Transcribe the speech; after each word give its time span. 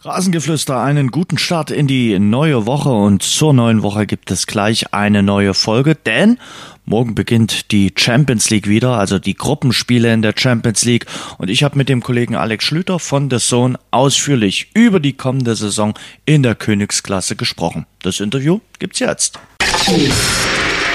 Rasengeflüster, 0.00 0.80
einen 0.80 1.10
guten 1.10 1.38
Start 1.38 1.72
in 1.72 1.88
die 1.88 2.20
neue 2.20 2.66
Woche 2.66 2.90
und 2.90 3.20
zur 3.24 3.52
neuen 3.52 3.82
Woche 3.82 4.06
gibt 4.06 4.30
es 4.30 4.46
gleich 4.46 4.94
eine 4.94 5.24
neue 5.24 5.54
Folge, 5.54 5.96
denn 5.96 6.38
morgen 6.84 7.16
beginnt 7.16 7.72
die 7.72 7.92
Champions 7.96 8.48
League 8.48 8.68
wieder, 8.68 8.96
also 8.96 9.18
die 9.18 9.34
Gruppenspiele 9.34 10.14
in 10.14 10.22
der 10.22 10.34
Champions 10.36 10.84
League 10.84 11.06
und 11.38 11.50
ich 11.50 11.64
habe 11.64 11.76
mit 11.76 11.88
dem 11.88 12.00
Kollegen 12.00 12.36
Alex 12.36 12.62
Schlüter 12.62 13.00
von 13.00 13.28
The 13.28 13.38
Zone 13.38 13.76
ausführlich 13.90 14.70
über 14.72 15.00
die 15.00 15.14
kommende 15.14 15.56
Saison 15.56 15.94
in 16.24 16.44
der 16.44 16.54
Königsklasse 16.54 17.34
gesprochen. 17.34 17.84
Das 18.00 18.20
Interview 18.20 18.60
gibt's 18.78 19.00
jetzt. 19.00 19.40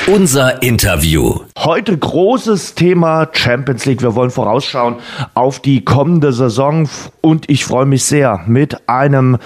Unser 0.08 0.62
Interview. 0.62 1.40
Heute 1.58 1.98
großes 1.98 2.76
Thema 2.76 3.30
Champions 3.32 3.86
League. 3.86 4.02
Wir 4.02 4.16
wollen 4.16 4.32
vorausschauen 4.32 4.98
auf 5.34 5.62
die 5.62 5.86
kommende 5.86 6.34
Saison 6.34 6.90
und 7.22 7.50
ich 7.50 7.64
freue 7.64 7.86
mich 7.86 8.04
sehr 8.04 8.42
mit 8.46 8.90
einem 8.90 9.38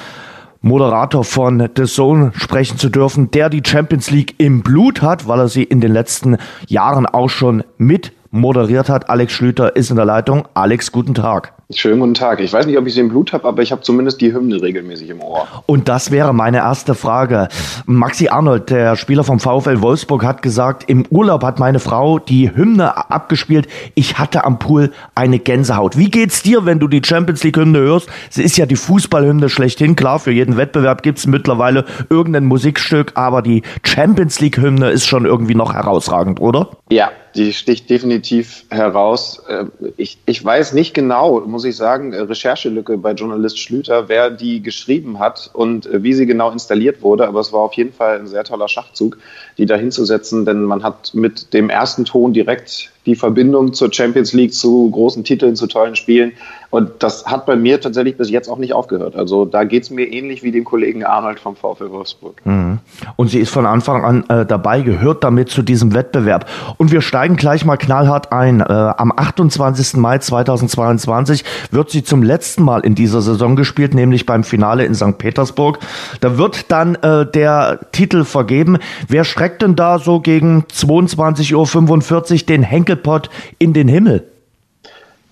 Moderator 0.62 1.24
von 1.24 1.70
The 1.76 1.84
Zone 1.84 2.32
sprechen 2.36 2.80
zu 2.80 2.90
dürfen, 2.90 3.30
der 3.30 3.52
die 3.52 3.62
Champions 3.64 4.10
League 4.10 4.34
im 4.40 4.64
Blut 4.64 5.04
hat, 5.04 5.28
weil 5.28 5.42
er 5.42 5.48
sie 5.48 5.64
in 5.64 5.80
den 5.80 5.92
letzten 5.92 6.38
Jahren 6.68 7.06
auch 7.06 7.30
schon 7.30 7.64
mit 7.78 8.12
moderiert 8.32 8.90
hat. 8.90 9.12
Alex 9.12 9.34
Schlüter 9.34 9.76
ist 9.76 9.92
in 9.92 9.96
der 9.96 10.06
Leitung. 10.06 10.48
Alex, 10.56 10.92
guten 10.92 11.14
Tag. 11.14 11.54
Schönen 11.70 12.00
guten 12.00 12.14
Tag. 12.14 12.40
Ich 12.40 12.54
weiß 12.54 12.66
nicht, 12.66 12.78
ob 12.78 12.88
ich 12.88 12.94
sie 12.94 13.02
im 13.02 13.10
Blut 13.10 13.34
habe, 13.34 13.46
aber 13.46 13.62
ich 13.62 13.74
habe 13.74 13.82
zumindest 13.82 14.22
die 14.22 14.34
Hymne 14.34 14.62
regelmäßig 14.62 15.10
im 15.10 15.22
Ohr. 15.22 15.46
Und 15.66 15.90
das 15.90 16.12
wäre 16.12 16.34
meine 16.34 16.60
erste 16.60 16.96
Frage. 16.96 17.50
Maxi 17.86 18.30
Arnold, 18.30 18.70
der 18.70 18.96
Spieler 18.96 19.26
vom 19.26 19.42
VfL 19.42 19.82
Wolfsburg, 19.82 20.24
hat 20.24 20.42
gesagt, 20.42 20.86
im 20.88 21.06
Urlaub 21.10 21.44
hat 21.44 21.60
meine 21.60 21.80
Frau 21.80 22.20
die 22.20 22.56
Hymne 22.56 23.12
abgespielt. 23.12 23.68
Ich 23.96 24.18
hatte 24.18 24.46
am 24.46 24.60
Pool 24.60 24.94
eine 25.14 25.40
Gänsehaut. 25.40 25.98
Wie 25.98 26.10
geht's 26.10 26.42
dir, 26.42 26.66
wenn 26.66 26.80
du 26.80 26.88
die 26.88 27.02
Champions 27.04 27.44
League 27.44 27.58
Hymne 27.58 27.80
hörst? 27.80 28.08
Sie 28.30 28.44
ist 28.44 28.56
ja 28.56 28.66
die 28.66 28.78
Fußballhymne 28.78 29.50
schlechthin. 29.50 29.98
Klar, 29.98 30.20
für 30.20 30.32
jeden 30.32 30.56
Wettbewerb 30.56 31.04
gibt's 31.04 31.28
mittlerweile 31.28 31.84
irgendein 32.10 32.46
Musikstück, 32.46 33.12
aber 33.16 33.42
die 33.42 33.64
Champions 33.84 34.40
League 34.40 34.56
Hymne 34.56 34.92
ist 34.92 35.06
schon 35.06 35.26
irgendwie 35.26 35.56
noch 35.56 35.74
herausragend, 35.74 36.40
oder? 36.40 36.70
Ja, 36.90 37.10
die 37.38 37.54
sticht 37.54 37.90
definitiv 37.90 38.66
heraus. 38.70 39.44
Äh, 39.48 39.66
ich, 39.96 40.18
ich 40.26 40.44
weiß 40.44 40.74
nicht 40.74 40.94
genau, 40.94 41.40
muss 41.42 41.64
ich 41.66 41.76
sagen, 41.76 42.12
äh, 42.12 42.22
Recherchelücke 42.22 42.98
bei 42.98 43.12
Journalist 43.12 43.60
Schlüter, 43.60 44.10
wer 44.10 44.32
die 44.32 44.62
geschrieben 44.62 45.20
hat 45.20 45.50
und 45.54 45.86
äh, 45.86 46.02
wie 46.04 46.14
sie 46.14 46.26
genau 46.26 46.52
installiert 46.52 47.02
wurde, 47.04 47.28
aber 47.28 47.40
es 47.40 47.54
war 47.54 47.62
auf 47.62 47.74
jeden 47.74 47.94
Fall 47.94 48.20
ein 48.20 48.28
sehr 48.28 48.44
toller 48.44 48.68
Schachzug, 48.68 49.20
die 49.58 49.68
da 49.68 49.76
hinzusetzen, 49.76 50.46
denn 50.46 50.64
man 50.64 50.84
hat 50.84 51.14
mit 51.14 51.54
dem 51.54 51.70
ersten 51.70 52.06
Ton 52.06 52.34
direkt 52.34 52.92
die 53.08 53.16
Verbindung 53.16 53.74
zur 53.74 53.92
Champions 53.92 54.34
League, 54.34 54.54
zu 54.54 54.92
großen 54.92 55.24
Titeln, 55.24 55.56
zu 55.56 55.68
tollen 55.68 55.96
Spielen. 55.96 56.34
Und 56.70 56.92
das 57.00 57.26
hat 57.26 57.46
bei 57.46 57.56
mir 57.56 57.80
tatsächlich 57.80 58.18
bis 58.18 58.30
jetzt 58.30 58.50
auch 58.50 58.58
nicht 58.58 58.74
aufgehört. 58.74 59.16
Also 59.16 59.46
da 59.46 59.64
geht 59.64 59.84
es 59.84 59.90
mir 59.90 60.12
ähnlich 60.12 60.44
wie 60.44 60.52
dem 60.52 60.66
Kollegen 60.66 61.06
Arnold 61.06 61.40
vom 61.40 61.56
VfL 61.56 61.90
Wolfsburg. 61.90 62.42
Mhm. 62.46 62.80
Und 63.16 63.30
sie 63.30 63.40
ist 63.40 63.52
von 63.52 63.66
Anfang 63.66 64.04
an 64.04 64.26
äh, 64.28 64.46
dabei, 64.46 64.82
gehört 64.82 65.24
damit 65.24 65.50
zu 65.50 65.62
diesem 65.62 65.94
Wettbewerb. 65.94 66.50
Und 66.78 66.92
wir 66.92 67.00
steigen 67.02 67.27
gleich 67.36 67.66
mal 67.66 67.78
knallhart 67.78 68.32
ein. 68.32 68.62
Äh, 68.62 68.64
am 68.64 69.12
28. 69.16 69.98
Mai 69.98 70.20
2022 70.20 71.44
wird 71.72 71.90
sie 71.90 72.04
zum 72.04 72.24
letzten 72.24 72.64
Mal 72.64 72.82
in 72.82 72.96
dieser 72.96 73.22
Saison 73.22 73.56
gespielt, 73.56 73.94
nämlich 73.94 74.26
beim 74.26 74.44
Finale 74.44 74.86
in 74.86 74.96
St. 74.96 75.18
Petersburg. 75.18 75.80
Da 76.22 76.38
wird 76.38 76.72
dann 76.72 76.96
äh, 76.96 77.26
der 77.26 77.80
Titel 77.92 78.24
vergeben. 78.24 78.78
Wer 79.08 79.24
streckt 79.24 79.62
denn 79.62 79.76
da 79.76 80.00
so 80.00 80.20
gegen 80.20 80.64
22.45 80.72 82.34
Uhr 82.34 82.46
den 82.48 82.64
Henkelpott 82.64 83.30
in 83.60 83.74
den 83.74 83.88
Himmel? 83.88 84.24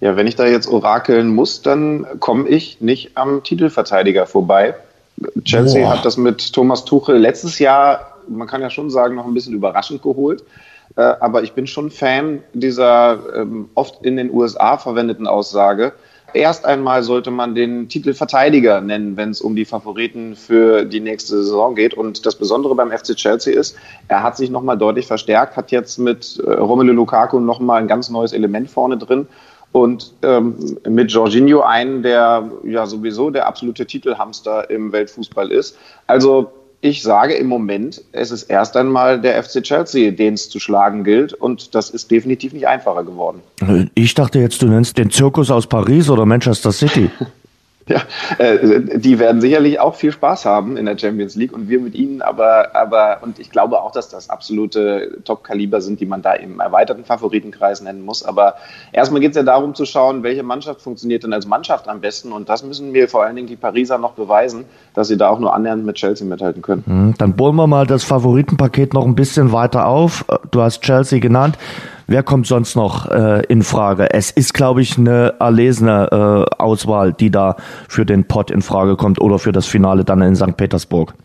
Ja, 0.01 0.17
wenn 0.17 0.27
ich 0.27 0.35
da 0.35 0.45
jetzt 0.45 0.67
orakeln 0.67 1.33
muss, 1.33 1.61
dann 1.61 2.05
komme 2.19 2.47
ich 2.49 2.81
nicht 2.81 3.11
am 3.15 3.43
Titelverteidiger 3.43 4.25
vorbei. 4.25 4.75
Chelsea 5.43 5.83
Boah. 5.83 5.97
hat 5.97 6.05
das 6.05 6.17
mit 6.17 6.53
Thomas 6.53 6.85
Tuchel 6.85 7.17
letztes 7.17 7.59
Jahr, 7.59 8.17
man 8.27 8.47
kann 8.47 8.61
ja 8.61 8.69
schon 8.69 8.89
sagen, 8.89 9.15
noch 9.15 9.25
ein 9.25 9.33
bisschen 9.33 9.53
überraschend 9.53 10.01
geholt. 10.01 10.43
Äh, 10.95 11.01
aber 11.01 11.43
ich 11.43 11.53
bin 11.53 11.67
schon 11.67 11.91
Fan 11.91 12.43
dieser 12.53 13.19
ähm, 13.35 13.69
oft 13.75 14.03
in 14.05 14.17
den 14.17 14.31
USA 14.31 14.77
verwendeten 14.77 15.27
Aussage. 15.27 15.93
Erst 16.33 16.65
einmal 16.65 17.01
sollte 17.03 17.31
man 17.31 17.55
den 17.55 17.87
Titelverteidiger 17.87 18.81
nennen, 18.81 19.15
wenn 19.15 19.29
es 19.29 19.39
um 19.39 19.55
die 19.55 19.63
Favoriten 19.63 20.35
für 20.35 20.83
die 20.83 20.99
nächste 20.99 21.37
Saison 21.37 21.75
geht. 21.75 21.93
Und 21.93 22.25
das 22.25 22.35
Besondere 22.35 22.75
beim 22.75 22.91
FC 22.91 23.15
Chelsea 23.15 23.57
ist, 23.57 23.77
er 24.09 24.21
hat 24.21 24.35
sich 24.35 24.49
nochmal 24.49 24.77
deutlich 24.77 25.07
verstärkt, 25.07 25.55
hat 25.55 25.71
jetzt 25.71 25.97
mit 25.97 26.41
äh, 26.45 26.51
Romelu 26.51 26.91
Lukaku 26.91 27.39
nochmal 27.39 27.81
ein 27.81 27.87
ganz 27.87 28.09
neues 28.09 28.33
Element 28.33 28.69
vorne 28.69 28.97
drin 28.97 29.27
und 29.75 30.13
ähm, 30.23 30.77
mit 30.87 31.11
Jorginho 31.11 31.59
einen, 31.59 32.01
der 32.01 32.49
ja 32.63 32.85
sowieso 32.85 33.29
der 33.29 33.45
absolute 33.45 33.85
Titelhamster 33.85 34.69
im 34.69 34.93
Weltfußball 34.93 35.51
ist. 35.51 35.77
Also 36.07 36.51
ich 36.81 37.01
sage 37.01 37.33
im 37.33 37.47
Moment, 37.47 38.01
es 38.11 38.31
ist 38.31 38.43
erst 38.43 38.77
einmal 38.77 39.19
der 39.19 39.41
FC 39.41 39.63
Chelsea, 39.63 40.11
den 40.11 40.35
es 40.35 40.49
zu 40.49 40.59
schlagen 40.59 41.03
gilt 41.03 41.33
und 41.33 41.73
das 41.75 41.89
ist 41.89 42.11
definitiv 42.11 42.53
nicht 42.53 42.67
einfacher 42.67 43.03
geworden. 43.03 43.41
Ich 43.95 44.13
dachte 44.13 44.39
jetzt, 44.39 44.61
du 44.61 44.67
nennst 44.67 44.97
den 44.97 45.09
Zirkus 45.09 45.51
aus 45.51 45.67
Paris 45.67 46.09
oder 46.09 46.25
Manchester 46.25 46.71
City. 46.71 47.09
Ja, 47.87 48.01
äh, 48.39 48.97
die 48.97 49.19
werden 49.19 49.41
sicherlich 49.41 49.79
auch 49.79 49.93
viel 49.93 50.11
Spaß 50.11 50.45
haben 50.45 50.75
in 50.75 50.87
der 50.87 50.97
Champions 50.97 51.35
League 51.35 51.53
und 51.53 51.69
wir 51.69 51.79
mit 51.79 51.93
ihnen, 51.93 52.23
aber, 52.23 52.75
aber 52.75 53.19
und 53.21 53.37
ich 53.37 53.51
glaube 53.51 53.79
auch, 53.79 53.91
dass 53.91 54.09
das 54.09 54.29
absolute 54.31 55.19
Top-Kaliber 55.23 55.81
sind, 55.81 55.99
die 55.99 56.07
man 56.07 56.23
da 56.23 56.33
im 56.33 56.59
erweiterten 56.59 57.05
Favoritenkreis 57.05 57.81
nennen 57.81 58.03
muss. 58.03 58.23
Aber 58.23 58.55
erstmal 58.91 59.21
geht 59.21 59.31
es 59.31 59.37
ja 59.37 59.43
darum 59.43 59.75
zu 59.75 59.85
schauen, 59.85 60.23
welche 60.23 60.41
Mannschaft 60.41 60.81
funktioniert 60.81 61.23
denn 61.23 61.33
als 61.33 61.45
Mannschaft 61.45 61.87
am 61.87 62.01
besten 62.01 62.31
und 62.31 62.49
das 62.49 62.63
müssen 62.63 62.91
mir 62.91 63.07
vor 63.07 63.23
allen 63.23 63.35
Dingen 63.35 63.47
die 63.47 63.55
Pariser 63.55 63.99
noch 63.99 64.13
beweisen, 64.13 64.65
dass 64.95 65.07
sie 65.07 65.17
da 65.17 65.29
auch 65.29 65.39
nur 65.39 65.53
annähernd 65.53 65.85
mit 65.85 65.97
Chelsea 65.97 66.25
mithalten 66.25 66.63
können. 66.63 66.83
Hm, 66.87 67.13
dann 67.19 67.35
bohren 67.35 67.55
wir 67.55 67.67
mal 67.67 67.85
das 67.85 68.03
Favoritenpaket 68.03 68.95
noch 68.95 69.05
ein 69.05 69.15
bisschen 69.15 69.51
weiter 69.51 69.85
auf. 69.85 70.25
Du 70.49 70.61
hast 70.61 70.81
Chelsea 70.81 71.19
genannt. 71.19 71.57
Wer 72.07 72.21
kommt 72.21 72.45
sonst 72.45 72.75
noch 72.75 73.09
äh, 73.09 73.43
in 73.47 73.63
Frage? 73.63 74.13
Es 74.13 74.29
ist, 74.29 74.53
glaube 74.53 74.81
ich, 74.81 74.97
eine 74.97 75.33
erlesene 75.39 76.09
äh, 76.11 76.61
Auswahl, 76.61 77.13
die 77.13 77.31
da 77.31 77.55
für 77.87 78.05
den 78.05 78.25
Pot 78.25 78.51
in 78.51 78.61
Frage 78.61 78.95
kommt 78.95 79.19
oder 79.19 79.39
für 79.39 79.51
das 79.51 79.65
Finale 79.65 80.03
dann 80.03 80.21
in 80.21 80.35
St. 80.35 80.55
Petersburg. 80.55 81.15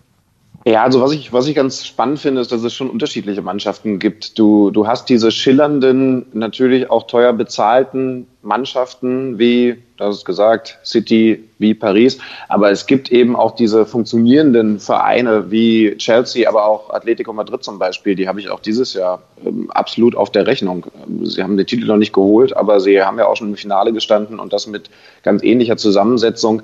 Ja, 0.67 0.83
also 0.83 1.01
was 1.01 1.13
ich, 1.13 1.33
was 1.33 1.47
ich 1.47 1.55
ganz 1.55 1.87
spannend 1.87 2.19
finde, 2.19 2.43
ist, 2.43 2.53
dass 2.53 2.63
es 2.63 2.75
schon 2.75 2.91
unterschiedliche 2.91 3.41
Mannschaften 3.41 3.99
gibt. 3.99 4.39
Du, 4.39 4.71
du 4.71 4.87
hast 4.87 5.09
diese 5.09 5.31
schillernden, 5.31 6.27
natürlich 6.35 6.91
auch 6.91 7.07
teuer 7.07 7.33
bezahlten 7.33 8.27
Mannschaften 8.43 9.39
wie, 9.39 9.83
das 9.97 10.19
ist 10.19 10.25
gesagt, 10.27 10.79
City, 10.85 11.49
wie 11.59 11.73
Paris. 11.73 12.19
Aber 12.49 12.71
es 12.71 12.85
gibt 12.85 13.11
eben 13.11 13.37
auch 13.37 13.55
diese 13.55 13.87
funktionierenden 13.87 14.81
Vereine 14.81 15.51
wie 15.51 15.97
Chelsea, 15.97 16.47
aber 16.47 16.67
auch 16.67 16.91
Atletico 16.91 17.33
Madrid 17.33 17.65
zum 17.65 17.79
Beispiel. 17.79 18.15
Die 18.15 18.29
habe 18.29 18.41
ich 18.41 18.51
auch 18.51 18.61
dieses 18.61 18.93
Jahr 18.93 19.23
ähm, 19.45 19.71
absolut 19.71 20.15
auf 20.15 20.31
der 20.31 20.47
Rechnung. 20.47 20.87
Sie 21.23 21.43
haben 21.43 21.57
den 21.57 21.67
Titel 21.67 21.87
noch 21.87 21.97
nicht 21.97 22.13
geholt, 22.13 22.55
aber 22.55 22.81
sie 22.81 23.03
haben 23.03 23.19
ja 23.19 23.27
auch 23.27 23.37
schon 23.37 23.49
im 23.49 23.57
Finale 23.57 23.95
gestanden 23.95 24.39
und 24.39 24.53
das 24.53 24.67
mit 24.67 24.91
ganz 25.23 25.43
ähnlicher 25.43 25.79
Zusammensetzung. 25.79 26.63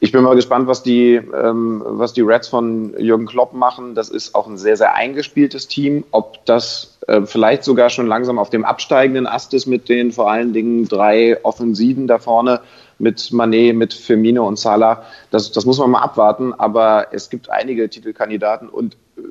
Ich 0.00 0.12
bin 0.12 0.22
mal 0.22 0.36
gespannt, 0.36 0.68
was 0.68 0.84
die, 0.84 1.14
ähm, 1.14 1.82
was 1.84 2.12
die 2.12 2.20
Reds 2.20 2.46
von 2.46 2.94
Jürgen 2.98 3.26
Klopp 3.26 3.52
machen. 3.52 3.96
Das 3.96 4.10
ist 4.10 4.34
auch 4.34 4.46
ein 4.46 4.56
sehr, 4.56 4.76
sehr 4.76 4.94
eingespieltes 4.94 5.66
Team. 5.66 6.04
Ob 6.12 6.44
das 6.44 6.98
äh, 7.08 7.22
vielleicht 7.22 7.64
sogar 7.64 7.90
schon 7.90 8.06
langsam 8.06 8.38
auf 8.38 8.48
dem 8.48 8.64
absteigenden 8.64 9.26
Ast 9.26 9.54
ist 9.54 9.66
mit 9.66 9.88
den 9.88 10.12
vor 10.12 10.30
allen 10.30 10.52
Dingen 10.52 10.86
drei 10.86 11.44
Offensiven 11.44 12.06
da 12.06 12.18
vorne, 12.18 12.60
mit 13.00 13.32
Manet, 13.32 13.74
mit 13.74 13.92
Firmino 13.92 14.46
und 14.46 14.58
Salah, 14.58 15.04
das, 15.30 15.50
das 15.52 15.64
muss 15.66 15.78
man 15.78 15.90
mal 15.90 16.02
abwarten. 16.02 16.54
Aber 16.54 17.08
es 17.10 17.28
gibt 17.28 17.50
einige 17.50 17.88
Titelkandidaten 17.88 18.68
und 18.68 18.96
äh, 19.16 19.22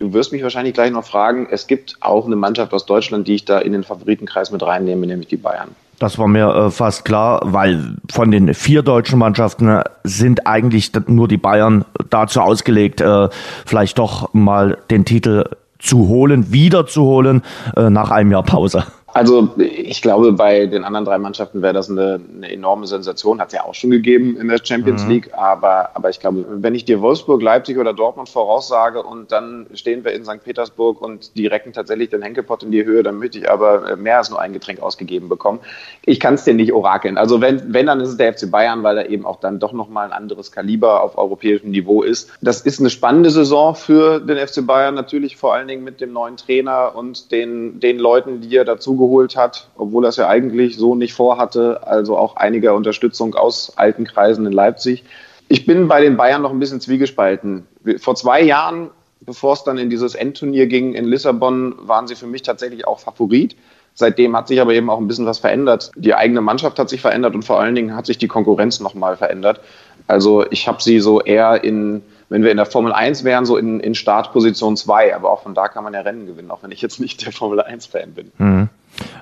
Du 0.00 0.12
wirst 0.12 0.32
mich 0.32 0.42
wahrscheinlich 0.42 0.74
gleich 0.74 0.90
noch 0.90 1.04
fragen, 1.04 1.46
es 1.50 1.68
gibt 1.68 1.96
auch 2.00 2.26
eine 2.26 2.34
Mannschaft 2.34 2.74
aus 2.74 2.84
Deutschland, 2.84 3.28
die 3.28 3.36
ich 3.36 3.44
da 3.44 3.60
in 3.60 3.72
den 3.72 3.84
Favoritenkreis 3.84 4.50
mit 4.50 4.62
reinnehme, 4.62 5.06
nämlich 5.06 5.28
die 5.28 5.36
Bayern. 5.36 5.74
Das 6.04 6.18
war 6.18 6.28
mir 6.28 6.48
äh, 6.48 6.70
fast 6.70 7.06
klar, 7.06 7.40
weil 7.44 7.96
von 8.12 8.30
den 8.30 8.52
vier 8.52 8.82
deutschen 8.82 9.18
Mannschaften 9.18 9.80
sind 10.02 10.46
eigentlich 10.46 10.92
nur 11.06 11.28
die 11.28 11.38
Bayern 11.38 11.86
dazu 12.10 12.42
ausgelegt, 12.42 13.00
äh, 13.00 13.30
vielleicht 13.64 13.98
doch 13.98 14.34
mal 14.34 14.76
den 14.90 15.06
Titel 15.06 15.46
zu 15.78 16.06
holen, 16.08 16.52
wieder 16.52 16.86
zu 16.86 17.04
holen 17.04 17.40
äh, 17.74 17.88
nach 17.88 18.10
einem 18.10 18.32
Jahr 18.32 18.42
Pause. 18.42 18.84
Also 19.14 19.48
ich 19.58 20.02
glaube, 20.02 20.32
bei 20.32 20.66
den 20.66 20.82
anderen 20.82 21.04
drei 21.04 21.18
Mannschaften 21.18 21.62
wäre 21.62 21.72
das 21.72 21.88
eine, 21.88 22.20
eine 22.36 22.50
enorme 22.50 22.88
Sensation. 22.88 23.40
Hat 23.40 23.48
es 23.48 23.54
ja 23.54 23.64
auch 23.64 23.72
schon 23.72 23.90
gegeben 23.90 24.36
in 24.36 24.48
der 24.48 24.58
Champions 24.62 25.04
mhm. 25.04 25.10
League. 25.10 25.30
Aber, 25.34 25.90
aber 25.94 26.10
ich 26.10 26.18
glaube, 26.18 26.44
wenn 26.48 26.74
ich 26.74 26.84
dir 26.84 27.00
Wolfsburg, 27.00 27.40
Leipzig 27.40 27.78
oder 27.78 27.92
Dortmund 27.92 28.28
voraussage 28.28 29.00
und 29.04 29.30
dann 29.30 29.66
stehen 29.74 30.04
wir 30.04 30.12
in 30.12 30.24
St. 30.24 30.42
Petersburg 30.42 31.00
und 31.00 31.36
die 31.36 31.46
recken 31.46 31.72
tatsächlich 31.72 32.10
den 32.10 32.22
Henkelpott 32.22 32.64
in 32.64 32.72
die 32.72 32.84
Höhe, 32.84 33.04
dann 33.04 33.18
möchte 33.18 33.38
ich 33.38 33.48
aber 33.48 33.96
mehr 33.96 34.18
als 34.18 34.30
nur 34.30 34.40
ein 34.40 34.52
Getränk 34.52 34.82
ausgegeben 34.82 35.28
bekommen. 35.28 35.60
Ich 36.04 36.18
kann 36.18 36.34
es 36.34 36.42
dir 36.42 36.54
nicht 36.54 36.72
orakeln. 36.72 37.16
Also 37.16 37.40
wenn, 37.40 37.72
wenn, 37.72 37.86
dann 37.86 38.00
ist 38.00 38.08
es 38.08 38.16
der 38.16 38.32
FC 38.32 38.50
Bayern, 38.50 38.82
weil 38.82 38.98
er 38.98 39.08
eben 39.10 39.26
auch 39.26 39.38
dann 39.38 39.60
doch 39.60 39.72
nochmal 39.72 40.06
ein 40.06 40.12
anderes 40.12 40.50
Kaliber 40.50 41.04
auf 41.04 41.16
europäischem 41.16 41.70
Niveau 41.70 42.02
ist. 42.02 42.32
Das 42.42 42.62
ist 42.62 42.80
eine 42.80 42.90
spannende 42.90 43.30
Saison 43.30 43.76
für 43.76 44.18
den 44.18 44.44
FC 44.44 44.66
Bayern, 44.66 44.96
natürlich 44.96 45.36
vor 45.36 45.54
allen 45.54 45.68
Dingen 45.68 45.84
mit 45.84 46.00
dem 46.00 46.12
neuen 46.12 46.36
Trainer 46.36 46.96
und 46.96 47.30
den, 47.30 47.78
den 47.78 48.00
Leuten, 48.00 48.40
die 48.40 48.56
er 48.56 48.64
dazu 48.64 49.03
geholt 49.06 49.36
hat, 49.36 49.68
obwohl 49.76 50.04
er 50.04 50.08
es 50.08 50.16
ja 50.16 50.28
eigentlich 50.28 50.76
so 50.76 50.94
nicht 50.94 51.14
vorhatte. 51.14 51.86
Also 51.86 52.16
auch 52.16 52.36
einiger 52.36 52.74
Unterstützung 52.74 53.34
aus 53.34 53.72
alten 53.76 54.04
Kreisen 54.04 54.46
in 54.46 54.52
Leipzig. 54.52 55.04
Ich 55.48 55.66
bin 55.66 55.88
bei 55.88 56.00
den 56.00 56.16
Bayern 56.16 56.42
noch 56.42 56.50
ein 56.50 56.58
bisschen 56.58 56.80
zwiegespalten. 56.80 57.66
Vor 57.98 58.14
zwei 58.14 58.42
Jahren, 58.42 58.90
bevor 59.20 59.52
es 59.52 59.64
dann 59.64 59.78
in 59.78 59.90
dieses 59.90 60.14
Endturnier 60.14 60.66
ging 60.66 60.94
in 60.94 61.04
Lissabon, 61.04 61.74
waren 61.78 62.06
sie 62.06 62.14
für 62.14 62.26
mich 62.26 62.42
tatsächlich 62.42 62.86
auch 62.86 62.98
Favorit. 62.98 63.56
Seitdem 63.94 64.36
hat 64.36 64.48
sich 64.48 64.60
aber 64.60 64.74
eben 64.74 64.90
auch 64.90 64.98
ein 64.98 65.06
bisschen 65.06 65.26
was 65.26 65.38
verändert. 65.38 65.92
Die 65.94 66.14
eigene 66.14 66.40
Mannschaft 66.40 66.78
hat 66.78 66.88
sich 66.88 67.00
verändert 67.00 67.34
und 67.34 67.44
vor 67.44 67.60
allen 67.60 67.74
Dingen 67.74 67.94
hat 67.94 68.06
sich 68.06 68.18
die 68.18 68.26
Konkurrenz 68.26 68.80
nochmal 68.80 69.16
verändert. 69.16 69.60
Also 70.08 70.44
ich 70.50 70.66
habe 70.66 70.82
sie 70.82 70.98
so 70.98 71.20
eher 71.20 71.62
in, 71.62 72.02
wenn 72.28 72.42
wir 72.42 72.50
in 72.50 72.56
der 72.56 72.66
Formel 72.66 72.92
1 72.92 73.22
wären, 73.22 73.46
so 73.46 73.56
in, 73.56 73.78
in 73.80 73.94
Startposition 73.94 74.76
2. 74.76 75.14
Aber 75.14 75.30
auch 75.30 75.42
von 75.42 75.54
da 75.54 75.68
kann 75.68 75.84
man 75.84 75.94
ja 75.94 76.00
Rennen 76.00 76.26
gewinnen, 76.26 76.50
auch 76.50 76.62
wenn 76.62 76.72
ich 76.72 76.82
jetzt 76.82 76.98
nicht 76.98 77.24
der 77.24 77.32
Formel 77.32 77.60
1-Fan 77.60 78.12
bin. 78.14 78.32
Mhm. 78.38 78.68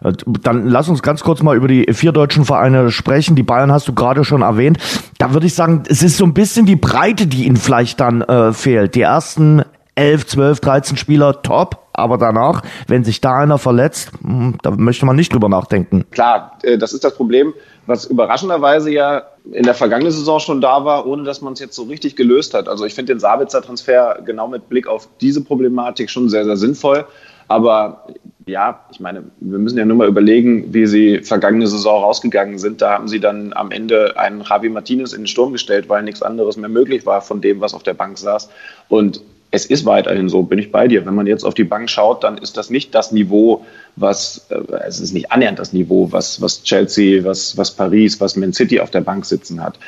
Äh, 0.02 0.12
dann 0.42 0.66
lass 0.66 0.88
uns 0.88 1.02
ganz 1.02 1.22
kurz 1.22 1.42
mal 1.42 1.56
über 1.56 1.68
die 1.68 1.86
vier 1.92 2.12
deutschen 2.12 2.44
Vereine 2.44 2.90
sprechen. 2.90 3.36
Die 3.36 3.42
Bayern 3.42 3.72
hast 3.72 3.88
du 3.88 3.94
gerade 3.94 4.24
schon 4.24 4.42
erwähnt. 4.42 4.78
Da 5.18 5.32
würde 5.32 5.46
ich 5.46 5.54
sagen, 5.54 5.82
es 5.88 6.02
ist 6.02 6.16
so 6.16 6.24
ein 6.24 6.34
bisschen 6.34 6.66
die 6.66 6.76
Breite, 6.76 7.26
die 7.26 7.44
ihnen 7.44 7.56
vielleicht 7.56 8.00
dann 8.00 8.22
äh, 8.22 8.52
fehlt. 8.52 8.94
Die 8.94 9.02
ersten 9.02 9.62
11, 9.94 10.26
12, 10.26 10.60
13 10.60 10.96
Spieler 10.96 11.42
top, 11.42 11.82
aber 11.92 12.16
danach, 12.16 12.62
wenn 12.88 13.04
sich 13.04 13.20
da 13.20 13.36
einer 13.36 13.58
verletzt, 13.58 14.10
hm, 14.22 14.56
da 14.62 14.70
möchte 14.70 15.04
man 15.04 15.16
nicht 15.16 15.32
drüber 15.32 15.48
nachdenken. 15.48 16.04
Klar, 16.10 16.58
äh, 16.62 16.78
das 16.78 16.92
ist 16.92 17.04
das 17.04 17.14
Problem, 17.14 17.52
was 17.86 18.06
überraschenderweise 18.06 18.90
ja 18.90 19.22
in 19.52 19.64
der 19.64 19.74
vergangenen 19.74 20.12
Saison 20.12 20.38
schon 20.40 20.60
da 20.60 20.84
war, 20.84 21.06
ohne 21.06 21.24
dass 21.24 21.42
man 21.42 21.52
es 21.54 21.60
jetzt 21.60 21.74
so 21.74 21.82
richtig 21.82 22.16
gelöst 22.16 22.54
hat. 22.54 22.68
Also 22.68 22.84
ich 22.86 22.94
finde 22.94 23.12
den 23.12 23.20
Sabitzer-Transfer 23.20 24.20
genau 24.24 24.48
mit 24.48 24.68
Blick 24.68 24.86
auf 24.86 25.08
diese 25.20 25.42
Problematik 25.42 26.08
schon 26.08 26.28
sehr, 26.28 26.44
sehr 26.44 26.56
sinnvoll. 26.56 27.04
Aber 27.52 28.06
ja, 28.46 28.80
ich 28.90 28.98
meine, 28.98 29.24
wir 29.40 29.58
müssen 29.58 29.76
ja 29.76 29.84
nur 29.84 29.98
mal 29.98 30.08
überlegen, 30.08 30.72
wie 30.72 30.86
sie 30.86 31.18
vergangene 31.18 31.66
Saison 31.66 32.02
rausgegangen 32.02 32.58
sind. 32.58 32.80
Da 32.80 32.92
haben 32.92 33.08
sie 33.08 33.20
dann 33.20 33.52
am 33.52 33.70
Ende 33.70 34.18
einen 34.18 34.40
Javi 34.42 34.70
Martinez 34.70 35.12
in 35.12 35.22
den 35.22 35.26
Sturm 35.26 35.52
gestellt, 35.52 35.88
weil 35.88 36.02
nichts 36.02 36.22
anderes 36.22 36.56
mehr 36.56 36.70
möglich 36.70 37.04
war 37.04 37.20
von 37.20 37.42
dem, 37.42 37.60
was 37.60 37.74
auf 37.74 37.82
der 37.82 37.94
Bank 37.94 38.16
saß. 38.16 38.48
Und 38.88 39.20
es 39.50 39.66
ist 39.66 39.84
weiterhin 39.84 40.30
so, 40.30 40.42
bin 40.42 40.58
ich 40.58 40.72
bei 40.72 40.88
dir. 40.88 41.04
Wenn 41.04 41.14
man 41.14 41.26
jetzt 41.26 41.44
auf 41.44 41.52
die 41.52 41.64
Bank 41.64 41.90
schaut, 41.90 42.24
dann 42.24 42.38
ist 42.38 42.56
das 42.56 42.70
nicht 42.70 42.94
das 42.94 43.12
Niveau, 43.12 43.66
was, 43.96 44.46
äh, 44.48 44.60
es 44.86 44.98
ist 44.98 45.12
nicht 45.12 45.30
annähernd 45.30 45.58
das 45.58 45.74
Niveau, 45.74 46.10
was, 46.10 46.40
was 46.40 46.62
Chelsea, 46.62 47.22
was, 47.22 47.58
was 47.58 47.70
Paris, 47.70 48.18
was 48.18 48.34
Man 48.34 48.54
City 48.54 48.80
auf 48.80 48.90
der 48.90 49.02
Bank 49.02 49.26
sitzen 49.26 49.62
hat. 49.62 49.78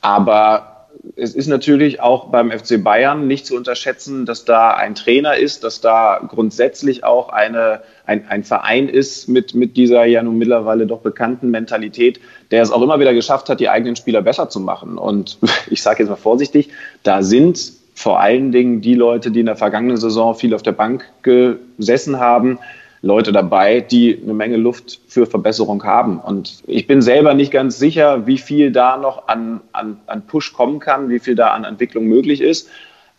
Aber 0.00 0.71
es 1.16 1.34
ist 1.34 1.46
natürlich 1.46 2.00
auch 2.00 2.28
beim 2.28 2.50
FC 2.50 2.82
Bayern 2.82 3.26
nicht 3.26 3.46
zu 3.46 3.56
unterschätzen, 3.56 4.24
dass 4.24 4.44
da 4.44 4.70
ein 4.70 4.94
Trainer 4.94 5.36
ist, 5.36 5.62
dass 5.62 5.80
da 5.80 6.20
grundsätzlich 6.26 7.04
auch 7.04 7.28
eine, 7.28 7.82
ein, 8.06 8.26
ein 8.28 8.44
Verein 8.44 8.88
ist 8.88 9.28
mit, 9.28 9.54
mit 9.54 9.76
dieser 9.76 10.04
ja 10.04 10.22
nun 10.22 10.38
mittlerweile 10.38 10.86
doch 10.86 11.00
bekannten 11.00 11.50
Mentalität, 11.50 12.20
der 12.50 12.62
es 12.62 12.70
auch 12.70 12.80
immer 12.80 12.98
wieder 12.98 13.12
geschafft 13.12 13.48
hat, 13.48 13.60
die 13.60 13.68
eigenen 13.68 13.96
Spieler 13.96 14.22
besser 14.22 14.48
zu 14.48 14.60
machen. 14.60 14.96
Und 14.96 15.38
ich 15.70 15.82
sage 15.82 16.02
jetzt 16.02 16.10
mal 16.10 16.16
vorsichtig, 16.16 16.70
da 17.02 17.22
sind 17.22 17.72
vor 17.94 18.20
allen 18.20 18.50
Dingen 18.50 18.80
die 18.80 18.94
Leute, 18.94 19.30
die 19.30 19.40
in 19.40 19.46
der 19.46 19.56
vergangenen 19.56 19.98
Saison 19.98 20.34
viel 20.34 20.54
auf 20.54 20.62
der 20.62 20.72
Bank 20.72 21.04
gesessen 21.22 22.18
haben, 22.18 22.58
Leute 23.02 23.32
dabei, 23.32 23.80
die 23.80 24.18
eine 24.22 24.32
Menge 24.32 24.56
Luft 24.56 25.00
für 25.08 25.26
Verbesserung 25.26 25.82
haben. 25.82 26.20
Und 26.20 26.62
ich 26.66 26.86
bin 26.86 27.02
selber 27.02 27.34
nicht 27.34 27.50
ganz 27.50 27.78
sicher, 27.78 28.26
wie 28.28 28.38
viel 28.38 28.70
da 28.70 28.96
noch 28.96 29.26
an, 29.26 29.60
an, 29.72 29.98
an 30.06 30.22
Push 30.26 30.52
kommen 30.52 30.78
kann, 30.78 31.08
wie 31.08 31.18
viel 31.18 31.34
da 31.34 31.48
an 31.48 31.64
Entwicklung 31.64 32.06
möglich 32.06 32.40
ist. 32.40 32.68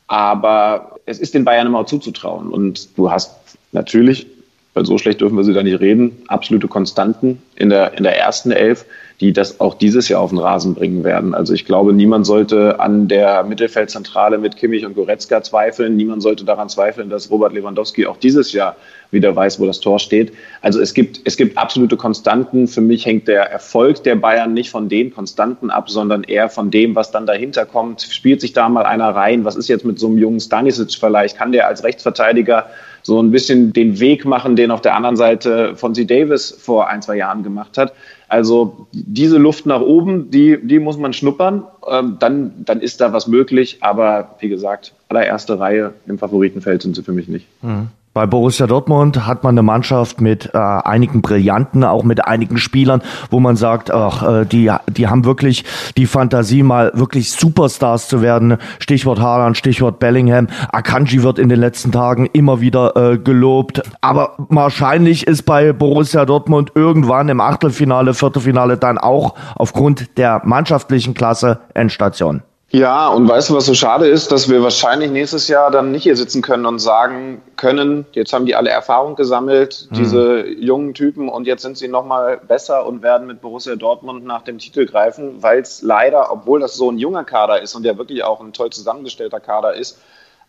Aber 0.08 0.96
es 1.06 1.20
ist 1.20 1.34
den 1.34 1.44
Bayern 1.44 1.68
immer 1.68 1.86
zuzutrauen. 1.86 2.50
Und 2.50 2.98
du 2.98 3.12
hast 3.12 3.58
natürlich, 3.74 4.28
weil 4.74 4.86
so 4.86 4.98
schlecht 4.98 5.22
dürfen 5.22 5.38
wir 5.38 5.44
sie 5.44 5.54
da 5.54 5.64
nicht 5.64 5.80
reden, 5.80 6.24
absolute 6.28 6.68
Konstanten 6.68 7.42
in 7.56 7.70
der, 7.70 7.98
in 7.98 8.04
der 8.04 8.18
ersten 8.18 8.52
Elf 8.52 8.86
die 9.24 9.32
das 9.32 9.60
auch 9.60 9.76
dieses 9.76 10.10
Jahr 10.10 10.22
auf 10.22 10.32
den 10.32 10.40
Rasen 10.40 10.74
bringen 10.76 11.04
werden. 11.04 11.34
Also 11.34 11.54
ich 11.54 11.66
glaube, 11.66 11.94
niemand 11.94 12.26
sollte 12.26 12.82
an 12.82 13.08
der 13.08 13.44
Mittelfeldzentrale 13.44 14.38
mit 14.38 14.58
Kimmich 14.58 14.86
und 14.86 14.96
Goretzka 14.96 15.44
zweifeln. 15.44 15.96
Niemand 15.96 16.22
sollte 16.22 16.44
daran 16.44 16.68
zweifeln, 16.68 17.10
dass 17.10 17.30
Robert 17.30 17.54
Lewandowski 17.54 18.06
auch 18.08 18.18
dieses 18.18 18.52
Jahr 18.52 18.76
wieder 19.12 19.36
weiß, 19.36 19.62
wo 19.62 19.66
das 19.66 19.80
Tor 19.80 20.00
steht. 20.00 20.34
Also 20.62 20.82
es 20.82 20.94
gibt, 20.94 21.22
es 21.24 21.38
gibt 21.38 21.58
absolute 21.58 21.96
Konstanten. 21.96 22.68
Für 22.68 22.82
mich 22.82 23.06
hängt 23.06 23.28
der 23.28 23.44
Erfolg 23.50 24.04
der 24.04 24.16
Bayern 24.16 24.54
nicht 24.54 24.72
von 24.72 24.90
den 24.90 25.14
Konstanten 25.14 25.70
ab, 25.70 25.90
sondern 25.90 26.24
eher 26.24 26.50
von 26.50 26.72
dem, 26.72 26.96
was 26.96 27.12
dann 27.12 27.26
dahinter 27.26 27.66
kommt. 27.66 28.02
Spielt 28.02 28.42
sich 28.42 28.54
da 28.54 28.68
mal 28.68 28.86
einer 28.86 29.10
rein? 29.10 29.46
Was 29.46 29.56
ist 29.56 29.70
jetzt 29.70 29.86
mit 29.86 30.00
so 30.00 30.08
einem 30.08 30.18
jungen 30.18 30.40
Stanisic 30.40 30.96
vielleicht? 31.00 31.38
Kann 31.38 31.52
der 31.52 31.68
als 31.68 31.84
Rechtsverteidiger 31.84 32.68
so 33.04 33.22
ein 33.22 33.32
bisschen 33.32 33.74
den 33.74 34.00
Weg 34.00 34.26
machen, 34.26 34.56
den 34.56 34.72
auf 34.72 34.82
der 34.82 34.96
anderen 34.96 35.16
Seite 35.16 35.76
Fonzie 35.76 36.08
Davis 36.08 36.52
vor 36.52 36.88
ein, 36.88 37.02
zwei 37.02 37.18
Jahren 37.18 37.44
gemacht 37.44 37.78
hat? 37.78 37.94
Also 38.30 38.88
diese 38.92 39.38
Luft 39.38 39.66
nach 39.68 39.82
oben, 39.82 40.32
die, 40.32 40.58
die 40.62 40.80
muss 40.80 40.98
man 40.98 41.14
schnuppern. 41.14 41.66
Ähm, 41.88 42.18
dann, 42.20 42.66
dann 42.66 42.82
ist 42.82 43.00
da 43.00 43.14
was 43.14 43.28
möglich. 43.28 43.78
Aber 43.82 44.36
wie 44.40 44.50
gesagt, 44.50 44.94
allererste 45.10 45.60
Reihe 45.60 45.94
im 46.08 46.18
Favoritenfeld 46.18 46.82
sind 46.82 46.96
sie 46.96 47.04
für 47.04 47.12
mich 47.12 47.28
nicht. 47.28 47.46
Mhm. 47.62 47.90
Bei 48.14 48.28
Borussia 48.28 48.68
Dortmund 48.68 49.26
hat 49.26 49.44
man 49.44 49.56
eine 49.56 49.64
Mannschaft 49.64 50.22
mit 50.22 50.52
äh, 50.54 50.58
einigen 50.60 51.24
Brillanten, 51.24 51.84
auch 51.84 52.04
mit 52.04 52.24
einigen 52.24 52.60
Spielern, 52.60 53.02
wo 53.32 53.40
man 53.40 53.56
sagt, 53.56 53.92
ach, 53.92 54.22
äh, 54.22 54.46
die, 54.46 54.72
die 54.88 55.08
haben 55.08 55.26
wirklich 55.26 55.66
die 55.98 56.06
Fantasie, 56.06 56.62
mal 56.62 56.92
wirklich 56.94 57.32
Superstars 57.32 58.08
zu 58.08 58.22
werden. 58.22 58.58
Stichwort 58.78 59.20
Haaland, 59.20 59.58
Stichwort 59.58 59.98
Bellingham. 59.98 60.48
Akanji 60.72 61.24
wird 61.24 61.40
in 61.40 61.50
den 61.50 61.60
letzten 61.60 61.92
Tagen 61.92 62.28
immer 62.28 62.62
wieder 62.62 62.96
äh, 62.96 63.18
gelobt. 63.18 63.82
Aber 64.02 64.36
wahrscheinlich 64.38 65.26
ist 65.26 65.42
bei 65.44 65.74
Borussia 65.74 66.26
Dortmund 66.26 66.74
irgendwann 66.76 67.30
im 67.30 67.42
Achtelfinale, 67.42 68.14
Viertelfinale 68.14 68.78
dann 68.78 69.00
auch 69.00 69.34
aufgrund 69.56 70.20
der 70.20 70.44
mannschaftlichen 70.46 71.16
Klasse 71.16 71.62
Endstation. 71.74 72.44
Ja, 72.76 73.10
und 73.10 73.30
weißt 73.30 73.52
du, 73.52 73.56
was 73.56 73.68
so 73.68 73.76
schade 73.76 74.08
ist, 74.08 74.32
dass 74.32 74.50
wir 74.50 74.64
wahrscheinlich 74.64 75.12
nächstes 75.12 75.48
Jahr 75.48 75.70
dann 75.70 75.92
nicht 75.92 76.02
hier 76.02 76.16
sitzen 76.16 76.42
können 76.42 76.66
und 76.66 76.80
sagen 76.80 77.44
können, 77.56 78.08
jetzt 78.14 78.34
haben 78.34 78.48
die 78.48 78.56
alle 78.56 78.72
Erfahrung 78.72 79.16
gesammelt, 79.16 79.88
mhm. 79.92 79.96
diese 79.96 80.48
jungen 80.48 80.96
Typen, 80.96 81.30
und 81.30 81.46
jetzt 81.46 81.62
sind 81.62 81.78
sie 81.78 81.88
nochmal 81.88 82.38
besser 82.38 82.88
und 82.88 83.04
werden 83.04 83.28
mit 83.28 83.42
Borussia 83.42 83.76
Dortmund 83.76 84.26
nach 84.26 84.42
dem 84.42 84.58
Titel 84.58 84.88
greifen, 84.88 85.44
weil 85.44 85.60
es 85.60 85.84
leider, 85.84 86.32
obwohl 86.32 86.62
das 86.62 86.74
so 86.74 86.90
ein 86.90 86.98
junger 86.98 87.24
Kader 87.24 87.62
ist 87.62 87.76
und 87.76 87.84
der 87.84 88.00
wirklich 88.00 88.24
auch 88.24 88.42
ein 88.42 88.54
toll 88.54 88.72
zusammengestellter 88.72 89.40
Kader 89.40 89.76
ist, 89.76 90.00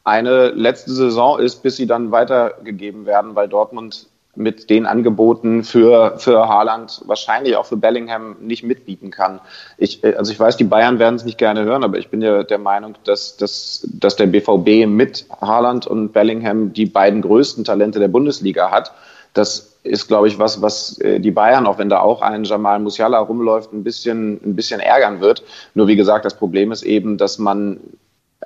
eine 0.02 0.48
letzte 0.48 0.92
Saison 0.92 1.38
ist, 1.38 1.62
bis 1.62 1.76
sie 1.76 1.86
dann 1.86 2.10
weitergegeben 2.10 3.04
werden, 3.04 3.34
weil 3.34 3.48
Dortmund 3.48 4.06
mit 4.36 4.70
den 4.70 4.86
Angeboten 4.86 5.64
für, 5.64 6.19
für 6.19 6.48
Haaland 6.48 7.02
wahrscheinlich 7.06 7.56
auch 7.56 7.66
für 7.66 7.76
Bellingham 7.76 8.36
nicht 8.40 8.62
mitbieten 8.62 9.10
kann. 9.10 9.40
Ich, 9.78 10.02
äh, 10.04 10.14
also 10.14 10.32
ich 10.32 10.40
weiß, 10.40 10.56
die 10.56 10.64
Bayern 10.64 10.98
werden 10.98 11.16
es 11.16 11.25
nicht 11.25 11.38
gerne 11.38 11.64
hören, 11.64 11.84
aber 11.84 11.98
ich 11.98 12.08
bin 12.08 12.22
ja 12.22 12.42
der 12.42 12.58
Meinung, 12.58 12.94
dass, 13.04 13.36
dass, 13.36 13.86
dass 13.92 14.16
der 14.16 14.26
BVB 14.26 14.86
mit 14.86 15.26
Haaland 15.41 15.86
und 15.86 16.12
Bellingham 16.12 16.72
die 16.72 16.86
beiden 16.86 17.22
größten 17.22 17.64
Talente 17.64 17.98
der 17.98 18.08
Bundesliga 18.08 18.70
hat. 18.70 18.93
Das 19.34 19.76
ist, 19.82 20.08
glaube 20.08 20.29
ich, 20.29 20.38
was, 20.38 20.62
was 20.62 20.98
äh, 20.98 21.20
die 21.20 21.31
Bayern, 21.31 21.67
auch 21.67 21.79
wenn 21.79 21.88
da 21.88 22.00
auch 22.00 22.22
ein 22.22 22.44
Jamal 22.44 22.79
Musiala 22.81 23.19
rumläuft, 23.19 23.72
ein 23.72 23.84
bisschen, 23.84 24.41
ein 24.44 24.56
bisschen 24.56 24.81
ärgern 24.81 25.20
wird. 25.20 25.43
Nur 25.74 25.88
wie 25.88 25.96
gesagt, 25.96 26.24
das 26.24 26.34
Problem 26.34 26.72
ist 26.72 26.82
eben, 26.82 27.19
dass 27.19 27.38
man 27.38 27.81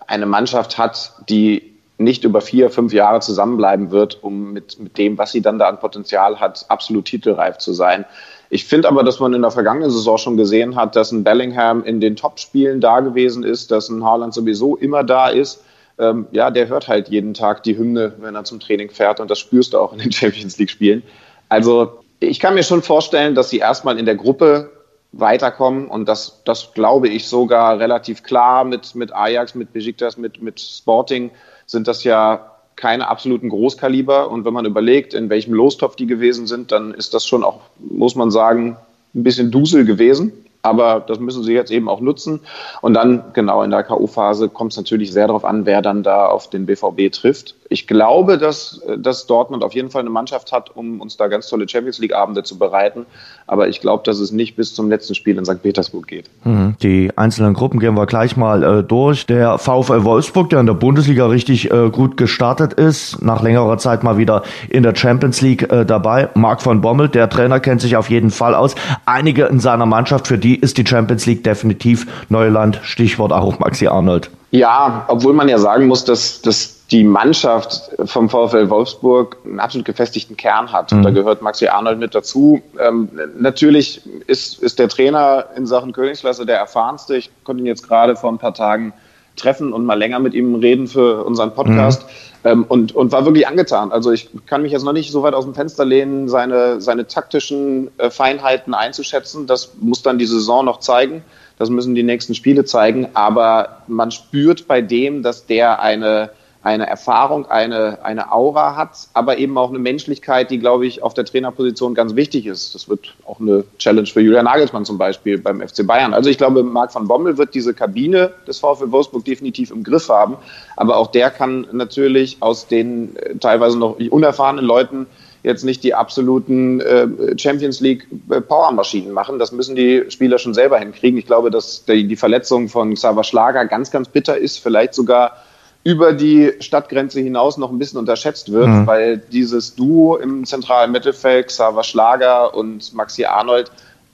eine 0.07 0.27
Mannschaft 0.27 0.79
hat, 0.79 1.13
die 1.29 1.78
nicht 1.99 2.25
über 2.25 2.41
vier, 2.41 2.71
fünf 2.71 2.93
Jahre 2.93 3.21
zusammenbleiben 3.21 3.91
wird, 3.91 4.23
um 4.23 4.53
mit, 4.53 4.79
mit 4.79 4.97
dem, 4.97 5.19
was 5.19 5.33
sie 5.33 5.43
dann 5.43 5.59
da 5.59 5.69
an 5.69 5.81
Potenzial 5.81 6.39
hat, 6.41 6.65
absolut 6.69 7.07
titelreif 7.07 7.59
zu 7.59 7.73
sein. 7.73 8.05
Ich 8.51 8.65
finde 8.65 8.89
aber, 8.89 9.03
dass 9.03 9.21
man 9.21 9.35
in 9.35 9.43
der 9.43 9.51
vergangenen 9.51 9.91
Saison 9.91 10.17
schon 10.17 10.37
gesehen 10.37 10.77
hat, 10.77 10.97
dass 10.97 11.13
ein 11.13 11.25
Bellingham 11.25 11.83
in 11.85 12.01
den 12.01 12.17
Top-Spielen 12.17 12.81
da 12.81 13.01
gewesen 13.01 13.43
ist, 13.43 13.71
dass 13.71 13.89
ein 13.89 14.05
Haaland 14.05 14.33
sowieso 14.33 14.77
immer 14.77 15.05
da 15.05 15.29
ist. 15.29 15.63
Ähm, 15.99 16.29
ja, 16.31 16.51
der 16.51 16.69
hört 16.69 16.89
halt 16.89 17.09
jeden 17.09 17.35
Tag 17.35 17.65
die 17.65 17.77
Hymne, 17.77 18.15
wenn 18.19 18.37
er 18.37 18.45
zum 18.45 18.61
Training 18.61 18.91
fährt 18.91 19.19
und 19.21 19.31
das 19.31 19.41
spürst 19.41 19.75
du 19.75 19.79
auch 19.79 19.93
in 19.93 19.99
den 19.99 20.13
Champions 20.13 20.57
League-Spielen. 20.59 21.03
Also 21.49 21.99
ich 22.21 22.41
kann 22.41 22.55
mir 22.55 22.63
schon 22.63 22.83
vorstellen, 22.83 23.35
dass 23.35 23.51
sie 23.51 23.59
erstmal 23.59 23.99
in 23.99 24.07
der 24.07 24.15
Gruppe 24.15 24.71
weiterkommen 25.13 25.89
und 25.89 26.09
das, 26.09 26.43
das 26.45 26.73
glaube 26.75 27.09
ich 27.09 27.27
sogar 27.27 27.79
relativ 27.79 28.23
klar 28.23 28.65
mit, 28.65 28.95
mit 28.95 29.13
Ajax, 29.15 29.55
mit 29.55 29.73
Besiktas, 29.73 30.17
mit, 30.17 30.43
mit 30.43 30.61
Sporting 30.61 31.31
sind 31.69 31.87
das 31.87 32.03
ja 32.03 32.57
keine 32.75 33.09
absoluten 33.09 33.51
Großkaliber. 33.51 34.31
Und 34.31 34.45
wenn 34.45 34.55
man 34.55 34.65
überlegt, 34.65 35.15
in 35.15 35.31
welchem 35.31 35.55
Lostopf 35.55 35.95
die 35.97 36.07
gewesen 36.07 36.47
sind, 36.47 36.73
dann 36.73 36.95
ist 36.95 37.15
das 37.15 37.27
schon 37.27 37.45
auch, 37.45 37.61
muss 37.79 38.15
man 38.15 38.31
sagen, 38.31 38.77
ein 39.15 39.23
bisschen 39.23 39.51
Dusel 39.51 39.85
gewesen. 39.85 40.33
Aber 40.63 41.01
das 41.01 41.21
müssen 41.21 41.45
sie 41.45 41.53
jetzt 41.53 41.71
eben 41.71 41.89
auch 41.89 42.01
nutzen. 42.01 42.41
Und 42.81 42.95
dann, 42.95 43.33
genau, 43.33 43.63
in 43.63 43.71
der 43.71 43.85
K.O.-Phase 43.85 44.49
kommt 44.49 44.73
es 44.73 44.77
natürlich 44.77 45.13
sehr 45.13 45.29
darauf 45.29 45.45
an, 45.45 45.67
wer 45.67 45.83
dann 45.83 46.03
da 46.03 46.27
auf 46.27 46.51
den 46.51 46.67
BVB 46.67 47.13
trifft. 47.13 47.55
Ich 47.71 47.87
glaube, 47.87 48.39
dass, 48.39 48.81
dass 48.97 49.27
Dortmund 49.27 49.63
auf 49.63 49.75
jeden 49.75 49.91
Fall 49.91 50.01
eine 50.01 50.11
Mannschaft 50.11 50.53
hat, 50.53 50.75
um 50.75 51.01
uns 51.01 51.17
da 51.17 51.29
ganz 51.29 51.49
tolle 51.49 51.69
Champions 51.69 51.99
League-Abende 51.99 52.43
zu 52.43 52.59
bereiten. 52.59 53.05
Aber 53.47 53.69
ich 53.69 53.81
glaube, 53.81 54.03
dass 54.05 54.21
es 54.21 54.33
nicht 54.33 54.57
bis 54.57 54.75
zum 54.75 54.89
letzten 54.89 55.15
Spiel 55.15 55.37
in 55.37 55.45
St. 55.45 55.63
Petersburg 55.63 56.07
geht. 56.07 56.31
Mhm. 56.45 56.77
Die 56.83 57.11
einzelnen 57.17 57.55
Gruppen 57.55 57.79
gehen 57.79 57.95
wir 57.95 58.07
gleich 58.07 58.37
mal 58.37 58.63
äh, 58.63 58.83
durch. 58.83 59.27
Der 59.27 59.59
VfL 59.59 60.05
Wolfsburg, 60.05 60.49
der 60.51 60.61
in 60.61 60.67
der 60.67 60.75
Bundesliga 60.75 61.27
richtig 61.27 61.71
äh, 61.71 61.91
gut 61.91 62.17
gestartet 62.17 62.73
ist, 62.73 63.23
nach 63.23 63.43
längerer 63.43 63.77
Zeit 63.77 64.03
mal 64.03 64.17
wieder 64.17 64.43
in 64.71 64.83
der 64.83 64.95
Champions 64.95 65.43
League 65.43 65.71
äh, 65.71 65.85
dabei. 65.85 66.31
Marc 66.35 66.63
von 66.63 66.81
Bommel, 66.81 67.09
der 67.09 67.29
Trainer, 67.29 67.61
kennt 67.61 67.83
sich 67.83 67.97
auf 67.97 68.09
jeden 68.09 68.31
Fall 68.31 68.55
aus. 68.55 68.75
Einige 69.05 69.45
in 69.45 69.61
seiner 69.61 69.87
Mannschaft, 69.87 70.27
für 70.27 70.39
die 70.39 70.57
ist 70.57 70.79
die 70.79 70.87
Champions 70.87 71.27
League 71.27 71.45
definitiv 71.45 72.07
Neuland. 72.31 72.81
Stichwort 72.83 73.33
auch 73.33 73.59
Maxi 73.59 73.89
Arnold. 73.89 74.31
Ja, 74.51 75.05
obwohl 75.09 75.35
man 75.35 75.49
ja 75.49 75.59
sagen 75.59 75.87
muss, 75.87 76.05
dass, 76.05 76.41
dass 76.41 76.78
die 76.91 77.05
Mannschaft 77.05 77.91
vom 78.05 78.31
VfL 78.31 78.71
Wolfsburg 78.71 79.37
einen 79.45 79.61
absolut 79.61 79.85
gefestigten 79.85 80.37
Kern 80.37 80.73
hat. 80.73 80.91
Und 80.93 81.03
da 81.03 81.11
mhm. 81.11 81.17
gehört 81.17 81.43
Maxi 81.43 81.67
Arnold 81.69 81.99
mit 81.99 82.15
dazu. 82.15 82.63
Ähm, 82.81 83.11
natürlich 83.39 84.03
ist, 84.27 84.63
ist 84.63 84.79
der 84.79 84.89
Trainer 84.89 85.47
in 85.55 85.67
Sachen 85.67 85.93
Königsklasse 85.93 86.47
der 86.47 86.57
erfahrenste. 86.57 87.17
Ich 87.17 87.31
konnte 87.45 87.63
ihn 87.63 87.67
jetzt 87.67 87.87
gerade 87.87 88.17
vor 88.17 88.33
ein 88.33 88.39
paar 88.39 88.55
Tagen 88.55 88.95
treffen 89.37 89.73
und 89.73 89.85
mal 89.85 89.99
länger 89.99 90.19
mit 90.19 90.35
ihm 90.35 90.55
reden 90.57 90.89
für 90.89 91.25
unseren 91.25 91.55
Podcast. 91.55 92.03
Mhm. 92.03 92.09
Ähm, 92.45 92.65
und, 92.69 92.95
und 92.95 93.13
war 93.13 93.25
wirklich 93.25 93.49
angetan. 93.49 93.91
Also 93.91 94.13
ich 94.13 94.31
kann 94.47 94.63
mich 94.63 94.73
jetzt 94.73 94.85
noch 94.85 94.93
nicht 94.93 95.11
so 95.11 95.23
weit 95.23 95.35
aus 95.35 95.45
dem 95.45 95.55
Fenster 95.55 95.85
lehnen, 95.85 96.29
seine, 96.29 96.81
seine 96.81 97.07
taktischen 97.07 97.91
äh, 97.99 98.11
Feinheiten 98.11 98.75
einzuschätzen. 98.75 99.47
Das 99.47 99.73
muss 99.81 100.03
dann 100.03 100.19
die 100.19 100.27
Saison 100.27 100.65
noch 100.65 100.81
zeigen. 100.81 101.23
Das 101.59 101.71
müssen 101.71 101.95
die 101.95 102.05
nächsten 102.05 102.35
Spiele 102.35 102.65
zeigen. 102.65 103.09
Aber 103.15 103.83
man 103.89 104.11
spürt 104.11 104.69
bei 104.69 104.81
dem, 104.81 105.23
dass 105.23 105.47
der 105.47 105.81
eine, 105.81 106.31
eine 106.69 106.87
Erfahrung, 106.87 107.47
eine, 107.47 108.05
eine 108.05 108.31
Aura 108.31 108.77
hat, 108.77 109.09
aber 109.15 109.39
eben 109.39 109.57
auch 109.57 109.71
eine 109.71 109.79
Menschlichkeit, 109.79 110.51
die, 110.51 110.59
glaube 110.59 110.87
ich, 110.87 111.03
auf 111.03 111.15
der 111.15 111.25
Trainerposition 111.25 111.95
ganz 111.95 112.15
wichtig 112.15 112.45
ist. 112.45 112.75
Das 112.75 112.91
wird 112.91 113.15
auch 113.27 113.41
eine 113.41 113.65
Challenge 113.79 114.07
für 114.07 114.21
Julian 114.21 114.45
Nagelsmann 114.45 114.85
zum 114.85 114.99
Beispiel 114.99 115.39
beim 115.39 115.67
FC 115.67 115.87
Bayern. 115.87 116.13
Also 116.13 116.29
ich 116.29 116.37
glaube, 116.37 116.63
Marc 116.63 116.95
van 116.95 117.09
Bommel 117.09 117.39
wird 117.39 117.55
diese 117.55 117.73
Kabine 117.73 118.33
des 118.47 118.59
VfL 118.59 118.93
Wolfsburg 118.93 119.25
definitiv 119.25 119.71
im 119.71 119.83
Griff 119.83 120.11
haben. 120.11 120.37
Aber 120.77 120.99
auch 120.99 121.07
der 121.07 121.31
kann 121.31 121.67
natürlich 121.73 122.37
aus 122.41 122.67
den 122.67 123.17
äh, 123.17 123.37
teilweise 123.37 123.79
noch 123.79 123.97
unerfahrenen 124.11 124.65
Leuten 124.65 125.07
jetzt 125.43 125.65
nicht 125.65 125.83
die 125.85 125.95
absoluten 125.95 126.81
äh, 126.81 127.07
Champions 127.39 127.81
League 127.81 128.07
äh, 128.29 128.41
Powermaschinen 128.41 129.13
machen. 129.13 129.39
Das 129.39 129.53
müssen 129.53 129.75
die 129.75 130.05
Spieler 130.11 130.39
schon 130.39 130.53
selber 130.53 130.79
hinkriegen. 130.79 131.19
Ich 131.19 131.27
glaube, 131.27 131.51
dass 131.51 131.85
die, 131.87 132.17
Verletzung 132.17 132.69
von 132.69 132.93
Xaver 132.95 133.25
Schlager 133.25 133.65
ganz, 133.65 133.91
ganz 133.91 134.09
bitter 134.09 134.37
ist, 134.37 134.59
vielleicht 134.59 134.93
sogar 134.95 135.37
über 135.85 136.13
die 136.13 136.53
Stadtgrenze 136.61 137.21
hinaus 137.21 137.57
noch 137.57 137.71
ein 137.71 137.79
bisschen 137.79 137.99
unterschätzt 137.99 138.53
wird, 138.53 138.69
mhm. 138.69 138.87
weil 138.87 139.19
dieses 139.19 139.75
Duo 139.75 140.17
im 140.17 140.45
zentralen 140.45 140.93
Mittelfeld, 140.93 141.49
Xaver 141.49 141.85
Schlager 141.85 142.55
und 142.55 142.93
Maxi 142.95 143.25
Arnold, 143.25 143.71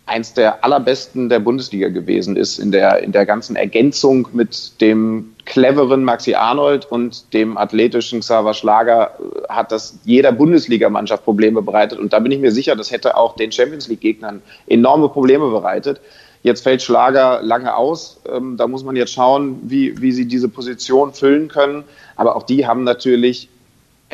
eins 0.06 0.34
der 0.34 0.62
allerbesten 0.62 1.28
der 1.28 1.40
Bundesliga 1.40 1.88
gewesen 1.88 2.36
ist 2.36 2.58
in 2.58 2.72
der, 2.72 3.02
in 3.02 3.12
der 3.12 3.24
ganzen 3.24 3.56
Ergänzung 3.56 4.28
mit 4.32 4.80
dem 4.80 5.34
cleveren 5.46 6.04
Maxi 6.04 6.34
Arnold 6.34 6.90
und 6.90 7.32
dem 7.32 7.56
athletischen 7.56 8.20
Xaver 8.20 8.54
Schlager 8.54 9.12
äh, 9.18 9.48
hat 9.48 9.72
das 9.72 9.98
jeder 10.04 10.32
Bundesligamannschaft 10.32 11.24
Probleme 11.24 11.62
bereitet. 11.62 11.98
Und 11.98 12.12
da 12.12 12.18
bin 12.18 12.32
ich 12.32 12.38
mir 12.38 12.52
sicher, 12.52 12.76
das 12.76 12.90
hätte 12.90 13.16
auch 13.16 13.36
den 13.36 13.50
Champions 13.50 13.88
League 13.88 14.00
Gegnern 14.00 14.42
enorme 14.66 15.08
Probleme 15.08 15.50
bereitet. 15.50 16.00
Jetzt 16.44 16.62
fällt 16.62 16.82
Schlager 16.82 17.40
lange 17.42 17.74
aus. 17.74 18.20
Ähm, 18.30 18.58
da 18.58 18.68
muss 18.68 18.84
man 18.84 18.96
jetzt 18.96 19.14
schauen, 19.14 19.60
wie, 19.62 20.00
wie 20.02 20.12
sie 20.12 20.28
diese 20.28 20.50
Position 20.50 21.14
füllen 21.14 21.48
können. 21.48 21.84
Aber 22.16 22.36
auch 22.36 22.42
die 22.42 22.66
haben 22.66 22.84
natürlich 22.84 23.48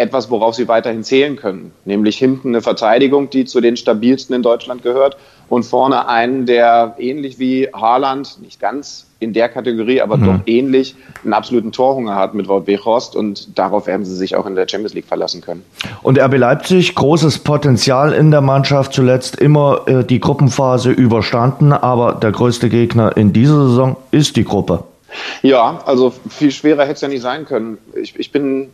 etwas, 0.00 0.30
worauf 0.30 0.54
sie 0.54 0.66
weiterhin 0.66 1.04
zählen 1.04 1.36
können, 1.36 1.72
nämlich 1.84 2.16
hinten 2.16 2.48
eine 2.48 2.62
Verteidigung, 2.62 3.30
die 3.30 3.44
zu 3.44 3.60
den 3.60 3.76
stabilsten 3.76 4.34
in 4.34 4.42
Deutschland 4.42 4.82
gehört 4.82 5.16
und 5.48 5.64
vorne 5.64 6.08
einen, 6.08 6.46
der 6.46 6.94
ähnlich 6.98 7.38
wie 7.38 7.68
Haaland, 7.72 8.40
nicht 8.40 8.60
ganz 8.60 9.06
in 9.18 9.34
der 9.34 9.48
Kategorie, 9.48 10.00
aber 10.00 10.16
mhm. 10.16 10.24
doch 10.24 10.40
ähnlich, 10.46 10.94
einen 11.22 11.34
absoluten 11.34 11.72
Torhunger 11.72 12.14
hat 12.14 12.34
mit 12.34 12.48
Wout 12.48 12.66
Weghorst 12.66 13.14
und 13.14 13.58
darauf 13.58 13.86
werden 13.86 14.06
sie 14.06 14.16
sich 14.16 14.34
auch 14.34 14.46
in 14.46 14.54
der 14.54 14.66
Champions 14.68 14.94
League 14.94 15.06
verlassen 15.06 15.42
können. 15.42 15.62
Und 16.02 16.18
RB 16.18 16.38
Leipzig, 16.38 16.94
großes 16.94 17.40
Potenzial 17.40 18.12
in 18.14 18.30
der 18.30 18.40
Mannschaft, 18.40 18.94
zuletzt 18.94 19.36
immer 19.36 19.82
äh, 19.86 20.04
die 20.04 20.20
Gruppenphase 20.20 20.90
überstanden, 20.90 21.72
aber 21.72 22.14
der 22.14 22.32
größte 22.32 22.70
Gegner 22.70 23.16
in 23.16 23.32
dieser 23.32 23.68
Saison 23.68 23.96
ist 24.10 24.36
die 24.36 24.44
Gruppe. 24.44 24.84
Ja, 25.42 25.82
also 25.84 26.12
viel 26.28 26.52
schwerer 26.52 26.82
hätte 26.82 26.92
es 26.92 27.00
ja 27.00 27.08
nicht 27.08 27.22
sein 27.22 27.44
können. 27.44 27.78
Ich, 28.00 28.18
ich 28.18 28.32
bin 28.32 28.70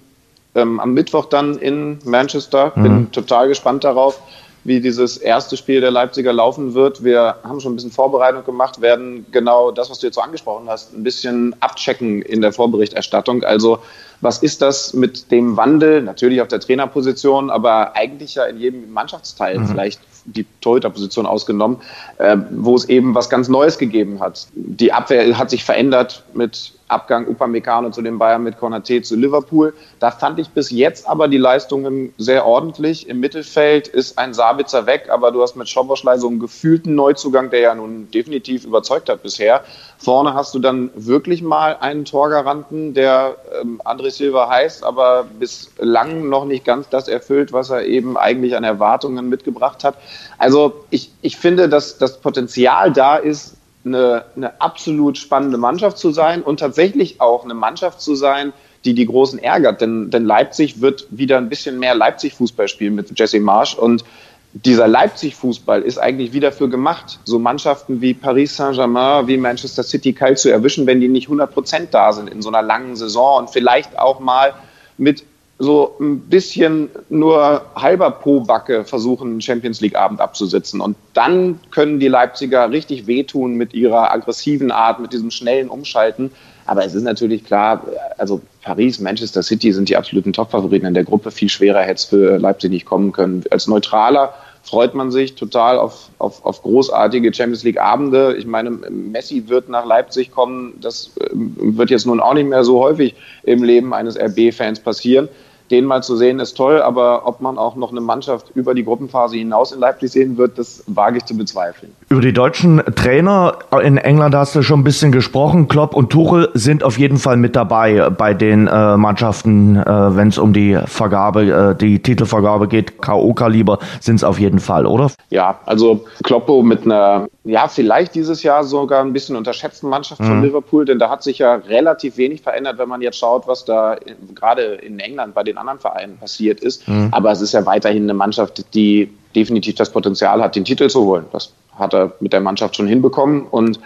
ähm, 0.56 0.80
am 0.80 0.92
Mittwoch 0.94 1.26
dann 1.26 1.58
in 1.58 1.98
Manchester. 2.04 2.70
Bin 2.70 2.92
mhm. 2.92 3.12
total 3.12 3.48
gespannt 3.48 3.84
darauf, 3.84 4.20
wie 4.64 4.80
dieses 4.80 5.16
erste 5.16 5.56
Spiel 5.56 5.80
der 5.80 5.92
Leipziger 5.92 6.32
laufen 6.32 6.74
wird. 6.74 7.04
Wir 7.04 7.36
haben 7.44 7.60
schon 7.60 7.72
ein 7.72 7.76
bisschen 7.76 7.92
Vorbereitung 7.92 8.44
gemacht, 8.44 8.80
werden 8.80 9.24
genau 9.30 9.70
das, 9.70 9.90
was 9.90 10.00
du 10.00 10.08
jetzt 10.08 10.16
so 10.16 10.20
angesprochen 10.20 10.68
hast, 10.68 10.92
ein 10.92 11.04
bisschen 11.04 11.54
abchecken 11.60 12.22
in 12.22 12.40
der 12.40 12.52
Vorberichterstattung. 12.52 13.44
Also 13.44 13.78
was 14.20 14.38
ist 14.38 14.62
das 14.62 14.92
mit 14.92 15.30
dem 15.30 15.56
Wandel? 15.56 16.02
Natürlich 16.02 16.40
auf 16.40 16.48
der 16.48 16.58
Trainerposition, 16.58 17.50
aber 17.50 17.94
eigentlich 17.94 18.34
ja 18.34 18.44
in 18.44 18.58
jedem 18.58 18.92
Mannschaftsteil, 18.92 19.58
mhm. 19.58 19.68
vielleicht 19.68 20.00
die 20.24 20.44
Torhüterposition 20.60 21.26
ausgenommen, 21.26 21.78
äh, 22.18 22.36
wo 22.50 22.74
es 22.74 22.86
eben 22.86 23.14
was 23.14 23.30
ganz 23.30 23.48
Neues 23.48 23.78
gegeben 23.78 24.18
hat. 24.20 24.48
Die 24.54 24.92
Abwehr 24.92 25.38
hat 25.38 25.50
sich 25.50 25.64
verändert 25.64 26.24
mit 26.34 26.72
Abgang 26.88 27.26
Upamecano 27.26 27.90
zu 27.90 28.00
den 28.00 28.18
Bayern 28.18 28.44
mit 28.44 28.58
Konate 28.58 29.02
zu 29.02 29.16
Liverpool. 29.16 29.74
Da 29.98 30.10
fand 30.10 30.38
ich 30.38 30.50
bis 30.50 30.70
jetzt 30.70 31.08
aber 31.08 31.26
die 31.28 31.38
Leistungen 31.38 32.14
sehr 32.16 32.46
ordentlich. 32.46 33.08
Im 33.08 33.18
Mittelfeld 33.18 33.88
ist 33.88 34.18
ein 34.18 34.34
Sabitzer 34.34 34.86
weg, 34.86 35.08
aber 35.10 35.32
du 35.32 35.42
hast 35.42 35.56
mit 35.56 35.68
Schoboschlei 35.68 36.18
so 36.18 36.28
einen 36.28 36.38
gefühlten 36.38 36.94
Neuzugang, 36.94 37.50
der 37.50 37.60
ja 37.60 37.74
nun 37.74 38.10
definitiv 38.10 38.64
überzeugt 38.64 39.08
hat 39.08 39.22
bisher. 39.22 39.64
Vorne 39.98 40.34
hast 40.34 40.54
du 40.54 40.58
dann 40.58 40.90
wirklich 40.94 41.42
mal 41.42 41.76
einen 41.80 42.04
Torgaranten, 42.04 42.94
der 42.94 43.36
ähm, 43.60 43.80
André 43.84 44.10
Silva 44.10 44.48
heißt, 44.48 44.84
aber 44.84 45.24
bislang 45.38 46.28
noch 46.28 46.44
nicht 46.44 46.64
ganz 46.64 46.88
das 46.88 47.08
erfüllt, 47.08 47.52
was 47.52 47.70
er 47.70 47.84
eben 47.86 48.16
eigentlich 48.16 48.56
an 48.56 48.64
Erwartungen 48.64 49.28
mitgebracht 49.28 49.82
hat. 49.84 49.96
Also 50.38 50.84
ich, 50.90 51.10
ich 51.22 51.36
finde, 51.36 51.68
dass 51.68 51.98
das 51.98 52.20
Potenzial 52.20 52.92
da 52.92 53.16
ist, 53.16 53.56
eine, 53.86 54.24
eine 54.36 54.60
absolut 54.60 55.16
spannende 55.18 55.58
Mannschaft 55.58 55.98
zu 55.98 56.10
sein 56.10 56.42
und 56.42 56.60
tatsächlich 56.60 57.20
auch 57.20 57.44
eine 57.44 57.54
Mannschaft 57.54 58.00
zu 58.00 58.14
sein, 58.14 58.52
die 58.84 58.94
die 58.94 59.06
Großen 59.06 59.38
ärgert. 59.38 59.80
Denn, 59.80 60.10
denn 60.10 60.24
Leipzig 60.24 60.80
wird 60.80 61.06
wieder 61.10 61.38
ein 61.38 61.48
bisschen 61.48 61.78
mehr 61.78 61.94
Leipzig-Fußball 61.94 62.68
spielen 62.68 62.94
mit 62.94 63.18
Jesse 63.18 63.40
Marsch. 63.40 63.74
Und 63.74 64.04
dieser 64.52 64.88
Leipzig-Fußball 64.88 65.82
ist 65.82 65.98
eigentlich 65.98 66.32
wieder 66.32 66.52
für 66.52 66.68
gemacht, 66.68 67.18
so 67.24 67.38
Mannschaften 67.38 68.00
wie 68.00 68.14
Paris 68.14 68.56
Saint-Germain, 68.56 69.26
wie 69.26 69.36
Manchester 69.36 69.82
City 69.82 70.12
kalt 70.12 70.38
zu 70.38 70.50
erwischen, 70.50 70.86
wenn 70.86 71.00
die 71.00 71.08
nicht 71.08 71.26
100 71.26 71.52
Prozent 71.52 71.88
da 71.92 72.12
sind 72.12 72.30
in 72.30 72.42
so 72.42 72.48
einer 72.48 72.62
langen 72.62 72.96
Saison 72.96 73.38
und 73.38 73.50
vielleicht 73.50 73.98
auch 73.98 74.20
mal 74.20 74.54
mit 74.96 75.24
so 75.58 75.96
ein 76.00 76.20
bisschen 76.20 76.90
nur 77.08 77.62
halber 77.74 78.10
Po-Backe 78.10 78.84
versuchen, 78.84 79.30
einen 79.30 79.40
Champions 79.40 79.80
League-Abend 79.80 80.20
abzusitzen. 80.20 80.82
Und 80.82 80.96
dann 81.14 81.60
können 81.70 81.98
die 81.98 82.08
Leipziger 82.08 82.70
richtig 82.70 83.06
wehtun 83.06 83.54
mit 83.54 83.72
ihrer 83.72 84.12
aggressiven 84.12 84.70
Art, 84.70 85.00
mit 85.00 85.14
diesem 85.14 85.30
schnellen 85.30 85.68
Umschalten. 85.68 86.30
Aber 86.66 86.84
es 86.84 86.94
ist 86.94 87.04
natürlich 87.04 87.44
klar, 87.44 87.86
also 88.18 88.42
Paris, 88.62 89.00
Manchester 89.00 89.42
City 89.42 89.72
sind 89.72 89.88
die 89.88 89.96
absoluten 89.96 90.32
Top-Favoriten 90.32 90.86
in 90.86 90.94
der 90.94 91.04
Gruppe. 91.04 91.30
Viel 91.30 91.48
schwerer 91.48 91.80
hätte 91.80 91.94
es 91.94 92.04
für 92.04 92.36
Leipzig 92.38 92.70
nicht 92.70 92.84
kommen 92.84 93.12
können. 93.12 93.44
Als 93.50 93.66
Neutraler 93.66 94.34
freut 94.62 94.94
man 94.94 95.10
sich 95.12 95.36
total 95.36 95.78
auf, 95.78 96.10
auf, 96.18 96.44
auf 96.44 96.60
großartige 96.62 97.32
Champions 97.32 97.62
League 97.62 97.80
Abende. 97.80 98.34
Ich 98.36 98.46
meine, 98.46 98.70
Messi 98.70 99.44
wird 99.46 99.68
nach 99.70 99.86
Leipzig 99.86 100.32
kommen. 100.32 100.74
Das 100.82 101.12
ähm, 101.32 101.54
wird 101.56 101.88
jetzt 101.88 102.04
nun 102.04 102.20
auch 102.20 102.34
nicht 102.34 102.48
mehr 102.48 102.64
so 102.64 102.80
häufig 102.80 103.14
im 103.44 103.62
Leben 103.62 103.94
eines 103.94 104.18
RB-Fans 104.18 104.80
passieren 104.80 105.28
den 105.70 105.84
mal 105.84 106.02
zu 106.02 106.16
sehen 106.16 106.38
ist 106.38 106.56
toll, 106.56 106.80
aber 106.80 107.26
ob 107.26 107.40
man 107.40 107.58
auch 107.58 107.76
noch 107.76 107.90
eine 107.90 108.00
Mannschaft 108.00 108.50
über 108.54 108.74
die 108.74 108.84
Gruppenphase 108.84 109.36
hinaus 109.36 109.72
in 109.72 109.80
Leipzig 109.80 110.12
sehen 110.12 110.36
wird, 110.36 110.58
das 110.58 110.84
wage 110.86 111.18
ich 111.18 111.24
zu 111.24 111.36
bezweifeln. 111.36 111.92
Über 112.08 112.20
die 112.20 112.32
deutschen 112.32 112.82
Trainer 112.94 113.58
in 113.82 113.98
England 113.98 114.34
hast 114.34 114.54
du 114.54 114.62
schon 114.62 114.80
ein 114.80 114.84
bisschen 114.84 115.12
gesprochen. 115.12 115.68
Klopp 115.68 115.94
und 115.94 116.10
Tuchel 116.10 116.50
sind 116.54 116.84
auf 116.84 116.98
jeden 116.98 117.18
Fall 117.18 117.36
mit 117.36 117.56
dabei 117.56 118.10
bei 118.10 118.34
den 118.34 118.68
äh, 118.68 118.96
Mannschaften, 118.96 119.76
äh, 119.76 120.16
wenn 120.16 120.28
es 120.28 120.38
um 120.38 120.52
die 120.52 120.78
Vergabe, 120.86 121.74
äh, 121.74 121.74
die 121.76 122.00
Titelvergabe 122.00 122.68
geht. 122.68 123.02
K.O.-Kaliber 123.02 123.78
sind 124.00 124.16
es 124.16 124.24
auf 124.24 124.38
jeden 124.38 124.60
Fall, 124.60 124.86
oder? 124.86 125.10
Ja, 125.30 125.58
also 125.66 126.04
Kloppo 126.22 126.62
mit 126.62 126.84
einer, 126.84 127.28
ja, 127.44 127.68
vielleicht 127.68 128.14
dieses 128.14 128.42
Jahr 128.42 128.64
sogar 128.64 129.02
ein 129.02 129.12
bisschen 129.12 129.36
unterschätzten 129.36 129.88
Mannschaft 129.88 130.20
mhm. 130.20 130.26
von 130.26 130.42
Liverpool, 130.42 130.84
denn 130.84 130.98
da 130.98 131.10
hat 131.10 131.22
sich 131.22 131.38
ja 131.38 131.54
relativ 131.54 132.16
wenig 132.16 132.42
verändert, 132.42 132.78
wenn 132.78 132.88
man 132.88 133.02
jetzt 133.02 133.18
schaut, 133.18 133.48
was 133.48 133.64
da 133.64 133.96
gerade 134.34 134.62
in 134.62 134.98
England 134.98 135.34
bei 135.34 135.42
den 135.42 135.55
den 135.56 135.58
anderen 135.58 135.80
Vereinen 135.80 136.18
passiert 136.18 136.60
ist. 136.60 136.86
Mhm. 136.86 137.08
Aber 137.12 137.32
es 137.32 137.40
ist 137.40 137.52
ja 137.52 137.64
weiterhin 137.66 138.04
eine 138.04 138.14
Mannschaft, 138.14 138.74
die 138.74 139.10
definitiv 139.34 139.74
das 139.74 139.90
Potenzial 139.90 140.42
hat, 140.42 140.54
den 140.54 140.64
Titel 140.64 140.88
zu 140.88 141.04
holen. 141.04 141.26
Das 141.32 141.52
hat 141.78 141.94
er 141.94 142.12
mit 142.20 142.32
der 142.32 142.40
Mannschaft 142.40 142.76
schon 142.76 142.86
hinbekommen 142.86 143.46
und 143.50 143.80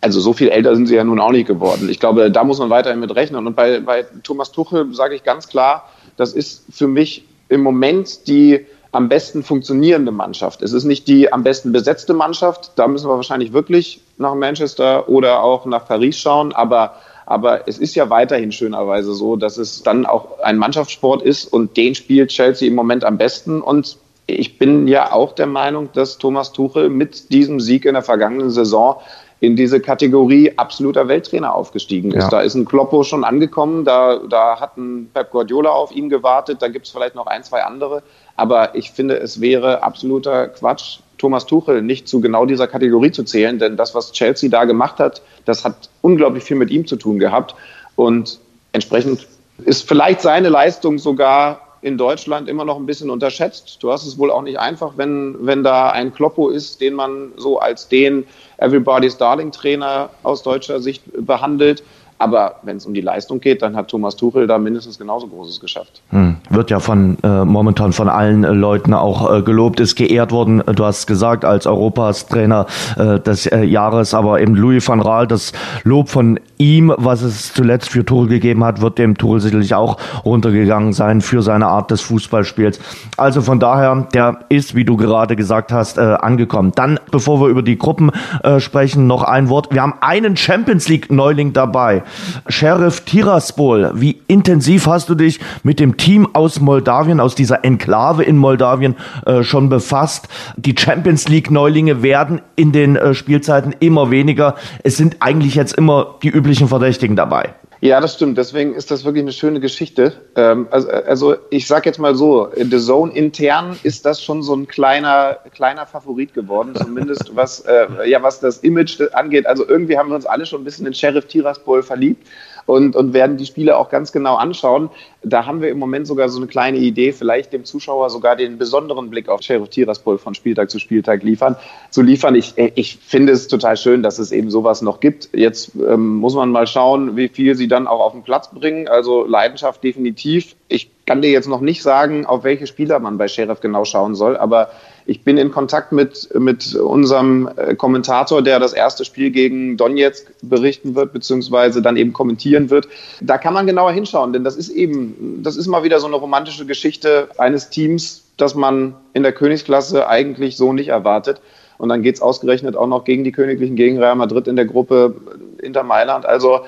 also 0.00 0.20
so 0.20 0.32
viel 0.32 0.48
älter 0.48 0.74
sind 0.76 0.86
sie 0.86 0.94
ja 0.94 1.04
nun 1.04 1.18
auch 1.20 1.32
nicht 1.32 1.46
geworden. 1.46 1.88
Ich 1.90 1.98
glaube, 1.98 2.30
da 2.30 2.44
muss 2.44 2.58
man 2.58 2.70
weiterhin 2.70 3.00
mit 3.00 3.14
rechnen. 3.16 3.46
Und 3.46 3.56
bei, 3.56 3.80
bei 3.80 4.04
Thomas 4.22 4.52
Tuchel 4.52 4.94
sage 4.94 5.14
ich 5.14 5.24
ganz 5.24 5.48
klar, 5.48 5.88
das 6.16 6.32
ist 6.32 6.64
für 6.70 6.86
mich 6.86 7.24
im 7.48 7.62
Moment 7.62 8.28
die 8.28 8.66
am 8.92 9.08
besten 9.08 9.42
funktionierende 9.42 10.12
Mannschaft. 10.12 10.62
Es 10.62 10.72
ist 10.72 10.84
nicht 10.84 11.08
die 11.08 11.32
am 11.32 11.42
besten 11.42 11.72
besetzte 11.72 12.14
Mannschaft. 12.14 12.72
Da 12.76 12.86
müssen 12.88 13.08
wir 13.08 13.16
wahrscheinlich 13.16 13.52
wirklich 13.52 14.00
nach 14.16 14.34
Manchester 14.34 15.08
oder 15.08 15.42
auch 15.42 15.66
nach 15.66 15.86
Paris 15.86 16.18
schauen. 16.18 16.52
Aber, 16.52 16.94
aber 17.26 17.68
es 17.68 17.78
ist 17.78 17.96
ja 17.96 18.08
weiterhin 18.08 18.52
schönerweise 18.52 19.12
so, 19.12 19.34
dass 19.34 19.58
es 19.58 19.82
dann 19.82 20.06
auch 20.06 20.38
ein 20.40 20.56
Mannschaftssport 20.56 21.22
ist 21.22 21.52
und 21.52 21.76
den 21.76 21.96
spielt 21.96 22.30
Chelsea 22.30 22.68
im 22.68 22.76
Moment 22.76 23.04
am 23.04 23.18
besten. 23.18 23.60
Und 23.60 23.98
ich 24.26 24.58
bin 24.58 24.86
ja 24.86 25.12
auch 25.12 25.34
der 25.34 25.46
Meinung, 25.46 25.90
dass 25.92 26.18
Thomas 26.18 26.52
Tuchel 26.52 26.88
mit 26.88 27.32
diesem 27.32 27.58
Sieg 27.58 27.84
in 27.84 27.94
der 27.94 28.02
vergangenen 28.02 28.50
Saison 28.50 29.00
in 29.40 29.56
diese 29.56 29.80
Kategorie 29.80 30.52
absoluter 30.56 31.08
Welttrainer 31.08 31.54
aufgestiegen 31.54 32.12
ist. 32.12 32.24
Ja. 32.24 32.30
Da 32.30 32.40
ist 32.40 32.54
ein 32.54 32.64
Kloppo 32.64 33.02
schon 33.02 33.22
angekommen, 33.22 33.84
da, 33.84 34.18
da 34.18 34.60
hat 34.60 34.78
ein 34.78 35.10
Pep 35.12 35.30
Guardiola 35.30 35.70
auf 35.70 35.92
ihn 35.92 36.08
gewartet, 36.08 36.62
da 36.62 36.68
gibt 36.68 36.86
es 36.86 36.92
vielleicht 36.92 37.16
noch 37.16 37.26
ein, 37.26 37.42
zwei 37.42 37.64
andere. 37.64 38.02
Aber 38.36 38.74
ich 38.74 38.92
finde, 38.92 39.18
es 39.18 39.40
wäre 39.40 39.82
absoluter 39.82 40.48
Quatsch, 40.48 41.00
Thomas 41.18 41.46
Tuchel 41.46 41.82
nicht 41.82 42.08
zu 42.08 42.20
genau 42.20 42.46
dieser 42.46 42.66
Kategorie 42.66 43.10
zu 43.10 43.24
zählen, 43.24 43.58
denn 43.58 43.76
das, 43.76 43.94
was 43.94 44.12
Chelsea 44.12 44.50
da 44.50 44.64
gemacht 44.64 44.98
hat, 44.98 45.22
das 45.44 45.64
hat 45.64 45.88
unglaublich 46.02 46.44
viel 46.44 46.56
mit 46.56 46.70
ihm 46.70 46.86
zu 46.86 46.96
tun 46.96 47.18
gehabt. 47.18 47.54
Und 47.94 48.38
entsprechend 48.72 49.26
ist 49.64 49.88
vielleicht 49.88 50.20
seine 50.20 50.48
Leistung 50.48 50.98
sogar 50.98 51.60
in 51.82 51.98
Deutschland 51.98 52.48
immer 52.48 52.64
noch 52.64 52.76
ein 52.76 52.86
bisschen 52.86 53.10
unterschätzt. 53.10 53.78
Du 53.80 53.92
hast 53.92 54.06
es 54.06 54.18
wohl 54.18 54.30
auch 54.30 54.42
nicht 54.42 54.58
einfach, 54.58 54.94
wenn, 54.96 55.36
wenn 55.40 55.62
da 55.62 55.90
ein 55.90 56.12
Kloppo 56.12 56.48
ist, 56.48 56.80
den 56.80 56.94
man 56.94 57.32
so 57.36 57.58
als 57.60 57.88
den 57.88 58.26
Everybody's 58.58 59.16
Darling 59.16 59.52
Trainer 59.52 60.10
aus 60.22 60.42
deutscher 60.42 60.80
Sicht 60.80 61.02
behandelt. 61.24 61.82
Aber 62.18 62.56
wenn 62.62 62.78
es 62.78 62.86
um 62.86 62.94
die 62.94 63.02
Leistung 63.02 63.40
geht, 63.40 63.60
dann 63.62 63.76
hat 63.76 63.88
Thomas 63.88 64.16
Tuchel 64.16 64.46
da 64.46 64.58
mindestens 64.58 64.98
genauso 64.98 65.26
Großes 65.26 65.60
geschafft. 65.60 66.00
Hm. 66.10 66.36
Wird 66.48 66.70
ja 66.70 66.80
von 66.80 67.18
äh, 67.22 67.44
momentan 67.44 67.92
von 67.92 68.08
allen 68.08 68.44
äh, 68.44 68.52
Leuten 68.52 68.94
auch 68.94 69.32
äh, 69.32 69.42
gelobt, 69.42 69.80
ist 69.80 69.96
geehrt 69.96 70.32
worden. 70.32 70.62
Du 70.74 70.84
hast 70.84 71.06
gesagt, 71.06 71.44
als 71.44 71.66
Europas 71.66 72.26
Trainer 72.26 72.66
äh, 72.96 73.20
des 73.20 73.46
äh, 73.46 73.62
Jahres, 73.62 74.14
aber 74.14 74.40
eben 74.40 74.54
Louis 74.54 74.86
van 74.88 75.00
Raal, 75.00 75.26
das 75.26 75.52
Lob 75.84 76.08
von 76.08 76.40
ihm, 76.58 76.92
was 76.96 77.20
es 77.20 77.52
zuletzt 77.52 77.90
für 77.90 78.04
Tuchel 78.04 78.28
gegeben 78.28 78.64
hat, 78.64 78.80
wird 78.80 78.98
dem 78.98 79.18
Tuchel 79.18 79.40
sicherlich 79.40 79.74
auch 79.74 79.98
runtergegangen 80.24 80.94
sein 80.94 81.20
für 81.20 81.42
seine 81.42 81.66
Art 81.66 81.90
des 81.90 82.00
Fußballspiels. 82.00 82.80
Also 83.18 83.42
von 83.42 83.60
daher, 83.60 84.08
der 84.14 84.40
ist, 84.48 84.74
wie 84.74 84.84
du 84.84 84.96
gerade 84.96 85.36
gesagt 85.36 85.70
hast, 85.70 85.98
äh, 85.98 86.00
angekommen. 86.00 86.72
Dann, 86.74 86.98
bevor 87.10 87.40
wir 87.40 87.48
über 87.48 87.62
die 87.62 87.76
Gruppen 87.76 88.10
äh, 88.42 88.60
sprechen, 88.60 89.06
noch 89.06 89.22
ein 89.22 89.50
Wort. 89.50 89.74
Wir 89.74 89.82
haben 89.82 89.94
einen 90.00 90.36
Champions 90.36 90.88
League 90.88 91.10
Neuling 91.10 91.52
dabei. 91.52 92.02
Sheriff 92.48 93.00
Tiraspol, 93.02 93.92
wie 93.94 94.20
intensiv 94.26 94.86
hast 94.86 95.08
du 95.08 95.14
dich 95.14 95.40
mit 95.62 95.80
dem 95.80 95.96
Team 95.96 96.28
aus 96.32 96.60
Moldawien, 96.60 97.20
aus 97.20 97.34
dieser 97.34 97.64
Enklave 97.64 98.24
in 98.24 98.36
Moldawien 98.36 98.96
äh, 99.24 99.42
schon 99.42 99.68
befasst? 99.68 100.28
Die 100.56 100.74
Champions 100.78 101.28
League 101.28 101.50
Neulinge 101.50 102.02
werden 102.02 102.40
in 102.56 102.72
den 102.72 102.96
äh, 102.96 103.14
Spielzeiten 103.14 103.74
immer 103.80 104.10
weniger. 104.10 104.54
Es 104.82 104.96
sind 104.96 105.16
eigentlich 105.20 105.54
jetzt 105.54 105.74
immer 105.74 106.16
die 106.22 106.28
üblichen 106.28 106.68
Verdächtigen 106.68 107.16
dabei. 107.16 107.54
Ja, 107.86 108.00
das 108.00 108.14
stimmt. 108.14 108.36
Deswegen 108.36 108.74
ist 108.74 108.90
das 108.90 109.04
wirklich 109.04 109.22
eine 109.22 109.30
schöne 109.30 109.60
Geschichte. 109.60 110.12
Ähm, 110.34 110.66
also, 110.72 110.90
also, 110.90 111.36
ich 111.50 111.68
sag 111.68 111.86
jetzt 111.86 112.00
mal 112.00 112.16
so, 112.16 112.50
The 112.56 112.80
Zone 112.80 113.12
intern 113.12 113.78
ist 113.84 114.04
das 114.04 114.20
schon 114.20 114.42
so 114.42 114.56
ein 114.56 114.66
kleiner, 114.66 115.38
kleiner 115.54 115.86
Favorit 115.86 116.34
geworden, 116.34 116.74
zumindest 116.74 117.36
was, 117.36 117.60
äh, 117.60 117.86
ja, 118.04 118.20
was 118.24 118.40
das 118.40 118.58
Image 118.58 119.00
angeht. 119.12 119.46
Also 119.46 119.68
irgendwie 119.68 119.96
haben 119.96 120.08
wir 120.08 120.16
uns 120.16 120.26
alle 120.26 120.46
schon 120.46 120.62
ein 120.62 120.64
bisschen 120.64 120.84
in 120.84 120.94
Sheriff 120.94 121.26
Tiraspol 121.26 121.84
verliebt 121.84 122.26
und, 122.66 122.96
und 122.96 123.12
werden 123.12 123.36
die 123.36 123.46
Spiele 123.46 123.76
auch 123.76 123.88
ganz 123.88 124.12
genau 124.12 124.36
anschauen. 124.36 124.90
Da 125.22 125.46
haben 125.46 125.62
wir 125.62 125.70
im 125.70 125.78
Moment 125.78 126.06
sogar 126.06 126.28
so 126.28 126.38
eine 126.38 126.46
kleine 126.46 126.78
Idee, 126.78 127.12
vielleicht 127.12 127.52
dem 127.52 127.64
Zuschauer 127.64 128.10
sogar 128.10 128.36
den 128.36 128.58
besonderen 128.58 129.10
Blick 129.10 129.28
auf 129.28 129.42
Sheriff 129.42 129.70
Tiraspol 129.70 130.18
von 130.18 130.34
Spieltag 130.34 130.70
zu 130.70 130.78
Spieltag 130.78 131.22
liefern, 131.22 131.56
zu 131.90 132.02
liefern. 132.02 132.34
Ich, 132.34 132.54
ich 132.56 132.96
finde 132.96 133.32
es 133.32 133.48
total 133.48 133.76
schön, 133.76 134.02
dass 134.02 134.18
es 134.18 134.32
eben 134.32 134.50
sowas 134.50 134.82
noch 134.82 135.00
gibt. 135.00 135.30
Jetzt 135.32 135.72
ähm, 135.76 136.16
muss 136.16 136.34
man 136.34 136.50
mal 136.50 136.66
schauen, 136.66 137.16
wie 137.16 137.28
viel 137.28 137.54
sie 137.54 137.68
dann 137.68 137.86
auch 137.86 138.00
auf 138.00 138.12
den 138.12 138.22
Platz 138.22 138.50
bringen. 138.50 138.88
Also 138.88 139.24
Leidenschaft 139.24 139.82
definitiv. 139.82 140.54
Ich 140.68 140.90
kann 141.06 141.22
dir 141.22 141.30
jetzt 141.30 141.48
noch 141.48 141.60
nicht 141.60 141.82
sagen, 141.82 142.26
auf 142.26 142.44
welche 142.44 142.66
Spieler 142.66 142.98
man 142.98 143.18
bei 143.18 143.28
Sheriff 143.28 143.60
genau 143.60 143.84
schauen 143.84 144.14
soll, 144.14 144.36
aber 144.36 144.70
ich 145.06 145.22
bin 145.22 145.38
in 145.38 145.52
Kontakt 145.52 145.92
mit, 145.92 146.28
mit 146.34 146.74
unserem 146.74 147.48
äh, 147.56 147.74
Kommentator, 147.76 148.42
der 148.42 148.58
das 148.58 148.72
erste 148.72 149.04
Spiel 149.04 149.30
gegen 149.30 149.76
Donetsk 149.76 150.32
berichten 150.42 150.96
wird, 150.96 151.12
beziehungsweise 151.12 151.80
dann 151.80 151.96
eben 151.96 152.12
kommentieren 152.12 152.70
wird. 152.70 152.88
Da 153.20 153.38
kann 153.38 153.54
man 153.54 153.66
genauer 153.66 153.92
hinschauen, 153.92 154.32
denn 154.32 154.42
das 154.42 154.56
ist 154.56 154.68
eben, 154.68 155.42
das 155.42 155.56
ist 155.56 155.68
mal 155.68 155.84
wieder 155.84 156.00
so 156.00 156.08
eine 156.08 156.16
romantische 156.16 156.66
Geschichte 156.66 157.28
eines 157.38 157.70
Teams, 157.70 158.24
das 158.36 158.54
man 158.54 158.96
in 159.12 159.22
der 159.22 159.32
Königsklasse 159.32 160.08
eigentlich 160.08 160.56
so 160.56 160.72
nicht 160.72 160.88
erwartet. 160.88 161.40
Und 161.78 161.88
dann 161.90 162.02
geht's 162.02 162.22
ausgerechnet 162.22 162.74
auch 162.74 162.86
noch 162.86 163.04
gegen 163.04 163.22
die 163.22 163.32
Königlichen, 163.32 163.76
gegen 163.76 163.98
Real 163.98 164.16
Madrid 164.16 164.48
in 164.48 164.56
der 164.56 164.64
Gruppe 164.64 165.14
Inter 165.58 165.82
Mailand. 165.82 166.26
Also 166.26 166.60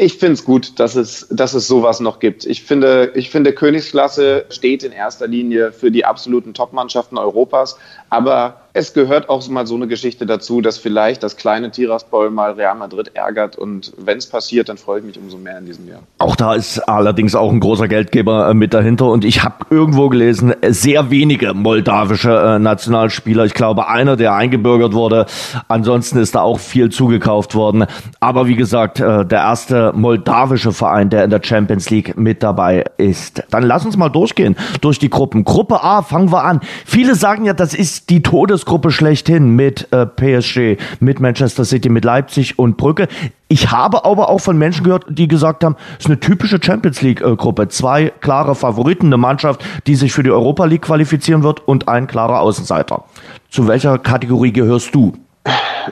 ich 0.00 0.16
finde 0.16 0.34
es 0.34 0.44
gut, 0.44 0.78
dass 0.78 0.94
es, 0.94 1.26
dass 1.28 1.54
es 1.54 1.66
sowas 1.66 1.98
noch 1.98 2.20
gibt. 2.20 2.46
Ich 2.46 2.62
finde, 2.62 3.10
ich 3.16 3.30
finde, 3.30 3.52
Königsklasse 3.52 4.46
steht 4.48 4.84
in 4.84 4.92
erster 4.92 5.26
Linie 5.26 5.72
für 5.72 5.90
die 5.90 6.04
absoluten 6.04 6.54
Top-Mannschaften 6.54 7.18
Europas. 7.18 7.76
Aber 8.08 8.67
es 8.72 8.92
gehört 8.92 9.28
auch 9.28 9.46
mal 9.48 9.66
so 9.66 9.74
eine 9.74 9.88
Geschichte 9.88 10.26
dazu, 10.26 10.60
dass 10.60 10.78
vielleicht 10.78 11.22
das 11.22 11.36
kleine 11.36 11.70
Tiraspol 11.70 12.30
mal 12.30 12.52
Real 12.52 12.74
Madrid 12.76 13.12
ärgert. 13.14 13.56
Und 13.56 13.92
wenn 13.96 14.18
es 14.18 14.26
passiert, 14.26 14.68
dann 14.68 14.76
freue 14.76 15.00
ich 15.00 15.04
mich 15.04 15.18
umso 15.18 15.36
mehr 15.36 15.58
in 15.58 15.66
diesem 15.66 15.88
Jahr. 15.88 16.00
Auch 16.18 16.36
da 16.36 16.54
ist 16.54 16.78
allerdings 16.80 17.34
auch 17.34 17.50
ein 17.50 17.60
großer 17.60 17.88
Geldgeber 17.88 18.50
äh, 18.50 18.54
mit 18.54 18.74
dahinter. 18.74 19.06
Und 19.06 19.24
ich 19.24 19.42
habe 19.42 19.66
irgendwo 19.70 20.08
gelesen, 20.08 20.54
sehr 20.68 21.10
wenige 21.10 21.54
moldawische 21.54 22.30
äh, 22.30 22.58
Nationalspieler. 22.58 23.44
Ich 23.44 23.54
glaube, 23.54 23.88
einer, 23.88 24.16
der 24.16 24.34
eingebürgert 24.34 24.92
wurde. 24.92 25.26
Ansonsten 25.68 26.18
ist 26.18 26.34
da 26.34 26.42
auch 26.42 26.58
viel 26.58 26.90
zugekauft 26.90 27.54
worden. 27.54 27.86
Aber 28.20 28.46
wie 28.46 28.56
gesagt, 28.56 29.00
äh, 29.00 29.24
der 29.24 29.40
erste 29.40 29.92
moldawische 29.94 30.72
Verein, 30.72 31.10
der 31.10 31.24
in 31.24 31.30
der 31.30 31.40
Champions 31.42 31.90
League 31.90 32.16
mit 32.16 32.42
dabei 32.42 32.84
ist. 32.96 33.42
Dann 33.50 33.62
lass 33.62 33.84
uns 33.84 33.96
mal 33.96 34.08
durchgehen 34.08 34.56
durch 34.80 34.98
die 34.98 35.10
Gruppen. 35.10 35.44
Gruppe 35.44 35.82
A, 35.82 36.02
fangen 36.02 36.30
wir 36.30 36.44
an. 36.44 36.60
Viele 36.84 37.14
sagen 37.14 37.44
ja, 37.44 37.54
das 37.54 37.74
ist 37.74 38.10
die 38.10 38.22
Todesgruppe 38.58 38.90
schlechthin 38.90 39.54
mit 39.54 39.86
äh, 39.92 40.04
PSG, 40.04 40.82
mit 40.98 41.20
Manchester 41.20 41.64
City, 41.64 41.88
mit 41.88 42.04
Leipzig 42.04 42.58
und 42.58 42.76
Brücke. 42.76 43.06
Ich 43.46 43.70
habe 43.70 44.04
aber 44.04 44.28
auch 44.28 44.40
von 44.40 44.58
Menschen 44.58 44.82
gehört, 44.82 45.06
die 45.08 45.28
gesagt 45.28 45.62
haben, 45.62 45.76
es 45.92 46.06
ist 46.06 46.10
eine 46.10 46.18
typische 46.18 46.58
Champions 46.60 47.00
League-Gruppe. 47.00 47.68
Zwei 47.68 48.12
klare 48.20 48.56
Favoriten, 48.56 49.06
eine 49.06 49.16
Mannschaft, 49.16 49.64
die 49.86 49.94
sich 49.94 50.12
für 50.12 50.24
die 50.24 50.30
Europa 50.30 50.64
League 50.64 50.82
qualifizieren 50.82 51.44
wird 51.44 51.66
und 51.68 51.86
ein 51.86 52.08
klarer 52.08 52.40
Außenseiter. 52.40 53.04
Zu 53.48 53.68
welcher 53.68 53.96
Kategorie 53.98 54.52
gehörst 54.52 54.92
du? 54.92 55.12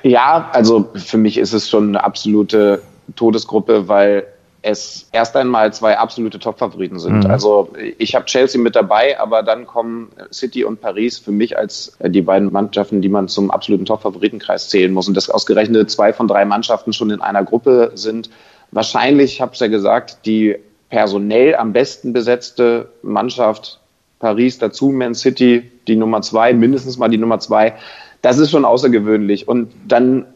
Ja, 0.02 0.50
also 0.52 0.90
für 0.94 1.18
mich 1.18 1.38
ist 1.38 1.52
es 1.52 1.70
schon 1.70 1.88
eine 1.90 2.02
absolute 2.02 2.82
Todesgruppe, 3.14 3.86
weil 3.86 4.24
es 4.66 5.08
erst 5.12 5.36
einmal 5.36 5.72
zwei 5.72 5.96
absolute 5.96 6.40
Top-Favoriten 6.40 6.98
sind. 6.98 7.24
Mhm. 7.24 7.30
Also 7.30 7.68
ich 7.98 8.16
habe 8.16 8.24
Chelsea 8.24 8.60
mit 8.60 8.74
dabei, 8.74 9.18
aber 9.20 9.44
dann 9.44 9.64
kommen 9.64 10.10
City 10.32 10.64
und 10.64 10.80
Paris 10.80 11.18
für 11.18 11.30
mich 11.30 11.56
als 11.56 11.96
äh, 12.00 12.10
die 12.10 12.22
beiden 12.22 12.52
Mannschaften, 12.52 13.00
die 13.00 13.08
man 13.08 13.28
zum 13.28 13.52
absoluten 13.52 13.84
Top-Favoritenkreis 13.84 14.68
zählen 14.68 14.92
muss. 14.92 15.06
Und 15.06 15.16
dass 15.16 15.30
ausgerechnet 15.30 15.88
zwei 15.92 16.12
von 16.12 16.26
drei 16.26 16.44
Mannschaften 16.44 16.92
schon 16.92 17.10
in 17.10 17.20
einer 17.20 17.44
Gruppe 17.44 17.92
sind. 17.94 18.28
Wahrscheinlich, 18.72 19.34
ich 19.34 19.40
habe 19.40 19.52
es 19.52 19.60
ja 19.60 19.68
gesagt, 19.68 20.26
die 20.26 20.56
personell 20.90 21.54
am 21.54 21.72
besten 21.72 22.12
besetzte 22.12 22.88
Mannschaft 23.02 23.78
Paris 24.18 24.58
dazu, 24.58 24.88
Man 24.88 25.14
City 25.14 25.70
die 25.86 25.94
Nummer 25.94 26.22
zwei, 26.22 26.52
mindestens 26.52 26.98
mal 26.98 27.08
die 27.08 27.18
Nummer 27.18 27.38
zwei. 27.38 27.74
Das 28.20 28.38
ist 28.38 28.50
schon 28.50 28.64
außergewöhnlich. 28.64 29.46
Und 29.46 29.70
dann 29.86 30.26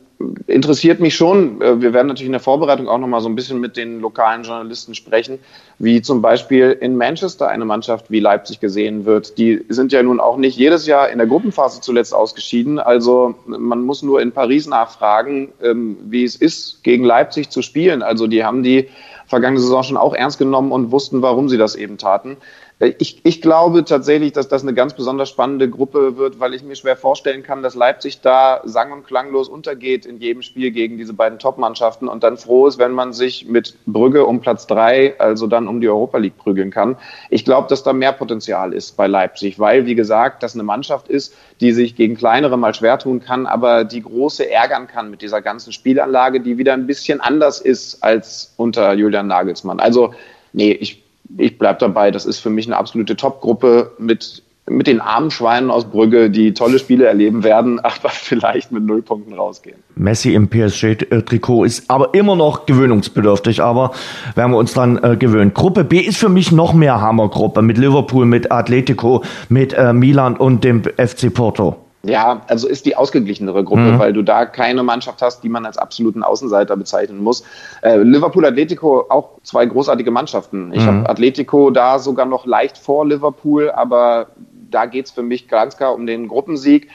interessiert 0.46 1.00
mich 1.00 1.14
schon. 1.14 1.60
Äh, 1.60 1.80
wir 1.80 1.92
werden 1.92 2.08
natürlich 2.08 2.26
in 2.26 2.32
der 2.32 2.40
Vorbereitung 2.40 2.88
auch 2.88 2.98
noch 2.98 3.06
mal 3.06 3.20
so 3.20 3.28
ein 3.28 3.34
bisschen 3.34 3.60
mit 3.60 3.76
den 3.76 4.00
lokalen 4.00 4.42
Journalisten 4.42 4.94
sprechen, 4.94 5.38
wie 5.78 6.02
zum 6.02 6.20
Beispiel 6.22 6.76
in 6.80 6.96
Manchester 6.96 7.48
eine 7.48 7.64
Mannschaft 7.64 8.10
wie 8.10 8.20
Leipzig 8.20 8.60
gesehen 8.60 9.04
wird. 9.04 9.38
Die 9.38 9.64
sind 9.68 9.92
ja 9.92 10.02
nun 10.02 10.20
auch 10.20 10.36
nicht 10.36 10.56
jedes 10.56 10.86
Jahr 10.86 11.08
in 11.08 11.18
der 11.18 11.26
Gruppenphase 11.26 11.80
zuletzt 11.80 12.14
ausgeschieden. 12.14 12.78
Also 12.78 13.34
man 13.46 13.82
muss 13.82 14.02
nur 14.02 14.20
in 14.20 14.32
Paris 14.32 14.66
nachfragen, 14.66 15.48
ähm, 15.62 15.96
wie 16.04 16.24
es 16.24 16.36
ist, 16.36 16.82
gegen 16.82 17.04
Leipzig 17.04 17.50
zu 17.50 17.62
spielen. 17.62 18.02
Also 18.02 18.26
die 18.26 18.44
haben 18.44 18.62
die 18.62 18.88
vergangene 19.26 19.60
Saison 19.60 19.82
schon 19.84 19.96
auch 19.96 20.12
ernst 20.12 20.38
genommen 20.38 20.72
und 20.72 20.90
wussten, 20.90 21.22
warum 21.22 21.48
sie 21.48 21.56
das 21.56 21.76
eben 21.76 21.98
taten. 21.98 22.36
Ich, 22.82 23.20
ich 23.24 23.42
glaube 23.42 23.84
tatsächlich, 23.84 24.32
dass 24.32 24.48
das 24.48 24.62
eine 24.62 24.72
ganz 24.72 24.94
besonders 24.94 25.28
spannende 25.28 25.68
Gruppe 25.68 26.16
wird, 26.16 26.40
weil 26.40 26.54
ich 26.54 26.62
mir 26.62 26.76
schwer 26.76 26.96
vorstellen 26.96 27.42
kann, 27.42 27.62
dass 27.62 27.74
Leipzig 27.74 28.22
da 28.22 28.62
sang- 28.64 28.90
und 28.90 29.06
klanglos 29.06 29.50
untergeht 29.50 30.06
in 30.06 30.16
jedem 30.16 30.40
Spiel 30.40 30.70
gegen 30.70 30.96
diese 30.96 31.12
beiden 31.12 31.38
Top-Mannschaften 31.38 32.08
und 32.08 32.22
dann 32.22 32.38
froh 32.38 32.66
ist, 32.66 32.78
wenn 32.78 32.92
man 32.92 33.12
sich 33.12 33.46
mit 33.46 33.76
Brügge 33.84 34.24
um 34.24 34.40
Platz 34.40 34.66
drei, 34.66 35.14
also 35.20 35.46
dann 35.46 35.68
um 35.68 35.82
die 35.82 35.90
Europa 35.90 36.16
League 36.16 36.38
prügeln 36.38 36.70
kann. 36.70 36.96
Ich 37.28 37.44
glaube, 37.44 37.68
dass 37.68 37.82
da 37.82 37.92
mehr 37.92 38.12
Potenzial 38.12 38.72
ist 38.72 38.96
bei 38.96 39.06
Leipzig, 39.06 39.58
weil, 39.58 39.84
wie 39.84 39.94
gesagt, 39.94 40.42
das 40.42 40.54
eine 40.54 40.62
Mannschaft 40.62 41.08
ist, 41.08 41.34
die 41.60 41.72
sich 41.72 41.96
gegen 41.96 42.16
kleinere 42.16 42.56
mal 42.56 42.74
schwer 42.74 42.98
tun 42.98 43.20
kann, 43.20 43.44
aber 43.44 43.84
die 43.84 44.00
große 44.00 44.50
ärgern 44.50 44.86
kann 44.86 45.10
mit 45.10 45.20
dieser 45.20 45.42
ganzen 45.42 45.74
Spielanlage, 45.74 46.40
die 46.40 46.56
wieder 46.56 46.72
ein 46.72 46.86
bisschen 46.86 47.20
anders 47.20 47.60
ist 47.60 48.02
als 48.02 48.54
unter 48.56 48.94
Julian 48.94 49.26
Nagelsmann. 49.26 49.80
Also, 49.80 50.14
nee, 50.54 50.72
ich 50.72 50.99
ich 51.36 51.58
bleibe 51.58 51.78
dabei, 51.78 52.10
das 52.10 52.26
ist 52.26 52.40
für 52.40 52.50
mich 52.50 52.66
eine 52.66 52.76
absolute 52.76 53.16
Top-Gruppe 53.16 53.92
mit 53.98 54.42
mit 54.70 54.86
den 54.86 55.00
armen 55.00 55.30
Schweinen 55.30 55.70
aus 55.70 55.84
Brügge, 55.84 56.30
die 56.30 56.54
tolle 56.54 56.78
Spiele 56.78 57.06
erleben 57.06 57.42
werden, 57.44 57.80
aber 57.80 58.08
vielleicht 58.08 58.72
mit 58.72 58.84
null 58.84 59.02
Punkten 59.02 59.34
rausgehen. 59.34 59.78
Messi 59.96 60.32
im 60.34 60.48
PSG-Trikot 60.48 61.64
ist 61.64 61.90
aber 61.90 62.14
immer 62.14 62.36
noch 62.36 62.66
gewöhnungsbedürftig, 62.66 63.62
aber 63.62 63.92
werden 64.34 64.52
wir 64.52 64.58
uns 64.58 64.72
dann 64.72 65.02
äh, 65.02 65.16
gewöhnen. 65.16 65.52
Gruppe 65.54 65.84
B 65.84 65.98
ist 65.98 66.18
für 66.18 66.28
mich 66.28 66.52
noch 66.52 66.72
mehr 66.72 67.00
Hammergruppe 67.00 67.62
mit 67.62 67.78
Liverpool, 67.78 68.26
mit 68.26 68.50
Atletico, 68.50 69.24
mit 69.48 69.72
äh, 69.72 69.92
Milan 69.92 70.36
und 70.36 70.64
dem 70.64 70.82
FC 70.82 71.32
Porto. 71.34 71.76
Ja, 72.02 72.42
also 72.46 72.66
ist 72.66 72.86
die 72.86 72.96
ausgeglichenere 72.96 73.62
Gruppe, 73.62 73.92
mhm. 73.92 73.98
weil 73.98 74.12
du 74.14 74.22
da 74.22 74.46
keine 74.46 74.82
Mannschaft 74.82 75.20
hast, 75.20 75.44
die 75.44 75.50
man 75.50 75.66
als 75.66 75.76
absoluten 75.76 76.22
Außenseiter 76.22 76.76
bezeichnen 76.76 77.22
muss. 77.22 77.44
Äh, 77.82 77.98
Liverpool, 77.98 78.46
Atletico, 78.46 79.04
auch 79.10 79.32
zwei 79.42 79.66
großartige 79.66 80.10
Mannschaften. 80.10 80.72
Ich 80.72 80.82
mhm. 80.82 80.86
habe 80.86 81.10
Atletico 81.10 81.70
da 81.70 81.98
sogar 81.98 82.24
noch 82.24 82.46
leicht 82.46 82.78
vor 82.78 83.06
Liverpool, 83.06 83.70
aber 83.70 84.28
da 84.70 84.86
geht 84.86 85.06
es 85.06 85.10
für 85.10 85.22
mich 85.22 85.48
ganz 85.48 85.76
klar 85.76 85.94
um 85.94 86.06
den 86.06 86.28
Gruppensieg. 86.28 86.88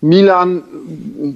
Milan, 0.00 0.62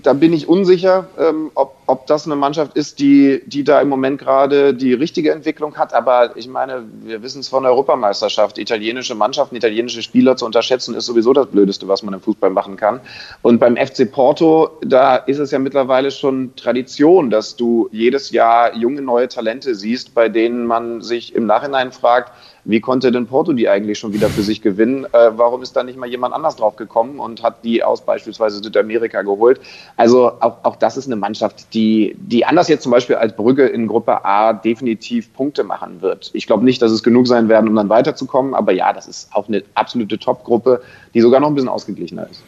da 0.05 0.13
bin 0.13 0.33
ich 0.33 0.49
unsicher, 0.49 1.09
ähm, 1.19 1.51
ob, 1.55 1.79
ob 1.87 2.07
das 2.07 2.27
eine 2.27 2.37
Mannschaft 2.37 2.77
ist, 2.77 3.01
die, 3.01 3.43
die 3.45 3.65
da 3.65 3.81
im 3.81 3.89
Moment 3.89 4.21
gerade 4.21 4.73
die 4.73 4.95
richtige 4.95 5.33
Entwicklung 5.33 5.77
hat. 5.77 5.93
Aber 5.93 6.37
ich 6.37 6.47
meine, 6.47 6.85
wir 7.03 7.25
wissen 7.25 7.41
es 7.41 7.49
von 7.49 7.65
der 7.65 7.73
Europameisterschaft. 7.73 8.59
Italienische 8.59 9.17
Mannschaften, 9.17 9.57
italienische 9.57 10.01
Spieler 10.01 10.37
zu 10.37 10.47
unterschätzen, 10.47 10.95
ist 10.95 11.07
sowieso 11.07 11.33
das 11.33 11.49
Blödeste, 11.49 11.89
was 11.89 12.05
man 12.05 12.15
im 12.15 12.21
Fußball 12.21 12.51
machen 12.51 12.77
kann. 12.77 13.01
Und 13.43 13.59
beim 13.59 13.77
FC 13.77 14.11
Porto, 14.11 14.71
da 14.83 15.17
ist 15.17 15.39
es 15.39 15.51
ja 15.51 15.59
mittlerweile 15.59 16.13
schon 16.13 16.55
Tradition, 16.55 17.31
dass 17.31 17.57
du 17.57 17.89
jedes 17.91 18.31
Jahr 18.31 18.77
junge 18.77 19.03
neue 19.03 19.27
Talente 19.27 19.75
siehst, 19.75 20.15
bei 20.15 20.29
denen 20.29 20.67
man 20.67 21.01
sich 21.01 21.35
im 21.35 21.47
Nachhinein 21.47 21.91
fragt, 21.91 22.31
wie 22.65 22.81
konnte 22.81 23.11
denn 23.11 23.27
Porto 23.27 23.53
die 23.53 23.69
eigentlich 23.69 23.99
schon 23.99 24.13
wieder 24.13 24.29
für 24.29 24.43
sich 24.43 24.63
gewinnen? 24.63 25.05
Äh, 25.07 25.31
warum 25.37 25.63
ist 25.63 25.75
da 25.75 25.83
nicht 25.83 25.99
mal 25.99 26.09
jemand 26.09 26.35
anders 26.35 26.57
drauf 26.57 26.77
gekommen 26.77 27.19
und 27.19 27.43
hat 27.43 27.65
die 27.65 27.83
aus 27.83 28.03
beispielsweise 28.03 28.63
Südamerika 28.63 29.23
geholt? 29.23 29.61
Also 29.97 30.33
auch, 30.41 30.59
auch 30.63 30.77
das 30.77 30.97
ist 30.97 31.07
eine 31.07 31.17
Mannschaft, 31.17 31.75
die, 31.75 32.15
die 32.19 32.45
anders 32.45 32.69
jetzt 32.69 32.83
zum 32.83 32.93
Beispiel 32.93 33.17
als 33.17 33.35
Brügge 33.35 33.67
in 33.67 33.89
Gruppe 33.89 34.25
A 34.25 34.53
definitiv 34.53 35.33
Punkte 35.33 35.65
machen 35.65 36.03
wird. 36.03 36.31
Ich 36.35 36.47
glaube 36.47 36.65
nicht, 36.65 36.81
dass 36.83 36.93
es 36.93 37.03
genug 37.03 37.27
sein 37.27 37.49
werden, 37.49 37.69
um 37.69 37.75
dann 37.75 37.89
weiterzukommen, 37.89 38.55
aber 38.55 38.73
ja, 38.73 38.93
das 38.93 39.09
ist 39.09 39.35
auch 39.35 39.49
eine 39.49 39.65
absolute 39.75 40.19
Top-Gruppe, 40.19 40.83
die 41.15 41.21
sogar 41.21 41.41
noch 41.41 41.49
ein 41.49 41.55
bisschen 41.55 41.69
ausgeglichener 41.69 42.29
ist. 42.31 42.43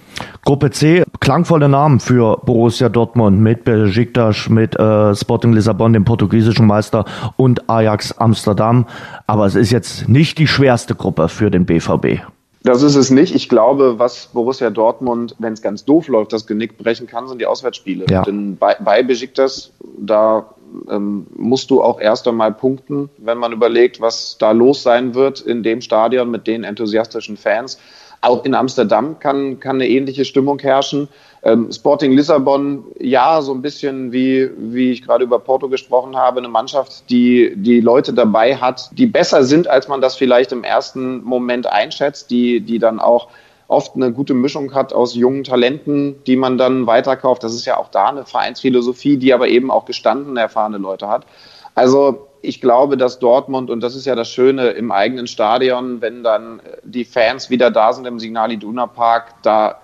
Gruppe 0.44 0.70
C, 0.70 1.04
klangvolle 1.20 1.68
Namen 1.68 2.00
für 2.00 2.38
Borussia 2.44 2.88
Dortmund 2.88 3.40
mit 3.40 3.64
Besiktas, 3.64 4.48
mit 4.48 4.78
äh, 4.78 5.14
Sporting 5.14 5.52
Lissabon, 5.52 5.92
dem 5.92 6.04
portugiesischen 6.04 6.66
Meister 6.66 7.04
und 7.36 7.68
Ajax 7.70 8.12
Amsterdam. 8.12 8.86
Aber 9.26 9.46
es 9.46 9.54
ist 9.54 9.70
jetzt 9.70 10.08
nicht 10.08 10.38
die 10.38 10.46
schwerste 10.46 10.94
Gruppe 10.94 11.28
für 11.28 11.50
den 11.50 11.64
BVB. 11.64 12.20
Das 12.64 12.82
ist 12.82 12.96
es 12.96 13.10
nicht. 13.10 13.34
Ich 13.34 13.50
glaube, 13.50 13.98
was 13.98 14.30
Borussia 14.32 14.70
Dortmund, 14.70 15.36
wenn 15.38 15.52
es 15.52 15.60
ganz 15.60 15.84
doof 15.84 16.08
läuft, 16.08 16.32
das 16.32 16.46
Genick 16.46 16.78
brechen 16.78 17.06
kann, 17.06 17.28
sind 17.28 17.40
die 17.40 17.46
Auswärtsspiele. 17.46 18.06
Ja. 18.08 18.22
Denn 18.22 18.56
bei, 18.56 18.74
bei 18.82 19.02
Besiktas, 19.02 19.70
da 19.98 20.46
ähm, 20.90 21.26
musst 21.36 21.70
du 21.70 21.82
auch 21.82 22.00
erst 22.00 22.26
einmal 22.26 22.52
punkten, 22.52 23.10
wenn 23.18 23.36
man 23.36 23.52
überlegt, 23.52 24.00
was 24.00 24.36
da 24.38 24.52
los 24.52 24.82
sein 24.82 25.14
wird 25.14 25.40
in 25.40 25.62
dem 25.62 25.82
Stadion 25.82 26.30
mit 26.30 26.46
den 26.46 26.64
enthusiastischen 26.64 27.36
Fans. 27.36 27.78
Auch 28.24 28.44
in 28.44 28.54
Amsterdam 28.54 29.18
kann, 29.18 29.60
kann 29.60 29.76
eine 29.76 29.88
ähnliche 29.88 30.24
Stimmung 30.24 30.58
herrschen. 30.58 31.08
Ähm, 31.42 31.70
Sporting 31.70 32.12
Lissabon, 32.12 32.84
ja, 32.98 33.42
so 33.42 33.52
ein 33.52 33.60
bisschen 33.60 34.12
wie, 34.12 34.50
wie 34.56 34.92
ich 34.92 35.02
gerade 35.02 35.24
über 35.24 35.38
Porto 35.38 35.68
gesprochen 35.68 36.16
habe, 36.16 36.38
eine 36.38 36.48
Mannschaft, 36.48 37.10
die 37.10 37.52
die 37.54 37.80
Leute 37.80 38.14
dabei 38.14 38.56
hat, 38.56 38.90
die 38.92 39.06
besser 39.06 39.44
sind, 39.44 39.68
als 39.68 39.88
man 39.88 40.00
das 40.00 40.16
vielleicht 40.16 40.52
im 40.52 40.64
ersten 40.64 41.22
Moment 41.22 41.66
einschätzt, 41.66 42.30
die, 42.30 42.60
die 42.60 42.78
dann 42.78 42.98
auch 42.98 43.28
oft 43.68 43.94
eine 43.94 44.10
gute 44.10 44.32
Mischung 44.32 44.72
hat 44.72 44.94
aus 44.94 45.14
jungen 45.14 45.44
Talenten, 45.44 46.22
die 46.26 46.36
man 46.36 46.56
dann 46.56 46.86
weiterkauft. 46.86 47.44
Das 47.44 47.52
ist 47.52 47.66
ja 47.66 47.76
auch 47.76 47.88
da 47.90 48.08
eine 48.08 48.24
Vereinsphilosophie, 48.24 49.18
die 49.18 49.34
aber 49.34 49.48
eben 49.48 49.70
auch 49.70 49.84
gestandene, 49.84 50.40
erfahrene 50.40 50.78
Leute 50.78 51.08
hat. 51.08 51.26
Also 51.74 52.28
ich 52.44 52.60
glaube, 52.60 52.96
dass 52.96 53.18
Dortmund, 53.18 53.70
und 53.70 53.80
das 53.80 53.94
ist 53.94 54.04
ja 54.04 54.14
das 54.14 54.28
Schöne 54.30 54.68
im 54.70 54.92
eigenen 54.92 55.26
Stadion, 55.26 56.00
wenn 56.00 56.22
dann 56.22 56.60
die 56.82 57.04
Fans 57.04 57.50
wieder 57.50 57.70
da 57.70 57.92
sind 57.92 58.06
im 58.06 58.18
Signal 58.18 58.52
Iduna 58.52 58.86
Park, 58.86 59.34
da 59.42 59.80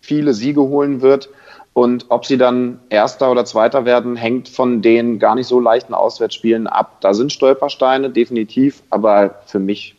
viele 0.00 0.32
Siege 0.34 0.62
holen 0.62 1.02
wird. 1.02 1.28
Und 1.74 2.06
ob 2.08 2.26
sie 2.26 2.38
dann 2.38 2.80
Erster 2.88 3.30
oder 3.30 3.44
Zweiter 3.44 3.84
werden, 3.84 4.16
hängt 4.16 4.48
von 4.48 4.82
den 4.82 5.20
gar 5.20 5.36
nicht 5.36 5.46
so 5.46 5.60
leichten 5.60 5.94
Auswärtsspielen 5.94 6.66
ab. 6.66 6.96
Da 7.00 7.14
sind 7.14 7.32
Stolpersteine, 7.32 8.10
definitiv, 8.10 8.82
aber 8.90 9.36
für 9.46 9.60
mich 9.60 9.94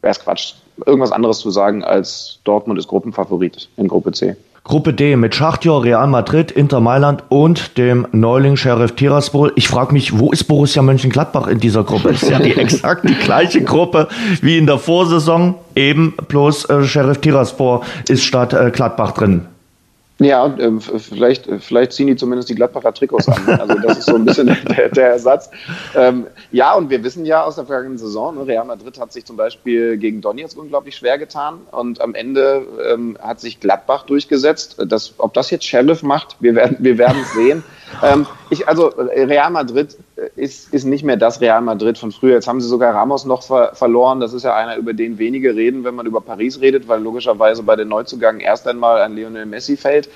wäre 0.00 0.12
es 0.12 0.20
Quatsch, 0.20 0.54
irgendwas 0.86 1.12
anderes 1.12 1.40
zu 1.40 1.50
sagen, 1.50 1.84
als 1.84 2.38
Dortmund 2.44 2.78
ist 2.78 2.88
Gruppenfavorit 2.88 3.68
in 3.76 3.88
Gruppe 3.88 4.12
C. 4.12 4.36
Gruppe 4.68 4.92
D 4.92 5.16
mit 5.16 5.34
Schachtjor, 5.34 5.82
Real 5.82 6.06
Madrid, 6.06 6.50
Inter 6.50 6.80
Mailand 6.80 7.24
und 7.30 7.78
dem 7.78 8.06
Neuling 8.12 8.56
Sheriff 8.56 8.92
Tiraspol. 8.92 9.50
Ich 9.56 9.66
frage 9.66 9.94
mich, 9.94 10.18
wo 10.18 10.30
ist 10.30 10.44
Borussia 10.44 10.82
Mönchengladbach 10.82 11.46
in 11.46 11.58
dieser 11.58 11.84
Gruppe? 11.84 12.12
Das 12.12 12.22
ist 12.22 12.30
ja 12.30 12.38
die 12.38 12.52
exakt 12.56 13.08
die 13.08 13.14
gleiche 13.14 13.62
Gruppe 13.62 14.08
wie 14.42 14.58
in 14.58 14.66
der 14.66 14.76
Vorsaison, 14.76 15.54
eben 15.74 16.14
bloß 16.28 16.68
äh, 16.68 16.84
Sheriff 16.84 17.16
Tiraspol 17.18 17.80
ist 18.08 18.24
statt 18.24 18.52
äh, 18.52 18.70
Gladbach 18.70 19.12
drin. 19.12 19.46
Ja, 20.20 20.46
äh, 20.46 20.80
vielleicht, 20.80 21.48
vielleicht 21.60 21.92
ziehen 21.92 22.08
die 22.08 22.16
zumindest 22.16 22.48
die 22.48 22.56
Gladbacher 22.56 22.92
Trikots 22.92 23.28
an. 23.28 23.60
Also 23.60 23.74
das 23.74 23.98
ist 23.98 24.06
so 24.06 24.16
ein 24.16 24.24
bisschen 24.24 24.46
der, 24.76 24.88
der 24.88 25.10
Ersatz. 25.10 25.48
Ähm, 25.94 26.26
ja, 26.50 26.74
und 26.74 26.90
wir 26.90 27.04
wissen 27.04 27.24
ja 27.24 27.44
aus 27.44 27.54
der 27.54 27.66
vergangenen 27.66 27.98
Saison, 27.98 28.34
ne, 28.34 28.46
Real 28.46 28.64
Madrid 28.64 28.98
hat 28.98 29.12
sich 29.12 29.24
zum 29.24 29.36
Beispiel 29.36 29.96
gegen 29.96 30.20
Donetsk 30.20 30.58
unglaublich 30.58 30.96
schwer 30.96 31.18
getan 31.18 31.60
und 31.70 32.00
am 32.00 32.16
Ende 32.16 32.66
ähm, 32.92 33.16
hat 33.20 33.38
sich 33.40 33.60
Gladbach 33.60 34.06
durchgesetzt. 34.06 34.82
Das, 34.88 35.14
ob 35.18 35.34
das 35.34 35.50
jetzt 35.50 35.64
Sheriff 35.64 36.02
macht, 36.02 36.36
wir 36.40 36.56
werden 36.56 36.78
wir 36.80 36.98
werden 36.98 37.18
es 37.22 37.32
sehen. 37.34 37.62
Ähm, 38.02 38.26
ich, 38.50 38.68
also 38.68 38.88
Real 38.88 39.50
Madrid 39.50 39.96
ist, 40.36 40.72
ist 40.72 40.84
nicht 40.84 41.04
mehr 41.04 41.16
das 41.16 41.40
Real 41.40 41.60
Madrid 41.60 41.98
von 41.98 42.12
früher. 42.12 42.34
Jetzt 42.34 42.48
haben 42.48 42.60
sie 42.60 42.68
sogar 42.68 42.94
Ramos 42.94 43.24
noch 43.24 43.42
ver 43.42 43.74
verloren. 43.74 44.20
Das 44.20 44.32
ist 44.32 44.44
ja 44.44 44.54
einer, 44.54 44.76
über 44.76 44.92
den 44.92 45.18
wenige 45.18 45.54
reden, 45.54 45.84
wenn 45.84 45.94
man 45.94 46.06
über 46.06 46.20
Paris 46.20 46.60
redet, 46.60 46.88
weil 46.88 47.02
logischerweise 47.02 47.62
bei 47.62 47.76
den 47.76 47.88
Neuzugängen 47.88 48.40
erst 48.40 48.66
einmal 48.66 49.00
ein 49.00 49.14
Lionel 49.14 49.46
Messi 49.46 49.76
fällt 49.76 50.08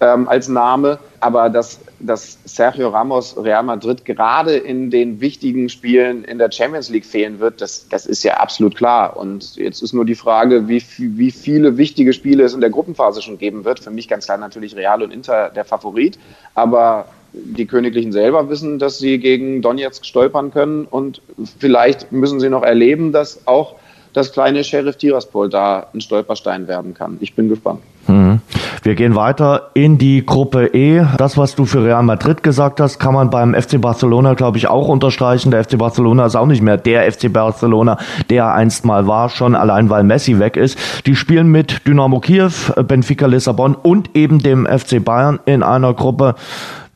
ähm, 0.00 0.28
als 0.28 0.48
Name. 0.48 0.98
Aber 1.20 1.50
dass, 1.50 1.80
dass 1.98 2.38
Sergio 2.44 2.88
Ramos 2.90 3.36
Real 3.36 3.62
Madrid 3.62 4.04
gerade 4.04 4.56
in 4.56 4.90
den 4.90 5.20
wichtigen 5.20 5.68
Spielen 5.68 6.24
in 6.24 6.38
der 6.38 6.52
Champions 6.52 6.88
League 6.90 7.06
fehlen 7.06 7.40
wird, 7.40 7.60
das, 7.60 7.88
das 7.88 8.06
ist 8.06 8.22
ja 8.22 8.34
absolut 8.34 8.76
klar. 8.76 9.16
Und 9.16 9.56
jetzt 9.56 9.82
ist 9.82 9.92
nur 9.92 10.04
die 10.04 10.14
Frage, 10.14 10.68
wie, 10.68 10.82
wie 10.98 11.30
viele 11.30 11.76
wichtige 11.76 12.12
Spiele 12.12 12.44
es 12.44 12.54
in 12.54 12.60
der 12.60 12.70
Gruppenphase 12.70 13.22
schon 13.22 13.38
geben 13.38 13.64
wird. 13.64 13.80
Für 13.80 13.90
mich 13.90 14.08
ganz 14.08 14.26
klar 14.26 14.38
natürlich 14.38 14.76
Real 14.76 15.02
und 15.02 15.12
Inter 15.12 15.50
der 15.50 15.64
Favorit. 15.64 16.18
Aber 16.54 17.06
die 17.32 17.66
Königlichen 17.66 18.12
selber 18.12 18.48
wissen, 18.48 18.78
dass 18.78 18.98
sie 18.98 19.18
gegen 19.18 19.62
Donetsk 19.62 20.04
stolpern 20.04 20.50
können 20.50 20.84
und 20.84 21.20
vielleicht 21.58 22.12
müssen 22.12 22.40
sie 22.40 22.48
noch 22.48 22.62
erleben, 22.62 23.12
dass 23.12 23.46
auch 23.46 23.76
das 24.12 24.32
kleine 24.32 24.64
Sheriff 24.64 24.96
Tiraspol 24.96 25.48
da 25.48 25.86
ein 25.92 26.00
Stolperstein 26.00 26.66
werden 26.66 26.94
kann. 26.94 27.18
Ich 27.20 27.34
bin 27.34 27.48
gespannt. 27.48 27.80
Mhm. 28.06 28.40
Wir 28.82 28.94
gehen 28.94 29.14
weiter 29.14 29.70
in 29.74 29.98
die 29.98 30.24
Gruppe 30.24 30.70
E. 30.72 31.04
Das, 31.18 31.36
was 31.36 31.54
du 31.54 31.66
für 31.66 31.84
Real 31.84 32.02
Madrid 32.02 32.42
gesagt 32.42 32.80
hast, 32.80 32.98
kann 32.98 33.12
man 33.12 33.28
beim 33.28 33.54
FC 33.54 33.80
Barcelona, 33.80 34.34
glaube 34.34 34.56
ich, 34.56 34.68
auch 34.68 34.88
unterstreichen. 34.88 35.50
Der 35.50 35.62
FC 35.64 35.76
Barcelona 35.76 36.26
ist 36.26 36.36
auch 36.36 36.46
nicht 36.46 36.62
mehr 36.62 36.78
der 36.78 37.10
FC 37.10 37.32
Barcelona, 37.32 37.98
der 38.30 38.52
einst 38.54 38.84
mal 38.84 39.06
war, 39.06 39.28
schon 39.28 39.54
allein 39.54 39.90
weil 39.90 40.04
Messi 40.04 40.38
weg 40.38 40.56
ist. 40.56 40.78
Die 41.06 41.16
spielen 41.16 41.48
mit 41.48 41.86
Dynamo 41.86 42.20
Kiew, 42.20 42.50
Benfica 42.86 43.26
Lissabon 43.26 43.74
und 43.74 44.16
eben 44.16 44.38
dem 44.38 44.66
FC 44.66 45.04
Bayern 45.04 45.38
in 45.44 45.62
einer 45.62 45.92
Gruppe 45.92 46.34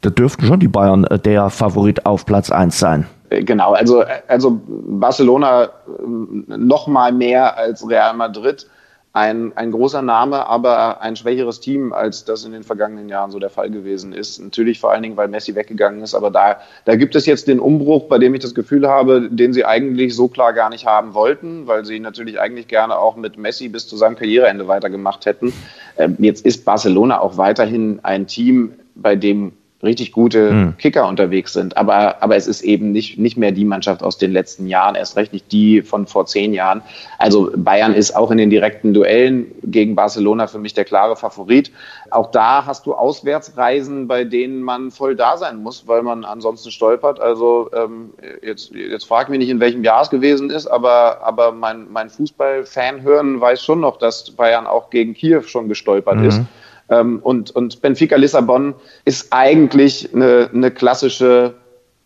da 0.02 0.10
dürften 0.10 0.46
schon 0.46 0.60
die 0.60 0.68
Bayern 0.68 1.04
äh, 1.04 1.18
der 1.18 1.48
Favorit 1.48 2.04
auf 2.04 2.26
Platz 2.26 2.50
1 2.50 2.78
sein. 2.78 3.06
Äh, 3.30 3.44
genau, 3.44 3.72
also, 3.72 4.04
also 4.28 4.60
Barcelona 4.66 5.70
noch 6.04 6.86
mal 6.86 7.12
mehr 7.12 7.56
als 7.56 7.88
Real 7.88 8.14
Madrid. 8.14 8.66
Ein, 9.14 9.52
ein 9.56 9.72
großer 9.72 10.00
Name, 10.00 10.46
aber 10.46 11.02
ein 11.02 11.16
schwächeres 11.16 11.60
Team, 11.60 11.92
als 11.92 12.24
das 12.24 12.46
in 12.46 12.52
den 12.52 12.62
vergangenen 12.62 13.10
Jahren 13.10 13.30
so 13.30 13.38
der 13.38 13.50
Fall 13.50 13.68
gewesen 13.68 14.14
ist. 14.14 14.40
Natürlich 14.40 14.80
vor 14.80 14.90
allen 14.90 15.02
Dingen, 15.02 15.18
weil 15.18 15.28
Messi 15.28 15.54
weggegangen 15.54 16.00
ist, 16.00 16.14
aber 16.14 16.30
da, 16.30 16.56
da 16.86 16.96
gibt 16.96 17.14
es 17.14 17.26
jetzt 17.26 17.46
den 17.46 17.60
Umbruch, 17.60 18.08
bei 18.08 18.16
dem 18.16 18.34
ich 18.34 18.40
das 18.40 18.54
Gefühl 18.54 18.88
habe, 18.88 19.28
den 19.30 19.52
sie 19.52 19.66
eigentlich 19.66 20.16
so 20.16 20.28
klar 20.28 20.54
gar 20.54 20.70
nicht 20.70 20.86
haben 20.86 21.12
wollten, 21.12 21.66
weil 21.66 21.84
sie 21.84 22.00
natürlich 22.00 22.40
eigentlich 22.40 22.68
gerne 22.68 22.96
auch 22.96 23.16
mit 23.16 23.36
Messi 23.36 23.68
bis 23.68 23.86
zu 23.86 23.98
seinem 23.98 24.16
Karriereende 24.16 24.66
weitergemacht 24.66 25.26
hätten. 25.26 25.52
Ähm, 25.98 26.16
jetzt 26.18 26.46
ist 26.46 26.64
Barcelona 26.64 27.20
auch 27.20 27.36
weiterhin 27.36 28.00
ein 28.02 28.26
Team, 28.26 28.72
bei 28.94 29.14
dem 29.14 29.52
richtig 29.82 30.12
gute 30.12 30.52
mhm. 30.52 30.76
Kicker 30.78 31.08
unterwegs 31.08 31.52
sind. 31.52 31.76
Aber, 31.76 32.22
aber 32.22 32.36
es 32.36 32.46
ist 32.46 32.62
eben 32.62 32.92
nicht, 32.92 33.18
nicht 33.18 33.36
mehr 33.36 33.50
die 33.50 33.64
Mannschaft 33.64 34.02
aus 34.02 34.16
den 34.16 34.32
letzten 34.32 34.66
Jahren, 34.68 34.94
erst 34.94 35.16
recht 35.16 35.32
nicht 35.32 35.50
die 35.50 35.82
von 35.82 36.06
vor 36.06 36.26
zehn 36.26 36.54
Jahren. 36.54 36.82
Also 37.18 37.50
Bayern 37.56 37.92
ist 37.92 38.14
auch 38.14 38.30
in 38.30 38.38
den 38.38 38.50
direkten 38.50 38.94
Duellen 38.94 39.46
gegen 39.64 39.96
Barcelona 39.96 40.46
für 40.46 40.60
mich 40.60 40.74
der 40.74 40.84
klare 40.84 41.16
Favorit. 41.16 41.72
Auch 42.10 42.30
da 42.30 42.64
hast 42.64 42.86
du 42.86 42.94
Auswärtsreisen, 42.94 44.06
bei 44.06 44.24
denen 44.24 44.62
man 44.62 44.92
voll 44.92 45.16
da 45.16 45.36
sein 45.36 45.56
muss, 45.62 45.88
weil 45.88 46.02
man 46.02 46.24
ansonsten 46.24 46.70
stolpert. 46.70 47.18
Also 47.18 47.68
ähm, 47.74 48.10
jetzt, 48.40 48.72
jetzt 48.72 49.04
frag 49.04 49.30
mich 49.30 49.40
nicht, 49.40 49.50
in 49.50 49.58
welchem 49.58 49.82
Jahr 49.82 50.02
es 50.02 50.10
gewesen 50.10 50.50
ist, 50.50 50.68
aber, 50.68 51.22
aber 51.22 51.50
mein, 51.50 51.90
mein 51.90 52.08
Fußball-Fan-Hören 52.08 53.40
weiß 53.40 53.64
schon 53.64 53.80
noch, 53.80 53.96
dass 53.96 54.30
Bayern 54.30 54.68
auch 54.68 54.90
gegen 54.90 55.14
Kiew 55.14 55.42
schon 55.42 55.68
gestolpert 55.68 56.18
mhm. 56.18 56.24
ist. 56.24 56.40
Ähm, 56.92 57.20
und, 57.22 57.50
und 57.50 57.80
Benfica 57.80 58.16
Lissabon 58.16 58.74
ist 59.04 59.32
eigentlich 59.32 60.14
eine, 60.14 60.50
eine 60.52 60.70
klassische 60.70 61.54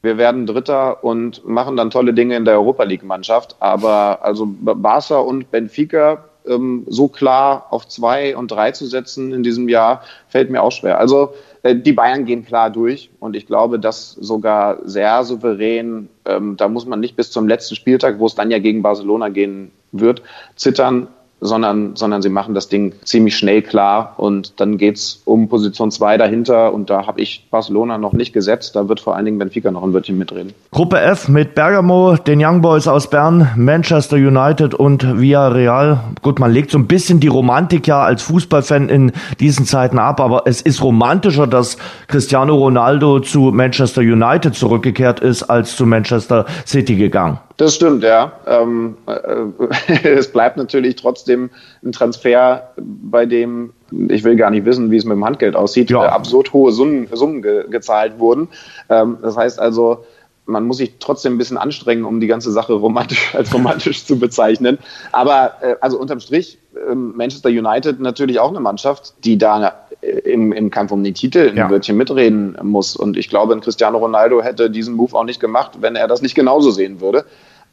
wir 0.03 0.18
werden 0.18 0.46
Dritter 0.46 1.03
und 1.03 1.44
machen 1.44 1.77
dann 1.77 1.90
tolle 1.90 2.14
Dinge 2.14 2.37
in 2.37 2.44
der 2.44 2.55
Europa 2.55 2.85
League 2.85 3.03
Mannschaft. 3.03 3.57
Aber 3.59 4.20
also 4.22 4.46
Barca 4.46 5.18
und 5.18 5.51
Benfica 5.51 6.25
ähm, 6.46 6.85
so 6.87 7.09
klar 7.09 7.66
auf 7.70 7.88
zwei 7.88 8.37
und 8.37 8.53
drei 8.53 8.70
zu 8.70 8.87
setzen 8.87 9.33
in 9.33 9.42
diesem 9.42 9.68
Jahr, 9.68 10.03
fällt 10.29 10.51
mir 10.51 10.62
auch 10.62 10.70
schwer. 10.70 11.01
Also 11.01 11.35
äh, 11.64 11.75
die 11.75 11.92
Bayern 11.92 12.25
gehen 12.25 12.44
klar 12.44 12.70
durch 12.70 13.11
und 13.18 13.35
ich 13.35 13.49
glaube, 13.49 13.81
das 13.81 14.12
sogar 14.12 14.79
sehr 14.85 15.25
souverän. 15.25 16.09
Ähm, 16.25 16.57
da 16.57 16.68
muss 16.68 16.87
man 16.87 17.01
nicht 17.01 17.16
bis 17.16 17.33
zum 17.33 17.49
letzten 17.49 17.75
Spieltag, 17.75 18.20
wo 18.20 18.27
es 18.27 18.37
dann 18.37 18.53
ja 18.53 18.61
gegen 18.61 18.83
Barcelona 18.83 19.29
gehen 19.29 19.72
wird, 19.90 20.22
zittern 20.55 21.09
sondern, 21.40 21.96
sondern 21.96 22.22
sie 22.22 22.31
machen 22.31 22.55
das 22.55 22.68
Ding 22.68 22.94
ziemlich 23.05 23.37
schnell 23.37 23.61
klar 23.61 24.14
und 24.16 24.59
dann 24.59 24.79
geht's 24.79 25.20
um 25.25 25.49
Position 25.49 25.90
2 25.90 26.16
dahinter 26.16 26.72
und 26.72 26.88
da 26.88 27.07
habe 27.07 27.20
ich 27.20 27.46
Barcelona 27.51 27.99
noch 27.99 28.14
nicht 28.14 28.33
gesetzt, 28.33 28.75
da 28.75 28.88
wird 28.88 29.01
vor 29.01 29.16
allen 29.16 29.27
Dingen 29.27 29.38
Benfica 29.38 29.70
noch 29.70 29.83
ein 29.83 29.92
Wörtchen 29.92 30.16
mitreden. 30.16 30.55
Gruppe 30.70 30.99
F 31.01 31.29
mit 31.29 31.55
Bergamo, 31.55 32.16
den 32.16 32.42
Young 32.42 32.62
Boys 32.62 32.88
aus 32.88 33.11
Bern, 33.11 33.51
Manchester 33.57 34.16
United 34.16 34.75
und 34.75 35.20
Villarreal. 35.20 36.01
Gut, 36.22 36.38
man 36.38 36.53
legt 36.53 36.70
so 36.70 36.79
ein 36.79 36.87
bisschen 36.87 37.20
die 37.20 37.29
Romantik 37.29 37.87
ja 37.87 38.03
als 38.03 38.22
Fußballfan 38.22 38.88
in 38.88 39.12
diesen 39.38 39.66
Zeiten 39.66 39.99
ab, 39.99 40.20
aber 40.20 40.42
es 40.46 40.62
ist 40.62 40.83
romantischer, 40.83 41.46
dass 41.46 41.77
Cristiano 42.09 42.55
Ronaldo 42.55 43.20
zu 43.20 43.53
Manchester 43.53 44.01
United 44.01 44.55
zurückgekehrt 44.55 45.20
ist, 45.20 45.42
als 45.44 45.77
zu 45.77 45.85
Manchester 45.85 46.46
City 46.66 46.96
gegangen. 46.96 47.38
Das 47.59 47.75
stimmt, 47.75 48.05
ja. 48.05 48.33
Ähm, 48.46 48.96
äh, 49.07 50.03
es 50.09 50.31
bleibt 50.31 50.59
natürlich 50.59 50.96
trotzdem 50.96 51.25
ein 51.34 51.92
Transfer, 51.92 52.72
bei 52.76 53.26
dem 53.26 53.72
ich 54.08 54.24
will 54.24 54.36
gar 54.36 54.50
nicht 54.50 54.64
wissen, 54.64 54.90
wie 54.90 54.96
es 54.96 55.04
mit 55.04 55.14
dem 55.14 55.24
Handgeld 55.24 55.54
aussieht, 55.54 55.90
ja. 55.90 56.04
äh, 56.04 56.08
absurd 56.08 56.52
hohe 56.52 56.72
Summen, 56.72 57.08
Summen 57.12 57.42
ge 57.42 57.64
gezahlt 57.70 58.18
wurden. 58.18 58.48
Ähm, 58.88 59.18
das 59.22 59.36
heißt 59.36 59.60
also, 59.60 60.04
man 60.46 60.64
muss 60.64 60.78
sich 60.78 60.94
trotzdem 60.98 61.34
ein 61.34 61.38
bisschen 61.38 61.56
anstrengen, 61.56 62.04
um 62.04 62.20
die 62.20 62.26
ganze 62.26 62.50
Sache 62.52 62.72
romantisch 62.72 63.34
als 63.34 63.52
romantisch 63.52 64.04
zu 64.04 64.18
bezeichnen. 64.18 64.78
Aber 65.12 65.54
äh, 65.60 65.76
also 65.80 65.98
unterm 65.98 66.20
Strich, 66.20 66.58
äh, 66.74 66.94
Manchester 66.94 67.48
United 67.48 68.00
natürlich 68.00 68.40
auch 68.40 68.50
eine 68.50 68.60
Mannschaft, 68.60 69.14
die 69.24 69.38
da 69.38 69.86
äh, 70.00 70.18
im, 70.30 70.52
im 70.52 70.70
Kampf 70.70 70.92
um 70.92 71.02
den 71.02 71.14
Titel 71.14 71.50
ein 71.50 71.56
ja. 71.56 71.70
Wörtchen 71.70 71.96
mitreden 71.96 72.56
muss. 72.62 72.96
Und 72.96 73.16
ich 73.16 73.28
glaube, 73.28 73.58
Cristiano 73.60 73.98
Ronaldo 73.98 74.42
hätte 74.42 74.70
diesen 74.70 74.94
Move 74.94 75.14
auch 75.16 75.24
nicht 75.24 75.40
gemacht, 75.40 75.72
wenn 75.80 75.96
er 75.96 76.08
das 76.08 76.22
nicht 76.22 76.34
genauso 76.34 76.70
sehen 76.70 77.00
würde. 77.00 77.24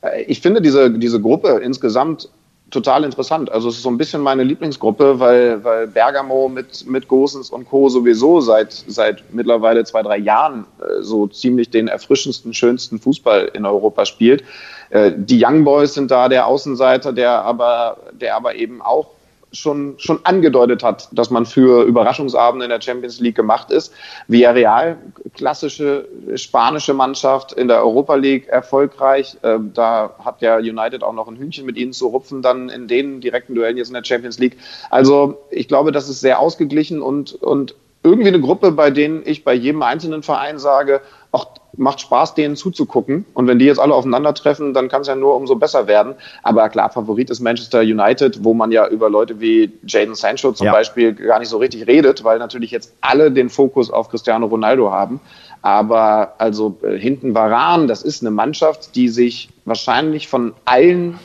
Äh, 0.02 0.24
ich 0.24 0.42
finde 0.42 0.62
diese, 0.62 0.92
diese 0.92 1.22
Gruppe 1.22 1.62
insgesamt 1.64 2.30
total 2.74 3.04
interessant. 3.04 3.52
Also 3.52 3.70
es 3.70 3.76
ist 3.76 3.84
so 3.84 3.90
ein 3.90 3.98
bisschen 3.98 4.22
meine 4.22 4.44
Lieblingsgruppe, 4.44 5.20
weil, 5.20 5.64
weil 5.64 5.88
Bergamo 5.88 6.50
mit, 6.50 6.86
mit 6.88 7.08
Gosens 7.08 7.50
und 7.50 7.70
Co. 7.70 7.88
sowieso 7.90 8.42
seit, 8.42 8.74
seit 8.74 9.24
mittlerweile 9.32 9.86
zwei, 9.86 10.02
drei 10.02 10.18
Jahren 10.18 10.66
äh, 10.80 11.02
so 11.02 11.28
ziemlich 11.28 11.70
den 11.70 11.88
erfrischendsten, 11.88 12.54
schönsten 12.54 13.00
Fußball 13.00 13.52
in 13.54 13.66
Europa 13.66 14.06
spielt. 14.06 14.44
Äh, 14.90 15.12
die 15.16 15.44
Young 15.44 15.64
Boys 15.64 15.94
sind 15.94 16.12
da 16.12 16.28
der 16.28 16.48
Außenseiter, 16.48 17.14
der 17.14 17.44
aber, 17.44 17.98
der 18.12 18.36
aber 18.36 18.56
eben 18.56 18.82
auch 18.82 19.08
schon, 19.54 19.96
schon 19.98 20.20
angedeutet 20.26 20.84
hat, 20.84 21.08
dass 21.12 21.30
man 21.30 21.46
für 21.46 21.84
Überraschungsabende 21.84 22.66
in 22.66 22.70
der 22.70 22.82
Champions 22.82 23.20
League 23.20 23.36
gemacht 23.36 23.72
ist. 23.72 23.94
Villarreal, 24.28 24.98
klassische 25.36 26.08
spanische 26.36 26.94
Mannschaft 26.94 27.54
in 27.54 27.68
der 27.68 27.80
Europa 27.80 28.16
League, 28.16 28.48
erfolgreich. 28.48 29.38
Ähm, 29.44 29.72
da 29.74 30.16
hat 30.24 30.42
ja 30.42 30.58
United 30.58 31.04
auch 31.04 31.14
noch 31.14 31.28
ein 31.28 31.38
Hühnchen 31.38 31.66
mit 31.66 31.78
ihnen 31.78 31.94
zu 31.94 32.08
rupfen, 32.08 32.42
dann 32.42 32.70
in 32.70 32.88
den 32.88 33.22
direkten 33.22 33.56
Duellen 33.56 33.78
jetzt 33.78 33.90
in 33.90 33.94
der 33.94 34.04
Champions 34.04 34.40
League. 34.40 34.58
Also 34.90 35.38
ich 35.52 35.68
glaube, 35.68 35.92
das 35.92 36.10
ist 36.10 36.22
sehr 36.22 36.40
ausgeglichen 36.40 37.02
und, 37.02 37.34
und 37.34 37.76
irgendwie 38.04 38.28
eine 38.28 38.42
Gruppe, 38.42 38.72
bei 38.72 38.92
denen 38.92 39.22
ich 39.26 39.44
bei 39.44 39.54
jedem 39.54 39.82
einzelnen 39.82 40.24
Verein 40.24 40.60
sage, 40.60 41.02
ach, 41.32 41.46
macht 41.76 42.02
Spaß, 42.02 42.36
denen 42.36 42.56
zuzugucken. 42.56 43.26
Und 43.34 43.48
wenn 43.48 43.60
die 43.60 43.66
jetzt 43.66 43.80
alle 43.80 43.94
aufeinandertreffen, 43.94 44.74
dann 44.74 44.90
kann 44.90 45.02
es 45.02 45.08
ja 45.08 45.16
nur 45.16 45.36
umso 45.36 45.56
besser 45.56 45.88
werden. 45.88 46.16
Aber 46.44 46.70
klar, 46.70 46.92
Favorit 46.92 47.30
ist 47.30 47.40
Manchester 47.40 47.82
United, 47.82 48.44
wo 48.44 48.54
man 48.54 48.72
ja 48.72 48.88
über 48.88 49.10
Leute 49.10 49.40
wie 49.40 49.72
Jaden 49.86 50.16
Sancho 50.16 50.52
zum 50.52 50.66
ja. 50.66 50.72
Beispiel 50.72 51.14
gar 51.14 51.40
nicht 51.40 51.50
so 51.50 51.58
richtig 51.58 51.88
redet, 51.88 52.24
weil 52.24 52.40
natürlich 52.40 52.72
jetzt 52.72 52.94
alle 53.02 53.32
den 53.32 53.50
Fokus 53.50 53.90
auf 53.90 54.10
Cristiano 54.10 54.46
Ronaldo 54.46 54.92
haben. 54.92 55.20
Aber 55.62 56.36
also 56.38 56.78
äh, 56.84 56.98
hinten 56.98 57.34
Varan, 57.34 57.88
das 57.88 58.04
ist 58.04 58.22
eine 58.22 58.32
Mannschaft, 58.32 58.96
die 58.96 59.10
sich 59.10 59.50
wahrscheinlich 59.66 60.28
von 60.28 60.54
allen 60.66 61.20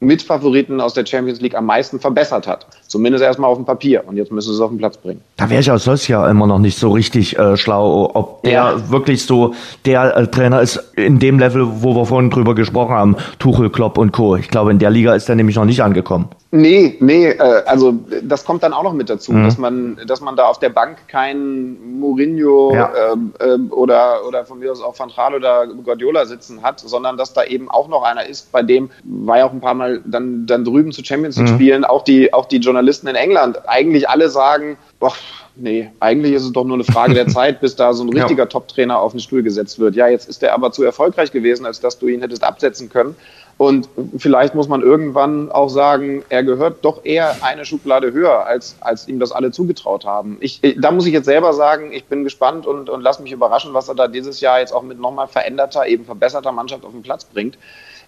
Mitfavoriten 0.00 0.80
aus 0.80 0.94
der 0.94 1.06
Champions 1.06 1.40
League 1.40 1.54
am 1.54 1.66
meisten 1.66 2.00
verbessert 2.00 2.46
hat. 2.46 2.66
Zumindest 2.86 3.24
erstmal 3.24 3.50
auf 3.50 3.56
dem 3.56 3.64
Papier. 3.64 4.04
Und 4.06 4.16
jetzt 4.16 4.30
müssen 4.30 4.50
sie 4.50 4.54
es 4.54 4.60
auf 4.60 4.70
den 4.70 4.78
Platz 4.78 4.96
bringen. 4.96 5.20
Da 5.36 5.50
wäre 5.50 5.60
ich 5.60 5.70
aus 5.70 5.84
solch 5.84 6.08
ja 6.08 6.28
immer 6.28 6.46
noch 6.46 6.58
nicht 6.58 6.78
so 6.78 6.90
richtig 6.90 7.38
äh, 7.38 7.56
schlau, 7.56 8.10
ob 8.14 8.42
der 8.42 8.52
ja. 8.52 8.90
wirklich 8.90 9.24
so 9.24 9.54
der 9.84 10.16
äh, 10.16 10.26
Trainer 10.28 10.60
ist 10.60 10.76
in 10.94 11.18
dem 11.18 11.38
Level, 11.38 11.66
wo 11.82 11.94
wir 11.94 12.06
vorhin 12.06 12.30
drüber 12.30 12.54
gesprochen 12.54 12.94
haben, 12.94 13.16
Tuchel, 13.38 13.70
Klopp 13.70 13.98
und 13.98 14.12
Co. 14.12 14.36
Ich 14.36 14.48
glaube, 14.48 14.70
in 14.70 14.78
der 14.78 14.90
Liga 14.90 15.14
ist 15.14 15.28
er 15.28 15.34
nämlich 15.34 15.56
noch 15.56 15.64
nicht 15.64 15.82
angekommen. 15.82 16.28
Nee, 16.56 16.96
nee, 17.00 17.30
äh, 17.30 17.62
also 17.66 17.94
das 18.22 18.44
kommt 18.44 18.62
dann 18.62 18.72
auch 18.72 18.84
noch 18.84 18.92
mit 18.92 19.10
dazu, 19.10 19.32
mhm. 19.32 19.44
dass 19.44 19.58
man, 19.58 19.98
dass 20.06 20.20
man 20.20 20.36
da 20.36 20.44
auf 20.44 20.60
der 20.60 20.68
Bank 20.68 21.08
keinen 21.08 21.98
Mourinho 21.98 22.72
ja. 22.72 22.92
ähm, 23.12 23.32
ähm, 23.40 23.72
oder, 23.72 24.24
oder 24.28 24.44
von 24.44 24.60
mir 24.60 24.70
aus 24.70 24.80
auch 24.80 24.96
Van 24.96 25.10
Gaal 25.14 25.34
oder 25.34 25.66
Guardiola 25.66 26.26
sitzen 26.26 26.62
hat, 26.62 26.78
sondern 26.78 27.16
dass 27.16 27.32
da 27.32 27.42
eben 27.42 27.68
auch 27.68 27.88
noch 27.88 28.04
einer 28.04 28.24
ist, 28.24 28.52
bei 28.52 28.62
dem 28.62 28.88
war 29.02 29.38
ja 29.38 29.46
auch 29.46 29.52
ein 29.52 29.60
paar 29.60 29.74
Mal 29.74 30.00
dann, 30.04 30.46
dann 30.46 30.64
drüben 30.64 30.92
zu 30.92 31.02
Champions 31.02 31.36
League 31.38 31.50
mhm. 31.50 31.54
spielen, 31.54 31.84
auch 31.84 32.04
die, 32.04 32.32
auch 32.32 32.46
die 32.46 32.60
Journalisten 32.74 33.06
in 33.06 33.14
England 33.14 33.68
eigentlich 33.68 34.08
alle 34.08 34.28
sagen, 34.28 34.76
boah, 34.98 35.12
nee, 35.54 35.92
eigentlich 36.00 36.32
ist 36.32 36.42
es 36.42 36.52
doch 36.52 36.64
nur 36.64 36.74
eine 36.74 36.84
Frage 36.84 37.14
der 37.14 37.28
Zeit, 37.38 37.60
bis 37.60 37.76
da 37.76 37.94
so 37.94 38.02
ein 38.02 38.08
richtiger 38.08 38.42
ja. 38.42 38.46
Top-Trainer 38.46 38.98
auf 38.98 39.12
den 39.12 39.20
Stuhl 39.20 39.44
gesetzt 39.44 39.78
wird. 39.78 39.94
Ja, 39.94 40.08
jetzt 40.08 40.28
ist 40.28 40.42
er 40.42 40.54
aber 40.54 40.72
zu 40.72 40.82
erfolgreich 40.82 41.30
gewesen, 41.30 41.66
als 41.66 41.80
dass 41.80 42.00
du 42.00 42.08
ihn 42.08 42.20
hättest 42.20 42.42
absetzen 42.42 42.90
können. 42.90 43.14
Und 43.56 43.88
vielleicht 44.18 44.56
muss 44.56 44.66
man 44.66 44.82
irgendwann 44.82 45.52
auch 45.52 45.68
sagen, 45.68 46.24
er 46.28 46.42
gehört 46.42 46.84
doch 46.84 47.04
eher 47.04 47.36
eine 47.42 47.64
Schublade 47.64 48.12
höher, 48.12 48.44
als, 48.44 48.74
als 48.80 49.06
ihm 49.06 49.20
das 49.20 49.30
alle 49.30 49.52
zugetraut 49.52 50.04
haben. 50.04 50.38
Ich, 50.40 50.60
da 50.76 50.90
muss 50.90 51.06
ich 51.06 51.12
jetzt 51.12 51.26
selber 51.26 51.52
sagen, 51.52 51.92
ich 51.92 52.06
bin 52.06 52.24
gespannt 52.24 52.66
und, 52.66 52.90
und 52.90 53.00
lass 53.00 53.20
mich 53.20 53.30
überraschen, 53.30 53.72
was 53.72 53.88
er 53.88 53.94
da 53.94 54.08
dieses 54.08 54.40
Jahr 54.40 54.58
jetzt 54.58 54.72
auch 54.72 54.82
mit 54.82 54.98
nochmal 54.98 55.28
veränderter, 55.28 55.86
eben 55.86 56.04
verbesserter 56.04 56.50
Mannschaft 56.50 56.84
auf 56.84 56.90
den 56.90 57.02
Platz 57.02 57.24
bringt. 57.24 57.56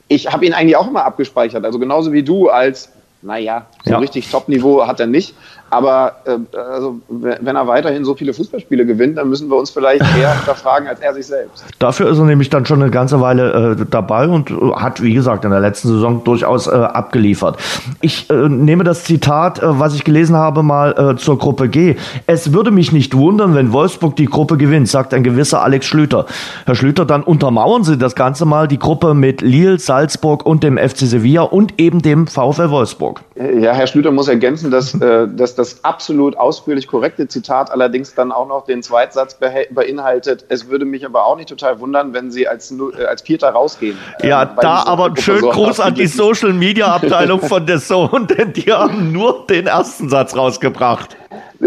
Ich 0.09 0.33
habe 0.33 0.45
ihn 0.45 0.53
eigentlich 0.53 0.77
auch 0.77 0.89
immer 0.89 1.05
abgespeichert, 1.05 1.65
also 1.65 1.79
genauso 1.79 2.13
wie 2.13 2.25
du 2.25 2.49
als 2.49 2.91
naja, 3.23 3.67
so 3.85 3.93
ja. 3.93 3.99
richtig 3.99 4.31
Top-Niveau 4.31 4.87
hat 4.87 5.01
er 5.01 5.07
nicht. 5.07 5.35
Aber 5.69 6.13
äh, 6.27 6.57
also, 6.57 7.01
wenn 7.09 7.57
er 7.57 7.67
weiterhin 7.67 8.05
so 8.05 8.15
viele 8.15 8.33
Fußballspiele 8.33 8.87
gewinnt, 8.87 9.19
dann 9.19 9.29
müssen 9.29 9.51
wir 9.51 9.57
uns 9.57 9.71
vielleicht 9.71 10.03
eher 10.19 10.37
hinterfragen 10.37 10.87
als 10.87 11.01
er 11.01 11.13
sich 11.15 11.27
selbst. 11.27 11.65
Dafür 11.81 12.09
ist 12.09 12.19
er 12.19 12.25
nämlich 12.25 12.51
dann 12.51 12.65
schon 12.67 12.81
eine 12.81 12.91
ganze 12.91 13.21
Weile 13.21 13.77
äh, 13.81 13.87
dabei 13.91 14.29
und 14.29 14.51
hat, 14.77 15.03
wie 15.03 15.13
gesagt, 15.13 15.45
in 15.45 15.51
der 15.51 15.61
letzten 15.61 15.89
Saison 15.89 16.23
durchaus 16.23 16.69
äh, 16.69 16.71
abgeliefert. 16.71 17.59
Ich 18.01 18.31
äh, 18.31 18.49
nehme 18.49 18.85
das 18.85 19.05
Zitat, 19.05 19.59
äh, 19.61 19.81
was 19.81 19.95
ich 19.95 20.05
gelesen 20.05 20.37
habe, 20.37 20.63
mal 20.63 20.93
äh, 20.93 21.17
zur 21.17 21.37
Gruppe 21.37 21.69
G. 21.69 21.97
Es 22.27 22.53
würde 22.53 22.71
mich 22.71 22.93
nicht 22.93 23.17
wundern, 23.17 23.57
wenn 23.57 23.73
Wolfsburg 23.73 24.15
die 24.15 24.27
Gruppe 24.27 24.57
gewinnt, 24.57 24.89
sagt 24.89 25.15
ein 25.15 25.25
gewisser 25.25 25.63
Alex 25.63 25.87
Schlüter. 25.87 26.27
Herr 26.65 26.77
Schlüter, 26.77 27.05
dann 27.05 27.25
untermauern 27.25 27.83
Sie 27.83 27.99
das 27.99 28.15
Ganze 28.15 28.45
mal, 28.45 28.69
die 28.69 28.79
Gruppe 28.79 29.15
mit 29.15 29.41
Lille, 29.41 29.81
Salzburg 29.81 30.47
und 30.47 30.63
dem 30.63 30.79
FC 30.79 30.99
Sevilla 30.99 31.43
und 31.43 31.75
eben 31.81 32.03
dem 32.03 32.29
VfL 32.29 32.71
Wolfsburg. 32.71 33.06
Ja, 33.35 33.73
Herr 33.73 33.87
Schlüter 33.87 34.11
muss 34.11 34.29
ergänzen, 34.29 34.71
dass, 34.71 34.95
äh, 34.95 35.29
dass 35.29 35.55
das 35.55 35.85
absolut 35.85 36.37
ausführlich 36.37 36.87
korrekte 36.87 37.29
Zitat 37.29 37.71
allerdings 37.71 38.15
dann 38.15 38.33
auch 38.33 38.49
noch 38.49 38.65
den 38.65 38.83
Zweitsatz 38.83 39.39
beinhaltet. 39.71 40.45
Es 40.49 40.69
würde 40.69 40.85
mich 40.85 41.05
aber 41.05 41.27
auch 41.27 41.37
nicht 41.37 41.49
total 41.49 41.81
wundern, 41.81 42.13
wenn 42.13 42.31
Sie 42.31 42.49
als, 42.49 42.73
äh, 42.73 43.05
als 43.05 43.23
Vierter 43.23 43.51
rausgehen. 43.51 43.99
Ja, 44.23 44.43
ähm, 44.43 44.49
da 44.61 44.85
aber 44.85 45.07
einen 45.07 45.17
schönen 45.17 45.43
Gruß 45.43 45.81
an 45.81 45.95
die 45.95 46.07
Social 46.07 46.53
Media 46.53 46.87
Abteilung 46.87 47.41
von 47.41 47.67
der 47.67 47.79
Zone, 47.79 48.27
denn 48.27 48.53
die 48.53 48.73
haben 48.73 49.13
nur 49.13 49.47
den 49.47 49.67
ersten 49.67 50.09
Satz 50.09 50.37
rausgebracht. 50.37 51.17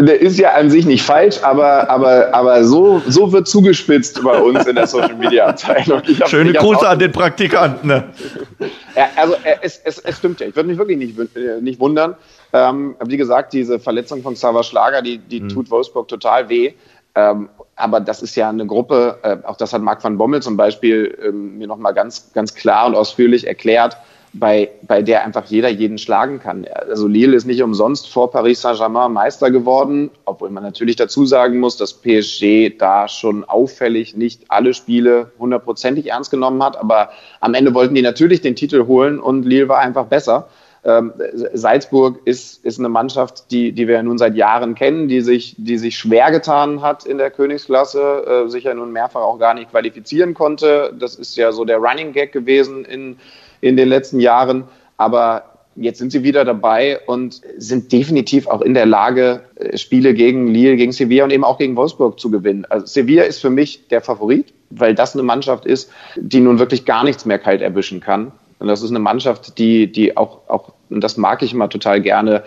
Der 0.01 0.21
ist 0.21 0.39
ja 0.39 0.53
an 0.53 0.69
sich 0.69 0.85
nicht 0.85 1.03
falsch, 1.03 1.43
aber, 1.43 1.89
aber, 1.89 2.33
aber 2.33 2.63
so, 2.63 3.01
so 3.07 3.33
wird 3.33 3.47
zugespitzt 3.47 4.23
bei 4.23 4.39
uns 4.39 4.65
in 4.65 4.75
der 4.75 4.87
Social 4.87 5.15
Media 5.15 5.47
Abteilung. 5.47 6.01
Hab, 6.19 6.29
Schöne 6.29 6.53
Grüße 6.53 6.87
an 6.87 6.99
den 6.99 7.11
Praktikanten. 7.11 7.87
Ne? 7.89 8.05
Ja, 8.95 9.09
also 9.17 9.35
es, 9.61 9.81
es, 9.83 9.99
es 9.99 10.17
stimmt 10.17 10.39
ja. 10.39 10.47
Ich 10.47 10.55
würde 10.55 10.69
mich 10.69 10.77
wirklich 10.77 10.97
nicht, 10.97 11.19
äh, 11.35 11.59
nicht 11.59 11.81
wundern. 11.81 12.15
Ähm, 12.53 12.95
wie 13.05 13.17
gesagt, 13.17 13.51
diese 13.51 13.77
Verletzung 13.77 14.21
von 14.21 14.35
Xaver 14.35 14.63
Schlager, 14.63 15.01
die, 15.01 15.17
die 15.17 15.41
mhm. 15.41 15.49
tut 15.49 15.69
Wolfsburg 15.69 16.07
total 16.07 16.47
weh. 16.47 16.73
Ähm, 17.15 17.49
aber 17.75 17.99
das 17.99 18.21
ist 18.21 18.35
ja 18.35 18.49
eine 18.49 18.65
Gruppe, 18.65 19.17
äh, 19.23 19.37
auch 19.45 19.57
das 19.57 19.73
hat 19.73 19.81
Marc 19.81 20.03
van 20.03 20.17
Bommel 20.17 20.41
zum 20.41 20.55
Beispiel 20.55 21.17
ähm, 21.21 21.57
mir 21.57 21.67
nochmal 21.67 21.93
ganz, 21.93 22.31
ganz 22.33 22.53
klar 22.53 22.87
und 22.87 22.95
ausführlich 22.95 23.47
erklärt, 23.47 23.97
bei, 24.33 24.69
bei 24.83 25.01
der 25.01 25.25
einfach 25.25 25.45
jeder 25.45 25.69
jeden 25.69 25.97
schlagen 25.97 26.39
kann. 26.39 26.65
Also 26.87 27.07
Lille 27.07 27.35
ist 27.35 27.45
nicht 27.45 27.63
umsonst 27.63 28.09
vor 28.09 28.29
Paris 28.31 28.61
Saint-Germain 28.61 29.11
Meister 29.11 29.49
geworden, 29.49 30.11
obwohl 30.25 30.49
man 30.49 30.63
natürlich 30.63 30.95
dazu 30.95 31.25
sagen 31.25 31.59
muss, 31.59 31.77
dass 31.77 31.93
PSG 31.93 32.77
da 32.77 33.07
schon 33.07 33.43
auffällig 33.43 34.15
nicht 34.15 34.43
alle 34.49 34.73
Spiele 34.73 35.31
hundertprozentig 35.39 36.11
ernst 36.11 36.31
genommen 36.31 36.61
hat. 36.63 36.77
Aber 36.77 37.09
am 37.39 37.53
Ende 37.53 37.73
wollten 37.73 37.95
die 37.95 38.01
natürlich 38.01 38.41
den 38.41 38.55
Titel 38.55 38.85
holen 38.85 39.19
und 39.19 39.45
Lille 39.45 39.67
war 39.67 39.79
einfach 39.79 40.05
besser. 40.05 40.47
Ähm, 40.85 41.11
Salzburg 41.53 42.21
ist, 42.25 42.63
ist 42.63 42.79
eine 42.79 42.87
Mannschaft, 42.87 43.51
die, 43.51 43.73
die 43.73 43.87
wir 43.87 44.01
nun 44.01 44.17
seit 44.17 44.35
Jahren 44.35 44.75
kennen, 44.75 45.09
die 45.09 45.19
sich, 45.19 45.55
die 45.57 45.77
sich 45.77 45.97
schwer 45.97 46.31
getan 46.31 46.81
hat 46.81 47.05
in 47.05 47.17
der 47.17 47.31
Königsklasse, 47.31 48.45
äh, 48.45 48.49
sich 48.49 48.63
ja 48.63 48.73
nun 48.73 48.93
mehrfach 48.93 49.21
auch 49.21 49.39
gar 49.39 49.53
nicht 49.55 49.71
qualifizieren 49.71 50.33
konnte. 50.33 50.93
Das 50.97 51.15
ist 51.15 51.35
ja 51.35 51.51
so 51.51 51.65
der 51.65 51.79
Running 51.79 52.13
Gag 52.13 52.31
gewesen 52.31 52.85
in, 52.85 53.17
in 53.61 53.77
den 53.77 53.89
letzten 53.89 54.19
Jahren. 54.19 54.65
Aber 54.97 55.43
jetzt 55.75 55.99
sind 55.99 56.11
sie 56.11 56.23
wieder 56.23 56.45
dabei 56.45 56.99
und 57.05 57.41
sind 57.57 57.91
definitiv 57.91 58.47
auch 58.47 58.61
in 58.61 58.73
der 58.73 58.85
Lage, 58.85 59.41
äh, 59.55 59.77
Spiele 59.77 60.13
gegen 60.13 60.47
Lille, 60.47 60.75
gegen 60.75 60.91
Sevilla 60.91 61.23
und 61.23 61.31
eben 61.31 61.43
auch 61.43 61.57
gegen 61.57 61.75
Wolfsburg 61.75 62.19
zu 62.19 62.29
gewinnen. 62.29 62.65
Also 62.69 62.85
Sevilla 62.85 63.23
ist 63.23 63.39
für 63.39 63.49
mich 63.49 63.87
der 63.87 64.01
Favorit, 64.01 64.53
weil 64.69 64.93
das 64.95 65.13
eine 65.13 65.23
Mannschaft 65.23 65.65
ist, 65.65 65.91
die 66.15 66.39
nun 66.39 66.59
wirklich 66.59 66.85
gar 66.85 67.03
nichts 67.03 67.25
mehr 67.25 67.39
kalt 67.39 67.61
erwischen 67.61 68.01
kann. 68.01 68.31
Und 68.59 68.67
das 68.67 68.81
ist 68.81 68.89
eine 68.89 68.99
Mannschaft, 68.99 69.57
die, 69.57 69.89
die 69.89 70.17
auch, 70.17 70.41
auch, 70.49 70.73
und 70.89 71.01
das 71.01 71.15
mag 71.15 71.41
ich 71.41 71.53
immer 71.53 71.69
total 71.69 72.01
gerne, 72.01 72.43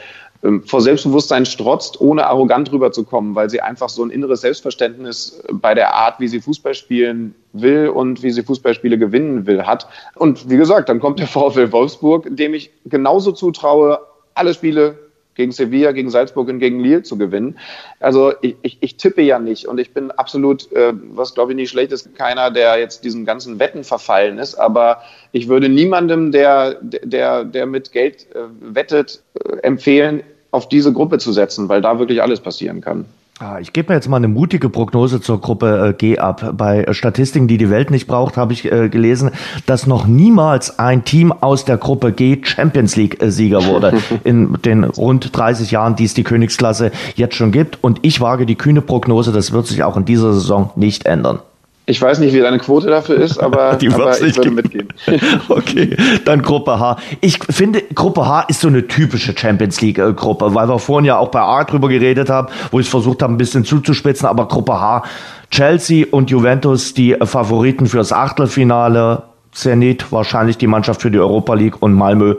vor 0.64 0.80
Selbstbewusstsein 0.80 1.46
strotzt, 1.46 2.00
ohne 2.00 2.26
arrogant 2.26 2.72
rüberzukommen, 2.72 3.36
weil 3.36 3.48
sie 3.48 3.60
einfach 3.60 3.88
so 3.88 4.04
ein 4.04 4.10
inneres 4.10 4.40
Selbstverständnis 4.40 5.40
bei 5.52 5.74
der 5.74 5.94
Art, 5.94 6.18
wie 6.18 6.26
sie 6.26 6.40
Fußball 6.40 6.74
spielen 6.74 7.34
will 7.52 7.88
und 7.88 8.24
wie 8.24 8.30
sie 8.30 8.42
Fußballspiele 8.42 8.98
gewinnen 8.98 9.46
will, 9.46 9.64
hat. 9.64 9.86
Und 10.16 10.50
wie 10.50 10.56
gesagt, 10.56 10.88
dann 10.88 10.98
kommt 10.98 11.20
der 11.20 11.26
VfL 11.28 11.70
Wolfsburg, 11.70 12.26
dem 12.28 12.54
ich 12.54 12.72
genauso 12.86 13.30
zutraue, 13.30 14.00
alle 14.34 14.52
Spiele 14.52 14.98
gegen 15.34 15.52
Sevilla, 15.52 15.92
gegen 15.92 16.10
Salzburg 16.10 16.48
und 16.48 16.58
gegen 16.58 16.80
Lille 16.80 17.02
zu 17.02 17.16
gewinnen. 17.16 17.58
Also 18.00 18.32
ich, 18.42 18.56
ich, 18.62 18.78
ich 18.80 18.96
tippe 18.96 19.22
ja 19.22 19.38
nicht 19.38 19.66
und 19.66 19.78
ich 19.78 19.94
bin 19.94 20.10
absolut, 20.10 20.70
äh, 20.72 20.92
was 21.14 21.34
glaube 21.34 21.52
ich 21.52 21.56
nicht 21.56 21.70
schlecht 21.70 21.92
ist, 21.92 22.14
keiner, 22.16 22.50
der 22.50 22.78
jetzt 22.78 23.04
diesen 23.04 23.24
ganzen 23.24 23.58
Wetten 23.58 23.84
verfallen 23.84 24.38
ist, 24.38 24.56
aber 24.56 25.02
ich 25.32 25.48
würde 25.48 25.68
niemandem, 25.68 26.32
der, 26.32 26.78
der, 26.82 27.44
der 27.44 27.66
mit 27.66 27.92
Geld 27.92 28.26
äh, 28.34 28.40
wettet, 28.60 29.22
äh, 29.34 29.56
empfehlen, 29.58 30.22
auf 30.52 30.68
diese 30.68 30.92
Gruppe 30.92 31.18
zu 31.18 31.32
setzen, 31.32 31.68
weil 31.68 31.80
da 31.80 31.98
wirklich 31.98 32.22
alles 32.22 32.40
passieren 32.40 32.80
kann. 32.80 33.06
Ah, 33.40 33.58
ich 33.58 33.72
gebe 33.72 33.88
mir 33.88 33.96
jetzt 33.96 34.08
mal 34.08 34.18
eine 34.18 34.28
mutige 34.28 34.68
Prognose 34.68 35.20
zur 35.20 35.40
Gruppe 35.40 35.88
äh, 35.88 35.92
G 35.94 36.18
ab. 36.18 36.52
Bei 36.56 36.86
Statistiken, 36.92 37.48
die 37.48 37.58
die 37.58 37.70
Welt 37.70 37.90
nicht 37.90 38.06
braucht, 38.06 38.36
habe 38.36 38.52
ich 38.52 38.70
äh, 38.70 38.88
gelesen, 38.88 39.30
dass 39.66 39.86
noch 39.86 40.06
niemals 40.06 40.78
ein 40.78 41.04
Team 41.04 41.32
aus 41.32 41.64
der 41.64 41.78
Gruppe 41.78 42.12
G 42.12 42.40
Champions 42.44 42.94
League 42.94 43.20
äh, 43.20 43.32
Sieger 43.32 43.64
wurde 43.66 43.94
in 44.24 44.58
den 44.64 44.84
rund 44.84 45.36
30 45.36 45.72
Jahren, 45.72 45.96
die 45.96 46.04
es 46.04 46.14
die 46.14 46.22
Königsklasse 46.22 46.92
jetzt 47.16 47.34
schon 47.34 47.50
gibt. 47.50 47.82
Und 47.82 48.00
ich 48.02 48.20
wage 48.20 48.46
die 48.46 48.54
kühne 48.54 48.82
Prognose, 48.82 49.32
das 49.32 49.50
wird 49.50 49.66
sich 49.66 49.82
auch 49.82 49.96
in 49.96 50.04
dieser 50.04 50.34
Saison 50.34 50.70
nicht 50.76 51.06
ändern. 51.06 51.40
Ich 51.84 52.00
weiß 52.00 52.20
nicht, 52.20 52.32
wie 52.32 52.40
deine 52.40 52.58
Quote 52.58 52.88
dafür 52.88 53.16
ist, 53.16 53.38
aber, 53.42 53.74
Die 53.74 53.92
aber 53.92 54.20
ich 54.20 54.36
würde 54.36 54.50
mitgehen. 54.50 54.88
okay, 55.48 55.96
dann 56.24 56.42
Gruppe 56.42 56.78
H. 56.78 56.96
Ich 57.20 57.38
finde, 57.50 57.82
Gruppe 57.94 58.26
H 58.26 58.42
ist 58.42 58.60
so 58.60 58.68
eine 58.68 58.86
typische 58.86 59.36
Champions 59.36 59.80
League-Gruppe, 59.80 60.54
weil 60.54 60.68
wir 60.68 60.78
vorhin 60.78 61.06
ja 61.06 61.18
auch 61.18 61.28
bei 61.28 61.40
A 61.40 61.64
drüber 61.64 61.88
geredet 61.88 62.30
haben, 62.30 62.48
wo 62.70 62.78
ich 62.78 62.86
es 62.86 62.90
versucht 62.90 63.22
habe, 63.22 63.32
ein 63.32 63.38
bisschen 63.38 63.64
zuzuspitzen, 63.64 64.28
aber 64.28 64.46
Gruppe 64.46 64.80
H, 64.80 65.02
Chelsea 65.50 66.06
und 66.10 66.30
Juventus 66.30 66.94
die 66.94 67.16
Favoriten 67.22 67.86
fürs 67.86 68.12
Achtelfinale, 68.12 69.24
Zenit 69.52 70.10
wahrscheinlich 70.10 70.56
die 70.56 70.66
Mannschaft 70.66 71.02
für 71.02 71.10
die 71.10 71.18
Europa 71.18 71.54
League 71.54 71.82
und 71.82 71.92
Malmö 71.92 72.36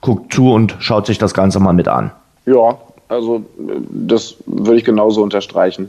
guckt 0.00 0.32
zu 0.32 0.52
und 0.52 0.76
schaut 0.78 1.06
sich 1.06 1.18
das 1.18 1.34
Ganze 1.34 1.58
mal 1.58 1.72
mit 1.72 1.88
an. 1.88 2.12
Ja, 2.46 2.76
also 3.08 3.42
das 3.90 4.36
würde 4.46 4.76
ich 4.76 4.84
genauso 4.84 5.22
unterstreichen. 5.22 5.88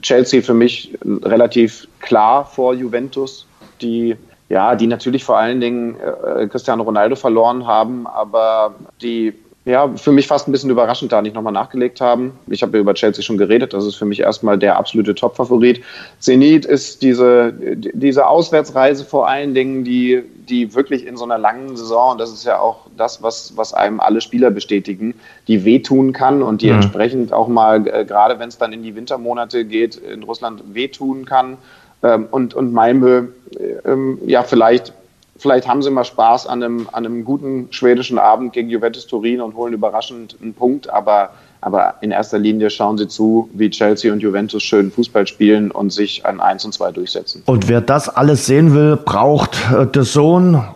Chelsea 0.00 0.42
für 0.42 0.54
mich 0.54 0.96
relativ 1.04 1.88
klar 2.00 2.44
vor 2.44 2.74
Juventus, 2.74 3.46
die 3.80 4.16
ja, 4.48 4.76
die 4.76 4.86
natürlich 4.86 5.24
vor 5.24 5.38
allen 5.38 5.60
Dingen 5.60 5.96
äh, 5.98 6.46
Cristiano 6.46 6.84
Ronaldo 6.84 7.16
verloren 7.16 7.66
haben, 7.66 8.06
aber 8.06 8.76
die 9.02 9.34
ja, 9.66 9.88
für 9.96 10.12
mich 10.12 10.28
fast 10.28 10.46
ein 10.46 10.52
bisschen 10.52 10.70
überraschend 10.70 11.10
da 11.10 11.20
nicht 11.20 11.34
nochmal 11.34 11.52
nachgelegt 11.52 12.00
haben. 12.00 12.38
Ich 12.46 12.62
habe 12.62 12.76
ja 12.76 12.80
über 12.80 12.94
Chelsea 12.94 13.24
schon 13.24 13.36
geredet, 13.36 13.74
das 13.74 13.84
ist 13.84 13.96
für 13.96 14.04
mich 14.04 14.20
erstmal 14.20 14.56
der 14.56 14.76
absolute 14.76 15.12
Top-Favorit. 15.16 15.82
Zenit 16.20 16.64
ist 16.64 17.02
diese, 17.02 17.52
diese 17.52 18.28
Auswärtsreise 18.28 19.04
vor 19.04 19.28
allen 19.28 19.54
Dingen, 19.54 19.82
die, 19.82 20.22
die 20.48 20.72
wirklich 20.76 21.04
in 21.04 21.16
so 21.16 21.24
einer 21.24 21.36
langen 21.36 21.76
Saison, 21.76 22.12
und 22.12 22.20
das 22.20 22.32
ist 22.32 22.44
ja 22.44 22.60
auch 22.60 22.86
das, 22.96 23.24
was, 23.24 23.56
was 23.56 23.74
einem 23.74 23.98
alle 23.98 24.20
Spieler 24.20 24.52
bestätigen, 24.52 25.14
die 25.48 25.64
wehtun 25.64 26.12
kann 26.12 26.44
und 26.44 26.62
die 26.62 26.68
mhm. 26.68 26.76
entsprechend 26.76 27.32
auch 27.32 27.48
mal, 27.48 27.88
äh, 27.88 28.04
gerade 28.04 28.38
wenn 28.38 28.48
es 28.48 28.58
dann 28.58 28.72
in 28.72 28.84
die 28.84 28.94
Wintermonate 28.94 29.64
geht, 29.64 29.96
in 29.96 30.22
Russland 30.22 30.62
wehtun 30.74 31.24
kann. 31.24 31.58
Ähm, 32.04 32.28
und, 32.30 32.54
und 32.54 32.72
Malmö, 32.72 33.24
äh, 33.58 33.90
ähm, 33.90 34.18
ja, 34.26 34.44
vielleicht 34.44 34.92
Vielleicht 35.38 35.68
haben 35.68 35.82
sie 35.82 35.90
mal 35.90 36.04
Spaß 36.04 36.46
an 36.46 36.62
einem, 36.62 36.88
an 36.92 37.04
einem 37.04 37.24
guten 37.24 37.68
schwedischen 37.70 38.18
Abend 38.18 38.52
gegen 38.52 38.70
Juventus 38.70 39.06
Turin 39.06 39.40
und 39.40 39.54
holen 39.54 39.74
überraschend 39.74 40.36
einen 40.40 40.54
Punkt, 40.54 40.88
aber, 40.88 41.30
aber 41.60 41.94
in 42.00 42.10
erster 42.10 42.38
Linie 42.38 42.70
schauen 42.70 42.96
sie 42.96 43.06
zu, 43.06 43.50
wie 43.52 43.68
Chelsea 43.70 44.12
und 44.12 44.20
Juventus 44.20 44.62
schön 44.62 44.90
Fußball 44.90 45.26
spielen 45.26 45.70
und 45.70 45.92
sich 45.92 46.24
an 46.24 46.40
1 46.40 46.64
und 46.64 46.72
2 46.72 46.92
durchsetzen. 46.92 47.42
Und 47.46 47.68
wer 47.68 47.80
das 47.80 48.08
alles 48.08 48.46
sehen 48.46 48.74
will, 48.74 48.96
braucht 48.96 49.56
äh, 49.72 49.86
The 49.92 50.02
Zone. 50.02 50.68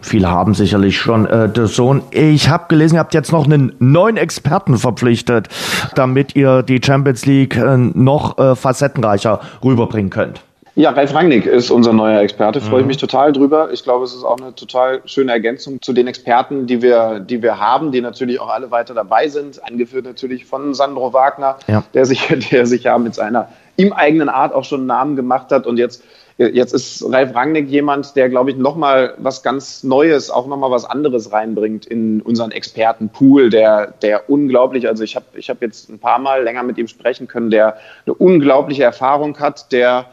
Viele 0.00 0.30
haben 0.30 0.54
sicherlich 0.54 0.96
schon 0.96 1.26
äh, 1.26 1.48
The 1.54 1.66
Zone. 1.66 2.02
Ich 2.10 2.48
habe 2.48 2.64
gelesen, 2.68 2.96
ihr 2.96 3.00
habt 3.00 3.14
jetzt 3.14 3.30
noch 3.30 3.44
einen 3.44 3.74
neuen 3.78 4.16
Experten 4.16 4.78
verpflichtet, 4.78 5.48
damit 5.94 6.34
ihr 6.34 6.62
die 6.62 6.80
Champions 6.84 7.24
League 7.26 7.56
äh, 7.56 7.76
noch 7.76 8.38
äh, 8.38 8.56
facettenreicher 8.56 9.40
rüberbringen 9.62 10.10
könnt. 10.10 10.42
Ja, 10.78 10.90
Ralf 10.90 11.12
Rangnick 11.12 11.44
ist 11.44 11.72
unser 11.72 11.92
neuer 11.92 12.20
Experte. 12.20 12.60
Freue 12.60 12.78
ich 12.78 12.84
mhm. 12.84 12.86
mich 12.86 12.96
total 12.98 13.32
drüber. 13.32 13.70
Ich 13.72 13.82
glaube, 13.82 14.04
es 14.04 14.14
ist 14.14 14.22
auch 14.22 14.38
eine 14.40 14.54
total 14.54 15.00
schöne 15.06 15.32
Ergänzung 15.32 15.82
zu 15.82 15.92
den 15.92 16.06
Experten, 16.06 16.68
die 16.68 16.82
wir, 16.82 17.18
die 17.18 17.42
wir 17.42 17.58
haben, 17.58 17.90
die 17.90 18.00
natürlich 18.00 18.38
auch 18.38 18.48
alle 18.48 18.70
weiter 18.70 18.94
dabei 18.94 19.26
sind. 19.26 19.60
Angeführt 19.64 20.04
natürlich 20.04 20.46
von 20.46 20.74
Sandro 20.74 21.12
Wagner, 21.12 21.56
ja. 21.66 21.82
der 21.94 22.04
sich, 22.04 22.28
der 22.52 22.64
sich 22.64 22.84
ja 22.84 22.96
mit 22.96 23.16
seiner 23.16 23.48
ihm 23.76 23.92
eigenen 23.92 24.28
Art 24.28 24.54
auch 24.54 24.62
schon 24.62 24.82
einen 24.82 24.86
Namen 24.86 25.16
gemacht 25.16 25.50
hat. 25.50 25.66
Und 25.66 25.78
jetzt, 25.78 26.04
jetzt 26.36 26.72
ist 26.72 27.04
Ralf 27.12 27.34
Rangnick 27.34 27.68
jemand, 27.68 28.14
der, 28.14 28.28
glaube 28.28 28.52
ich, 28.52 28.56
nochmal 28.56 29.14
was 29.18 29.42
ganz 29.42 29.82
Neues, 29.82 30.30
auch 30.30 30.46
nochmal 30.46 30.70
was 30.70 30.84
anderes 30.84 31.32
reinbringt 31.32 31.86
in 31.86 32.22
unseren 32.22 32.52
Expertenpool, 32.52 33.50
der, 33.50 33.94
der 34.00 34.30
unglaublich, 34.30 34.86
also 34.86 35.02
ich 35.02 35.16
habe 35.16 35.26
ich 35.34 35.50
hab 35.50 35.60
jetzt 35.60 35.90
ein 35.90 35.98
paar 35.98 36.20
Mal 36.20 36.44
länger 36.44 36.62
mit 36.62 36.78
ihm 36.78 36.86
sprechen 36.86 37.26
können, 37.26 37.50
der 37.50 37.78
eine 38.06 38.14
unglaubliche 38.14 38.84
Erfahrung 38.84 39.40
hat, 39.40 39.72
der 39.72 40.06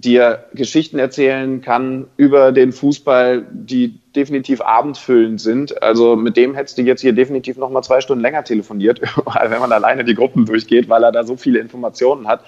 dir 0.00 0.44
Geschichten 0.54 0.98
erzählen 0.98 1.60
kann 1.60 2.06
über 2.16 2.52
den 2.52 2.72
Fußball, 2.72 3.46
die 3.50 3.98
definitiv 4.14 4.60
abendfüllend 4.60 5.40
sind. 5.40 5.82
Also 5.82 6.16
mit 6.16 6.36
dem 6.36 6.54
hättest 6.54 6.78
du 6.78 6.82
jetzt 6.82 7.00
hier 7.00 7.12
definitiv 7.12 7.56
noch 7.56 7.70
mal 7.70 7.82
zwei 7.82 8.00
Stunden 8.00 8.22
länger 8.22 8.44
telefoniert, 8.44 9.00
wenn 9.48 9.60
man 9.60 9.72
alleine 9.72 10.04
die 10.04 10.14
Gruppen 10.14 10.46
durchgeht, 10.46 10.88
weil 10.88 11.04
er 11.04 11.12
da 11.12 11.24
so 11.24 11.36
viele 11.36 11.58
Informationen 11.58 12.28
hat. 12.28 12.44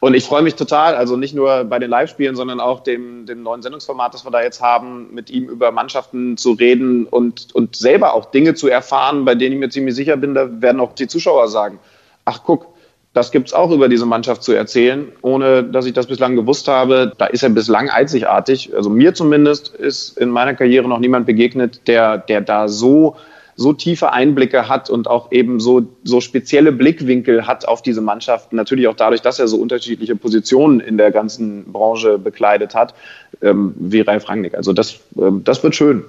Und 0.00 0.14
ich 0.14 0.24
freue 0.24 0.42
mich 0.42 0.56
total, 0.56 0.96
also 0.96 1.16
nicht 1.16 1.32
nur 1.32 1.62
bei 1.62 1.78
den 1.78 1.88
Live-Spielen, 1.88 2.34
sondern 2.34 2.58
auch 2.58 2.80
dem, 2.80 3.24
dem 3.24 3.44
neuen 3.44 3.62
Sendungsformat, 3.62 4.12
das 4.12 4.24
wir 4.26 4.32
da 4.32 4.42
jetzt 4.42 4.60
haben, 4.60 5.14
mit 5.14 5.30
ihm 5.30 5.48
über 5.48 5.70
Mannschaften 5.70 6.36
zu 6.36 6.52
reden 6.52 7.06
und, 7.06 7.54
und 7.54 7.76
selber 7.76 8.14
auch 8.14 8.24
Dinge 8.24 8.54
zu 8.54 8.66
erfahren, 8.66 9.24
bei 9.24 9.36
denen 9.36 9.52
ich 9.52 9.60
mir 9.60 9.68
ziemlich 9.68 9.94
sicher 9.94 10.16
bin, 10.16 10.34
da 10.34 10.60
werden 10.60 10.80
auch 10.80 10.94
die 10.94 11.06
Zuschauer 11.06 11.46
sagen, 11.46 11.78
ach 12.24 12.40
guck, 12.44 12.66
das 13.14 13.30
gibt's 13.30 13.52
auch 13.52 13.70
über 13.70 13.88
diese 13.88 14.06
Mannschaft 14.06 14.42
zu 14.42 14.52
erzählen, 14.52 15.12
ohne 15.20 15.64
dass 15.64 15.84
ich 15.84 15.92
das 15.92 16.06
bislang 16.06 16.34
gewusst 16.34 16.66
habe. 16.68 17.12
Da 17.18 17.26
ist 17.26 17.42
er 17.42 17.50
bislang 17.50 17.90
einzigartig. 17.90 18.74
Also 18.74 18.88
mir 18.88 19.12
zumindest 19.12 19.68
ist 19.68 20.16
in 20.16 20.30
meiner 20.30 20.54
Karriere 20.54 20.88
noch 20.88 20.98
niemand 20.98 21.26
begegnet, 21.26 21.86
der, 21.88 22.16
der 22.16 22.40
da 22.40 22.68
so, 22.68 23.16
so 23.54 23.74
tiefe 23.74 24.14
Einblicke 24.14 24.66
hat 24.66 24.88
und 24.88 25.08
auch 25.08 25.30
eben 25.30 25.60
so, 25.60 25.82
so 26.04 26.22
spezielle 26.22 26.72
Blickwinkel 26.72 27.46
hat 27.46 27.68
auf 27.68 27.82
diese 27.82 28.00
Mannschaft. 28.00 28.54
Natürlich 28.54 28.88
auch 28.88 28.96
dadurch, 28.96 29.20
dass 29.20 29.38
er 29.38 29.46
so 29.46 29.58
unterschiedliche 29.58 30.16
Positionen 30.16 30.80
in 30.80 30.96
der 30.96 31.10
ganzen 31.10 31.70
Branche 31.70 32.18
bekleidet 32.18 32.74
hat, 32.74 32.94
ähm, 33.42 33.74
wie 33.76 34.00
Ralf 34.00 34.26
Rangnick. 34.26 34.54
Also 34.54 34.72
das, 34.72 35.00
ähm, 35.18 35.42
das 35.44 35.62
wird 35.62 35.74
schön. 35.74 36.04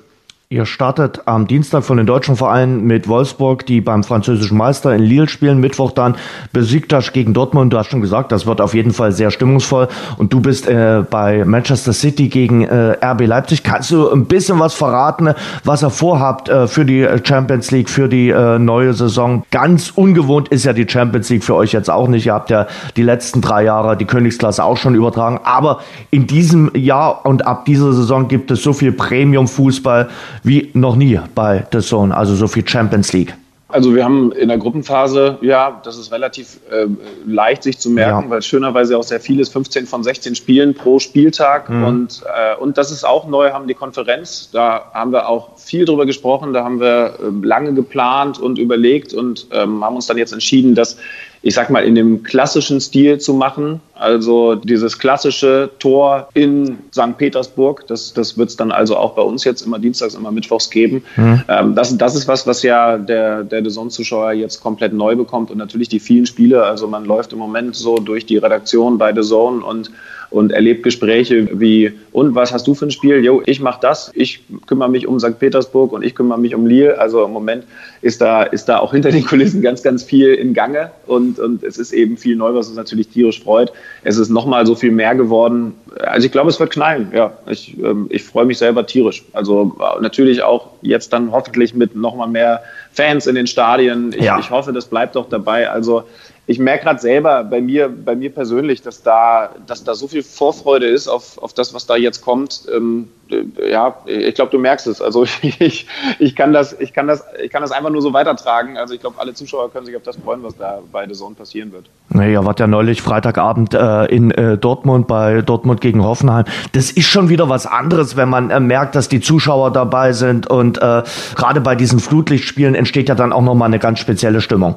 Ihr 0.54 0.68
startet 0.68 1.22
am 1.26 1.48
Dienstag 1.48 1.84
von 1.84 1.98
den 1.98 2.06
deutschen 2.06 2.36
Vereinen 2.36 2.84
mit 2.84 3.08
Wolfsburg, 3.08 3.66
die 3.66 3.82
beim 3.82 4.04
französischen 4.04 4.56
Meister 4.56 4.94
in 4.94 5.02
Lille 5.02 5.28
spielen. 5.28 5.60
Mittwoch 5.60 5.90
dann 5.90 6.14
Besiktas 6.52 7.12
gegen 7.12 7.34
Dortmund. 7.34 7.74
Du 7.74 7.80
hast 7.80 7.88
schon 7.88 8.02
gesagt, 8.02 8.32
das 8.32 8.46
wird 8.46 8.62
auf 8.62 8.76
jeden 8.76 8.94
Fall 8.94 9.14
sehr 9.14 9.32
stimmungsvoll. 9.32 9.88
Und 10.18 10.32
du 10.32 10.42
bist 10.42 10.68
äh, 10.68 11.04
bei 11.10 11.44
Manchester 11.44 11.92
City 11.92 12.28
gegen 12.28 12.66
äh, 12.66 12.98
RB 13.04 13.26
Leipzig. 13.26 13.64
Kannst 13.64 13.90
du 13.90 14.12
ein 14.12 14.26
bisschen 14.26 14.60
was 14.60 14.76
verraten, 14.76 15.34
was 15.64 15.82
ihr 15.82 15.90
vorhabt 15.90 16.50
äh, 16.50 16.68
für 16.68 16.86
die 16.86 17.04
Champions 17.24 17.72
League, 17.72 17.90
für 17.90 18.08
die 18.08 18.30
äh, 18.30 18.60
neue 18.60 18.94
Saison? 18.94 19.42
Ganz 19.50 19.90
ungewohnt 19.90 20.50
ist 20.50 20.66
ja 20.66 20.74
die 20.74 20.88
Champions 20.88 21.32
League 21.32 21.44
für 21.44 21.56
euch 21.56 21.72
jetzt 21.72 21.90
auch 21.90 22.08
nicht. 22.08 22.28
Ihr 22.28 22.34
habt 22.36 22.52
ja 22.52 22.68
die 22.96 23.02
letzten 23.02 23.42
drei 23.42 23.64
Jahre 23.64 23.98
die 23.98 24.06
Königsklasse 24.06 24.64
auch 24.64 24.78
schon 24.78 24.94
übertragen. 24.94 25.40
Aber 25.44 25.80
in 26.12 26.28
diesem 26.28 26.70
Jahr 26.76 27.26
und 27.26 27.48
ab 27.48 27.66
dieser 27.66 27.92
Saison 27.94 28.28
gibt 28.28 28.52
es 28.52 28.62
so 28.62 28.72
viel 28.72 28.92
Premium-Fußball 28.92 30.10
wie 30.44 30.70
noch 30.74 30.96
nie 30.96 31.20
bei 31.36 31.66
The 31.72 31.80
Zone, 31.80 32.16
also 32.16 32.36
so 32.36 32.48
viel 32.48 32.68
Champions 32.68 33.14
League. 33.14 33.36
Also 33.74 33.96
wir 33.96 34.04
haben 34.04 34.32
in 34.34 34.50
der 34.50 34.60
Gruppenphase, 34.60 35.40
ja, 35.42 35.82
das 35.84 35.98
ist 35.98 36.12
relativ 36.12 36.60
äh, 36.70 36.86
leicht 37.26 37.64
sich 37.64 37.80
zu 37.80 37.90
merken, 37.90 38.26
ja. 38.26 38.30
weil 38.30 38.42
schönerweise 38.44 38.96
auch 38.96 39.04
sehr 39.04 39.20
viel 39.20 39.40
ist, 39.40 39.52
15 39.52 39.88
von 39.88 40.04
16 40.04 40.36
Spielen 40.36 40.76
pro 40.76 41.00
Spieltag. 41.00 41.72
Mhm. 41.72 41.84
Und, 41.84 42.24
äh, 42.24 42.56
und 42.62 42.78
das 42.78 42.92
ist 42.92 43.04
auch 43.04 43.28
neu, 43.28 43.50
haben 43.50 43.68
die 43.68 43.74
Konferenz. 43.74 44.52
Da 44.52 44.92
haben 44.94 45.12
wir 45.12 45.28
auch 45.28 45.58
viel 45.58 45.86
drüber 45.86 46.06
gesprochen, 46.06 46.54
da 46.54 46.64
haben 46.64 46.80
wir 46.80 47.16
äh, 47.20 47.46
lange 47.46 47.74
geplant 47.74 48.38
und 48.38 48.60
überlegt 48.60 49.12
und 49.12 49.48
ähm, 49.52 49.84
haben 49.84 49.96
uns 49.96 50.06
dann 50.06 50.20
jetzt 50.20 50.34
entschieden, 50.34 50.76
dass 50.76 50.98
ich 51.46 51.56
sag 51.56 51.70
mal, 51.70 51.84
in 51.84 51.94
dem 51.94 52.24
klassischen 52.24 52.80
Stil 52.80 53.20
zu 53.20 53.34
machen. 53.34 53.82
Also 53.96 54.56
dieses 54.56 54.98
klassische 54.98 55.70
Tor 55.78 56.30
in 56.34 56.78
St. 56.94 57.18
Petersburg, 57.18 57.86
das, 57.88 58.14
das 58.14 58.38
wird 58.38 58.50
es 58.50 58.56
dann 58.56 58.72
also 58.72 58.96
auch 58.96 59.14
bei 59.14 59.22
uns 59.22 59.44
jetzt 59.44 59.62
immer 59.62 59.78
dienstags, 59.78 60.16
immer 60.16 60.32
mittwochs 60.32 60.70
geben. 60.70 61.04
Mhm. 61.18 61.44
Ähm, 61.50 61.76
das, 61.76 61.98
das 61.98 62.16
ist 62.16 62.30
was, 62.30 62.48
was 62.48 62.64
ja 62.64 62.98
der, 62.98 63.44
der 63.44 63.62
DAZN-Zuschauer 63.62 64.32
jetzt 64.32 64.62
komplett 64.62 64.94
neu 64.94 65.18
bekommt 65.18 65.52
und 65.52 65.58
natürlich 65.58 65.90
die 65.90 66.00
vielen 66.00 66.26
Spiele. 66.26 66.64
Also 66.64 66.88
man 66.88 67.04
läuft 67.04 67.34
im 67.34 67.40
Moment 67.40 67.76
so 67.76 67.98
durch 67.98 68.26
die 68.26 68.38
Redaktion 68.38 68.98
bei 68.98 69.14
The 69.14 69.22
Zone 69.22 69.66
und 69.66 69.92
und 70.34 70.52
erlebt 70.52 70.82
Gespräche 70.82 71.48
wie, 71.60 71.94
und 72.12 72.34
was 72.34 72.52
hast 72.52 72.66
du 72.66 72.74
für 72.74 72.88
ein 72.88 72.92
Spiel? 72.92 73.24
Jo, 73.24 73.44
ich 73.46 73.60
mache 73.60 73.80
das, 73.82 74.12
ich 74.16 74.42
kümmere 74.66 74.90
mich 74.90 75.08
um 75.08 75.20
St. 75.20 75.38
Petersburg 75.38 75.94
und 75.94 76.04
ich 76.04 76.16
kümmere 76.16 76.40
mich 76.40 76.56
um 76.56 76.66
Lille. 76.66 77.00
Also 77.00 77.24
im 77.24 77.32
Moment 77.32 77.66
ist 78.02 78.20
da, 78.20 78.42
ist 78.42 78.66
da 78.66 78.80
auch 78.80 78.94
hinter 78.94 79.12
den 79.12 79.26
Kulissen 79.26 79.62
ganz, 79.62 79.84
ganz 79.84 80.02
viel 80.02 80.34
in 80.34 80.56
Gange 80.56 80.92
und, 81.06 81.40
und 81.40 81.64
es 81.64 81.78
ist 81.78 81.94
eben 81.94 82.18
viel 82.18 82.36
neu, 82.36 82.56
was 82.56 82.68
uns 82.68 82.78
natürlich 82.78 83.10
tierisch 83.10 83.44
freut. 83.44 83.72
Es 84.04 84.18
ist 84.18 84.30
nochmal 84.30 84.66
so 84.66 84.74
viel 84.74 84.92
mehr 84.92 85.14
geworden. 85.14 85.76
Also 86.00 86.26
ich 86.26 86.32
glaube, 86.32 86.50
es 86.50 86.60
wird 86.60 86.72
knallen, 86.72 87.12
ja. 87.14 87.34
Ich, 87.48 87.78
ähm, 87.78 88.08
ich 88.10 88.24
freue 88.24 88.46
mich 88.46 88.58
selber 88.58 88.88
tierisch. 88.88 89.24
Also 89.34 89.78
natürlich 90.02 90.42
auch 90.42 90.70
jetzt 90.82 91.14
dann 91.14 91.32
hoffentlich 91.32 91.76
mit 91.76 91.96
nochmal 91.96 92.28
mehr 92.28 92.64
Fans 92.92 93.28
in 93.28 93.36
den 93.36 93.46
Stadien. 93.46 94.14
Ich, 94.18 94.24
ja. 94.24 94.40
ich 94.40 94.50
hoffe, 94.50 94.74
das 94.74 94.86
bleibt 94.86 95.16
auch 95.16 95.30
dabei. 95.30 95.70
Also 95.70 96.06
ich 96.46 96.60
merke 96.60 96.84
gerade 96.84 97.00
selber 97.00 97.44
bei 97.46 97.62
mir, 97.62 97.88
bei 97.88 98.16
mir 98.16 98.30
persönlich, 98.30 98.82
dass 98.82 99.02
da, 99.02 99.52
dass 99.66 99.84
da 99.86 99.96
so 99.96 100.10
viel 100.10 100.24
Vorfreude 100.24 100.88
ist 100.88 101.08
auf, 101.08 101.38
auf 101.38 101.54
das, 101.54 101.74
was 101.74 101.86
da 101.86 101.96
jetzt 101.96 102.22
kommt. 102.22 102.64
Ähm, 102.74 103.08
äh, 103.32 103.72
ja, 103.72 103.96
ich 104.06 104.36
glaube, 104.36 104.52
du 104.52 104.60
merkst 104.60 104.88
es. 104.88 105.02
Also 105.02 105.24
ich, 105.42 105.88
ich, 106.20 106.36
kann 106.36 106.52
das, 106.52 106.78
ich, 106.78 106.92
kann 106.92 107.08
das, 107.08 107.24
ich 107.42 107.50
kann 107.50 107.62
das 107.62 107.72
einfach 107.72 107.90
nur 107.90 108.02
so 108.02 108.12
weitertragen. 108.12 108.78
Also 108.78 108.94
ich 108.94 109.00
glaube, 109.00 109.22
alle 109.22 109.34
Zuschauer 109.34 109.72
können 109.72 109.86
sich 109.86 109.96
auf 109.96 110.04
das 110.04 110.18
freuen, 110.18 110.44
was 110.44 110.58
da 110.58 110.80
bei 110.92 111.08
The 111.08 111.14
Zone 111.14 111.34
passieren 111.36 111.72
wird. 111.72 111.86
Naja, 112.10 112.44
war 112.44 112.56
ja 112.60 112.68
neulich 112.68 113.02
Freitagabend 113.02 113.74
äh, 113.74 114.06
in 114.08 114.32
äh, 114.32 114.58
Dortmund 114.58 115.08
bei 115.08 115.42
Dortmund 115.42 115.80
gegen 115.80 116.04
Hoffenheim. 116.04 116.44
Das 116.74 116.92
ist 116.92 117.08
schon 117.08 117.30
wieder 117.30 117.48
was 117.48 117.66
anderes, 117.66 118.18
wenn 118.18 118.28
man 118.28 118.50
äh, 118.50 118.60
merkt, 118.60 118.96
dass 118.96 119.08
die 119.08 119.22
Zuschauer 119.22 119.72
dabei 119.72 120.12
sind 120.12 120.48
und 120.48 120.78
äh, 120.80 121.04
gerade 121.36 121.62
bei 121.62 121.76
diesen 121.76 122.02
Flutlichtspielen 122.02 122.76
entsteht 122.76 123.08
ja 123.08 123.16
dann 123.16 123.32
auch 123.32 123.42
nochmal 123.42 123.68
eine 123.68 123.80
ganz 123.80 124.00
spezielle 124.00 124.42
Stimmung. 124.42 124.76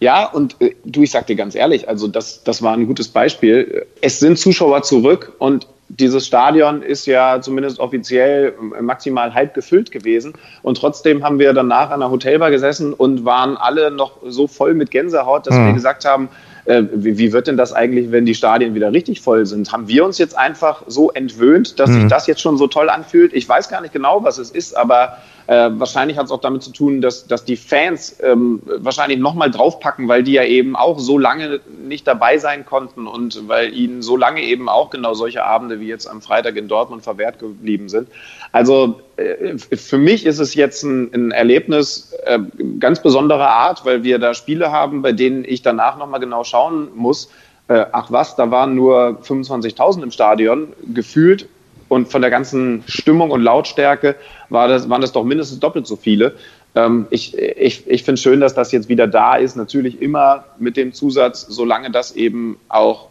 Ja, 0.00 0.26
und 0.26 0.60
äh, 0.60 0.74
du, 0.84 1.02
ich 1.02 1.10
sag 1.10 1.26
dir 1.26 1.36
ganz 1.36 1.54
ehrlich, 1.54 1.88
also 1.88 2.08
das, 2.08 2.44
das 2.44 2.62
war 2.62 2.74
ein 2.74 2.86
gutes 2.86 3.08
Beispiel. 3.08 3.86
Es 4.00 4.20
sind 4.20 4.38
Zuschauer 4.38 4.82
zurück 4.82 5.32
und 5.38 5.66
dieses 5.88 6.26
Stadion 6.26 6.82
ist 6.82 7.06
ja 7.06 7.40
zumindest 7.40 7.78
offiziell 7.78 8.54
maximal 8.80 9.34
halb 9.34 9.54
gefüllt 9.54 9.92
gewesen. 9.92 10.34
Und 10.62 10.78
trotzdem 10.78 11.22
haben 11.22 11.38
wir 11.38 11.52
danach 11.52 11.90
an 11.90 12.00
der 12.00 12.10
Hotelbar 12.10 12.50
gesessen 12.50 12.92
und 12.92 13.24
waren 13.24 13.56
alle 13.56 13.92
noch 13.92 14.18
so 14.26 14.48
voll 14.48 14.74
mit 14.74 14.90
Gänsehaut, 14.90 15.46
dass 15.46 15.54
mhm. 15.54 15.66
wir 15.66 15.72
gesagt 15.74 16.04
haben, 16.04 16.28
äh, 16.64 16.82
wie, 16.92 17.18
wie, 17.18 17.32
wird 17.32 17.46
denn 17.46 17.56
das 17.56 17.72
eigentlich, 17.72 18.10
wenn 18.10 18.26
die 18.26 18.34
Stadien 18.34 18.74
wieder 18.74 18.92
richtig 18.92 19.20
voll 19.20 19.46
sind? 19.46 19.70
Haben 19.72 19.86
wir 19.86 20.04
uns 20.04 20.18
jetzt 20.18 20.36
einfach 20.36 20.82
so 20.88 21.12
entwöhnt, 21.12 21.78
dass 21.78 21.90
mhm. 21.90 22.00
sich 22.00 22.10
das 22.10 22.26
jetzt 22.26 22.40
schon 22.40 22.58
so 22.58 22.66
toll 22.66 22.90
anfühlt? 22.90 23.32
Ich 23.32 23.48
weiß 23.48 23.68
gar 23.68 23.80
nicht 23.80 23.92
genau, 23.92 24.24
was 24.24 24.38
es 24.38 24.50
ist, 24.50 24.76
aber 24.76 25.18
äh, 25.46 25.70
wahrscheinlich 25.72 26.18
hat 26.18 26.26
es 26.26 26.32
auch 26.32 26.40
damit 26.40 26.62
zu 26.62 26.72
tun, 26.72 27.00
dass, 27.00 27.26
dass 27.26 27.44
die 27.44 27.56
Fans 27.56 28.16
ähm, 28.22 28.60
wahrscheinlich 28.64 29.18
nochmal 29.18 29.50
draufpacken, 29.50 30.08
weil 30.08 30.24
die 30.24 30.32
ja 30.32 30.44
eben 30.44 30.74
auch 30.74 30.98
so 30.98 31.18
lange 31.18 31.60
nicht 31.86 32.06
dabei 32.06 32.38
sein 32.38 32.66
konnten 32.66 33.06
und 33.06 33.46
weil 33.46 33.72
ihnen 33.72 34.02
so 34.02 34.16
lange 34.16 34.42
eben 34.42 34.68
auch 34.68 34.90
genau 34.90 35.14
solche 35.14 35.44
Abende 35.44 35.78
wie 35.78 35.86
jetzt 35.86 36.06
am 36.06 36.20
Freitag 36.20 36.56
in 36.56 36.66
Dortmund 36.66 37.04
verwehrt 37.04 37.38
geblieben 37.38 37.88
sind. 37.88 38.08
Also 38.50 39.00
äh, 39.16 39.56
für 39.58 39.98
mich 39.98 40.26
ist 40.26 40.40
es 40.40 40.54
jetzt 40.54 40.82
ein, 40.82 41.12
ein 41.14 41.30
Erlebnis 41.30 42.12
äh, 42.24 42.40
ganz 42.80 43.00
besonderer 43.00 43.50
Art, 43.50 43.84
weil 43.84 44.02
wir 44.02 44.18
da 44.18 44.34
Spiele 44.34 44.72
haben, 44.72 45.02
bei 45.02 45.12
denen 45.12 45.44
ich 45.44 45.62
danach 45.62 45.96
nochmal 45.96 46.18
genau 46.18 46.42
schauen 46.42 46.88
muss, 46.94 47.30
äh, 47.68 47.84
ach 47.92 48.10
was, 48.10 48.36
da 48.36 48.50
waren 48.50 48.74
nur 48.74 49.20
25.000 49.22 50.02
im 50.02 50.10
Stadion 50.10 50.72
gefühlt 50.92 51.48
und 51.88 52.10
von 52.10 52.22
der 52.22 52.30
ganzen 52.30 52.82
Stimmung 52.86 53.30
und 53.30 53.42
Lautstärke 53.42 54.16
war 54.48 54.68
das, 54.68 54.88
waren 54.88 55.00
das 55.00 55.12
doch 55.12 55.24
mindestens 55.24 55.60
doppelt 55.60 55.86
so 55.86 55.96
viele. 55.96 56.34
Ähm, 56.74 57.06
ich 57.10 57.36
ich, 57.36 57.88
ich 57.88 58.02
finde 58.02 58.20
schön, 58.20 58.40
dass 58.40 58.54
das 58.54 58.72
jetzt 58.72 58.88
wieder 58.88 59.06
da 59.06 59.36
ist. 59.36 59.56
Natürlich 59.56 60.02
immer 60.02 60.44
mit 60.58 60.76
dem 60.76 60.92
Zusatz, 60.92 61.46
solange 61.48 61.90
das 61.90 62.14
eben 62.16 62.58
auch 62.68 63.08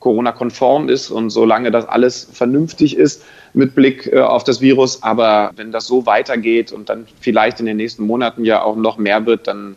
Corona-konform 0.00 0.90
ist 0.90 1.10
und 1.10 1.30
solange 1.30 1.70
das 1.70 1.86
alles 1.88 2.28
vernünftig 2.30 2.96
ist 2.96 3.24
mit 3.54 3.74
Blick 3.74 4.12
äh, 4.12 4.20
auf 4.20 4.44
das 4.44 4.60
Virus. 4.60 5.02
Aber 5.02 5.50
wenn 5.56 5.72
das 5.72 5.86
so 5.86 6.04
weitergeht 6.06 6.72
und 6.72 6.88
dann 6.88 7.06
vielleicht 7.20 7.58
in 7.60 7.66
den 7.66 7.78
nächsten 7.78 8.04
Monaten 8.04 8.44
ja 8.44 8.62
auch 8.62 8.76
noch 8.76 8.98
mehr 8.98 9.24
wird, 9.24 9.46
dann 9.46 9.76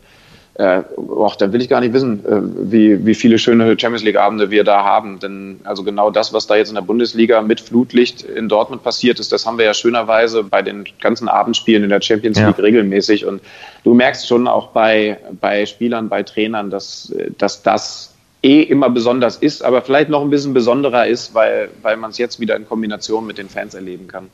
äh, 0.58 0.82
och, 0.96 1.36
dann 1.36 1.52
will 1.52 1.62
ich 1.62 1.68
gar 1.68 1.80
nicht 1.80 1.92
wissen, 1.92 2.24
äh, 2.26 2.70
wie, 2.70 3.06
wie 3.06 3.14
viele 3.14 3.38
schöne 3.38 3.78
Champions 3.78 4.02
League-Abende 4.02 4.50
wir 4.50 4.64
da 4.64 4.82
haben. 4.82 5.20
Denn 5.20 5.60
also 5.62 5.84
genau 5.84 6.10
das, 6.10 6.32
was 6.32 6.48
da 6.48 6.56
jetzt 6.56 6.68
in 6.68 6.74
der 6.74 6.82
Bundesliga 6.82 7.40
mit 7.42 7.60
Flutlicht 7.60 8.22
in 8.22 8.48
Dortmund 8.48 8.82
passiert 8.82 9.20
ist, 9.20 9.30
das 9.30 9.46
haben 9.46 9.56
wir 9.56 9.64
ja 9.64 9.72
schönerweise 9.72 10.42
bei 10.42 10.62
den 10.62 10.84
ganzen 11.00 11.28
Abendspielen 11.28 11.84
in 11.84 11.90
der 11.90 12.02
Champions 12.02 12.38
League 12.38 12.58
ja. 12.58 12.64
regelmäßig. 12.64 13.24
Und 13.24 13.40
du 13.84 13.94
merkst 13.94 14.26
schon 14.26 14.48
auch 14.48 14.68
bei, 14.68 15.18
bei 15.40 15.64
Spielern, 15.64 16.08
bei 16.08 16.24
Trainern, 16.24 16.70
dass, 16.70 17.14
dass 17.38 17.62
das 17.62 18.14
eh 18.42 18.62
immer 18.62 18.88
besonders 18.90 19.36
ist, 19.36 19.64
aber 19.64 19.82
vielleicht 19.82 20.10
noch 20.10 20.22
ein 20.22 20.30
bisschen 20.30 20.54
besonderer 20.54 21.06
ist, 21.06 21.34
weil, 21.34 21.70
weil 21.82 21.96
man 21.96 22.10
es 22.10 22.18
jetzt 22.18 22.38
wieder 22.38 22.54
in 22.56 22.68
Kombination 22.68 23.26
mit 23.26 23.38
den 23.38 23.48
Fans 23.48 23.74
erleben 23.74 24.06
kann. 24.06 24.28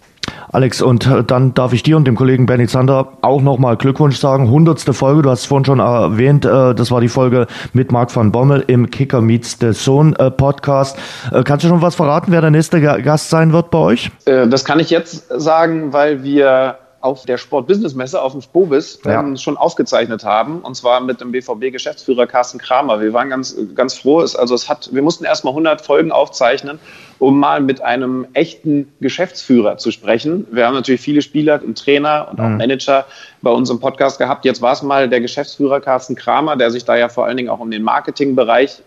Alex, 0.52 0.82
und 0.82 1.06
äh, 1.06 1.24
dann 1.24 1.54
darf 1.54 1.72
ich 1.72 1.82
dir 1.82 1.96
und 1.96 2.06
dem 2.06 2.16
Kollegen 2.16 2.46
Benny 2.46 2.66
Zander 2.66 3.14
auch 3.22 3.40
nochmal 3.40 3.76
Glückwunsch 3.76 4.18
sagen. 4.18 4.50
Hundertste 4.50 4.92
Folge, 4.92 5.22
du 5.22 5.30
hast 5.30 5.40
es 5.40 5.46
vorhin 5.46 5.64
schon 5.64 5.78
erwähnt, 5.78 6.44
äh, 6.44 6.74
das 6.74 6.90
war 6.90 7.00
die 7.00 7.08
Folge 7.08 7.46
mit 7.72 7.92
Marc 7.92 8.14
van 8.14 8.30
Bommel 8.30 8.64
im 8.66 8.90
Kicker 8.90 9.20
Meets 9.20 9.58
the 9.60 9.72
Sohn 9.72 10.14
äh, 10.16 10.30
Podcast. 10.30 10.98
Kannst 11.44 11.64
du 11.64 11.68
schon 11.68 11.82
was 11.82 11.94
verraten, 11.94 12.30
wer 12.30 12.40
der 12.40 12.50
nächste 12.50 12.80
Gast 12.80 13.30
sein 13.30 13.52
wird 13.52 13.70
bei 13.70 13.78
euch? 13.78 14.10
Das 14.24 14.64
kann 14.64 14.80
ich 14.80 14.90
jetzt 14.90 15.28
sagen, 15.28 15.92
weil 15.92 16.22
wir 16.22 16.78
auf 17.04 17.26
der 17.26 17.36
Sport-Business-Messe 17.36 18.20
auf 18.20 18.32
dem 18.32 18.40
Spobis 18.40 18.98
ja. 19.04 19.20
ähm, 19.20 19.36
schon 19.36 19.58
aufgezeichnet 19.58 20.24
haben. 20.24 20.60
Und 20.60 20.74
zwar 20.74 21.00
mit 21.00 21.20
dem 21.20 21.32
BVB-Geschäftsführer 21.32 22.26
Carsten 22.26 22.58
Kramer. 22.58 22.98
Wir 23.02 23.12
waren 23.12 23.28
ganz, 23.28 23.54
ganz 23.74 23.98
froh. 23.98 24.20
Also 24.20 24.54
es 24.54 24.70
hat, 24.70 24.88
wir 24.90 25.02
mussten 25.02 25.24
erstmal 25.24 25.52
100 25.52 25.82
Folgen 25.82 26.12
aufzeichnen, 26.12 26.78
um 27.18 27.38
mal 27.38 27.60
mit 27.60 27.82
einem 27.82 28.26
echten 28.32 28.90
Geschäftsführer 29.00 29.76
zu 29.76 29.90
sprechen. 29.90 30.46
Wir 30.50 30.66
haben 30.66 30.72
natürlich 30.72 31.02
viele 31.02 31.20
Spieler 31.20 31.60
und 31.62 31.78
Trainer 31.78 32.28
und 32.30 32.40
auch 32.40 32.48
mhm. 32.48 32.56
Manager 32.56 33.04
bei 33.42 33.50
uns 33.50 33.68
im 33.68 33.80
Podcast 33.80 34.18
gehabt. 34.18 34.46
Jetzt 34.46 34.62
war 34.62 34.72
es 34.72 34.82
mal 34.82 35.06
der 35.06 35.20
Geschäftsführer 35.20 35.80
Carsten 35.82 36.14
Kramer, 36.14 36.56
der 36.56 36.70
sich 36.70 36.86
da 36.86 36.96
ja 36.96 37.10
vor 37.10 37.26
allen 37.26 37.36
Dingen 37.36 37.50
auch 37.50 37.60
um 37.60 37.70
den 37.70 37.82
Marketingbereich 37.82 38.82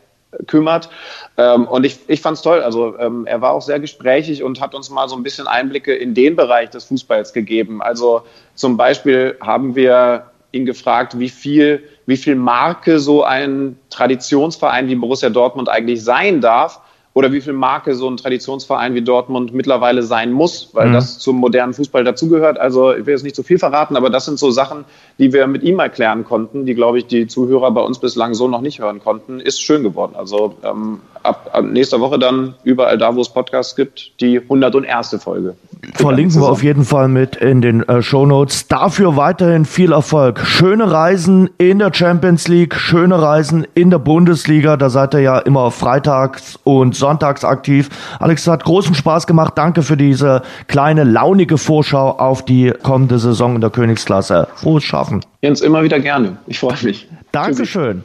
kümmert. 0.46 0.90
Ähm, 1.38 1.68
und 1.68 1.86
ich, 1.86 2.00
ich 2.08 2.22
fand 2.22 2.38
es 2.38 2.44
toll. 2.44 2.62
Also 2.62 2.98
ähm, 3.00 3.26
er 3.26 3.42
war 3.42 3.52
auch 3.52 3.62
sehr 3.62 3.80
gesprächig 3.80 4.44
und 4.44 4.62
hat 4.62 4.76
uns 4.76 4.90
mal 4.90 5.10
so 5.10 5.16
ein 5.16 5.24
bisschen 5.24 5.48
Einblicke 5.48 5.96
in 5.96 6.14
den 6.14 6.36
Bereich 6.36 6.70
des 6.70 6.86
Fußballs 6.86 7.34
gegeben. 7.34 7.82
Also 7.82 8.24
zum 8.56 8.78
Beispiel 8.78 9.38
haben 9.42 9.76
wir 9.76 10.32
ihn 10.52 10.66
gefragt, 10.66 11.20
wie 11.20 11.30
viel, 11.30 11.84
wie 12.06 12.18
viel 12.18 12.36
Marke 12.36 13.00
so 13.00 13.24
ein 13.24 13.78
Traditionsverein 13.90 14.88
wie 14.88 14.96
Borussia 14.96 15.30
Dortmund 15.30 15.70
eigentlich 15.70 16.04
sein 16.04 16.42
darf 16.42 16.82
oder 17.18 17.32
wie 17.32 17.42
viel 17.42 17.54
Marke 17.54 17.96
so 17.96 18.08
ein 18.08 18.16
Traditionsverein 18.16 18.94
wie 18.94 19.02
Dortmund 19.02 19.52
mittlerweile 19.52 20.04
sein 20.04 20.32
muss, 20.32 20.70
weil 20.74 20.90
mhm. 20.90 20.94
das 20.94 21.18
zum 21.18 21.38
modernen 21.38 21.74
Fußball 21.74 22.04
dazugehört. 22.04 22.60
Also 22.60 22.94
ich 22.94 23.08
will 23.08 23.14
jetzt 23.16 23.24
nicht 23.24 23.36
zu 23.36 23.42
viel 23.42 23.58
verraten, 23.58 23.98
aber 23.98 24.12
das 24.12 24.26
sind 24.26 24.38
so 24.38 24.52
Sachen, 24.52 24.86
die 25.18 25.34
wir 25.34 25.48
mit 25.48 25.64
ihm 25.64 25.80
erklären 25.80 26.26
konnten, 26.26 26.68
die, 26.68 26.76
glaube 26.76 27.00
ich, 27.00 27.08
die 27.08 27.26
Zuhörer 27.26 27.72
bei 27.72 27.82
uns 27.82 27.98
bislang 27.98 28.36
so 28.36 28.48
noch 28.48 28.62
nicht 28.62 28.80
hören 28.80 29.00
konnten. 29.00 29.40
Ist 29.40 29.64
schön 29.64 29.82
geworden. 29.82 30.14
Also 30.16 30.58
ähm, 30.64 31.00
ab, 31.28 31.50
ab 31.54 31.66
nächster 31.66 32.00
Woche 32.00 32.18
dann 32.18 32.56
überall 32.64 32.98
da, 32.98 33.16
wo 33.16 33.22
es 33.22 33.30
Podcasts 33.30 33.76
gibt, 33.76 34.20
die 34.20 34.40
101. 34.40 35.18
Folge. 35.22 35.56
Verlinken 35.94 36.42
wir 36.42 36.50
auf 36.50 36.64
jeden 36.64 36.84
Fall 36.84 37.08
mit 37.08 37.36
in 37.36 37.62
den 37.62 37.88
äh, 37.88 38.02
Show 38.02 38.26
Notes. 38.26 38.68
Dafür 38.68 39.16
weiterhin 39.16 39.66
viel 39.66 39.92
Erfolg. 39.92 40.40
Schöne 40.40 40.92
Reisen 40.92 41.50
in 41.58 41.80
der 41.80 41.94
Champions 41.94 42.48
League, 42.48 42.76
schöne 42.76 43.22
Reisen 43.22 43.68
in 43.76 43.92
der 43.92 44.00
Bundesliga. 44.00 44.78
Da 44.78 44.90
seid 44.90 45.14
ihr 45.14 45.22
ja 45.22 45.40
immer 45.40 45.70
freitags 45.72 46.58
und 46.64 46.96
sonntags 46.96 47.44
aktiv. 47.44 47.90
Alex, 48.20 48.48
hat 48.48 48.64
großen 48.64 48.96
Spaß 48.96 49.28
gemacht. 49.28 49.54
Danke 49.56 49.84
für 49.84 49.98
diese 49.98 50.42
kleine 50.68 51.04
launige 51.04 51.58
Vorschau 51.58 52.12
auf 52.12 52.44
die 52.44 52.74
kommende 52.84 53.20
Saison 53.20 53.56
in 53.56 53.62
der 53.62 53.70
Königsklasse. 53.70 54.48
Frohes 54.56 54.84
Schaffen. 54.84 55.22
Jens, 55.42 55.62
immer 55.62 55.84
wieder 55.84 56.00
gerne. 56.00 56.38
Ich 56.48 56.60
freue 56.60 56.78
mich. 56.84 57.08
Dankeschön. 57.32 58.04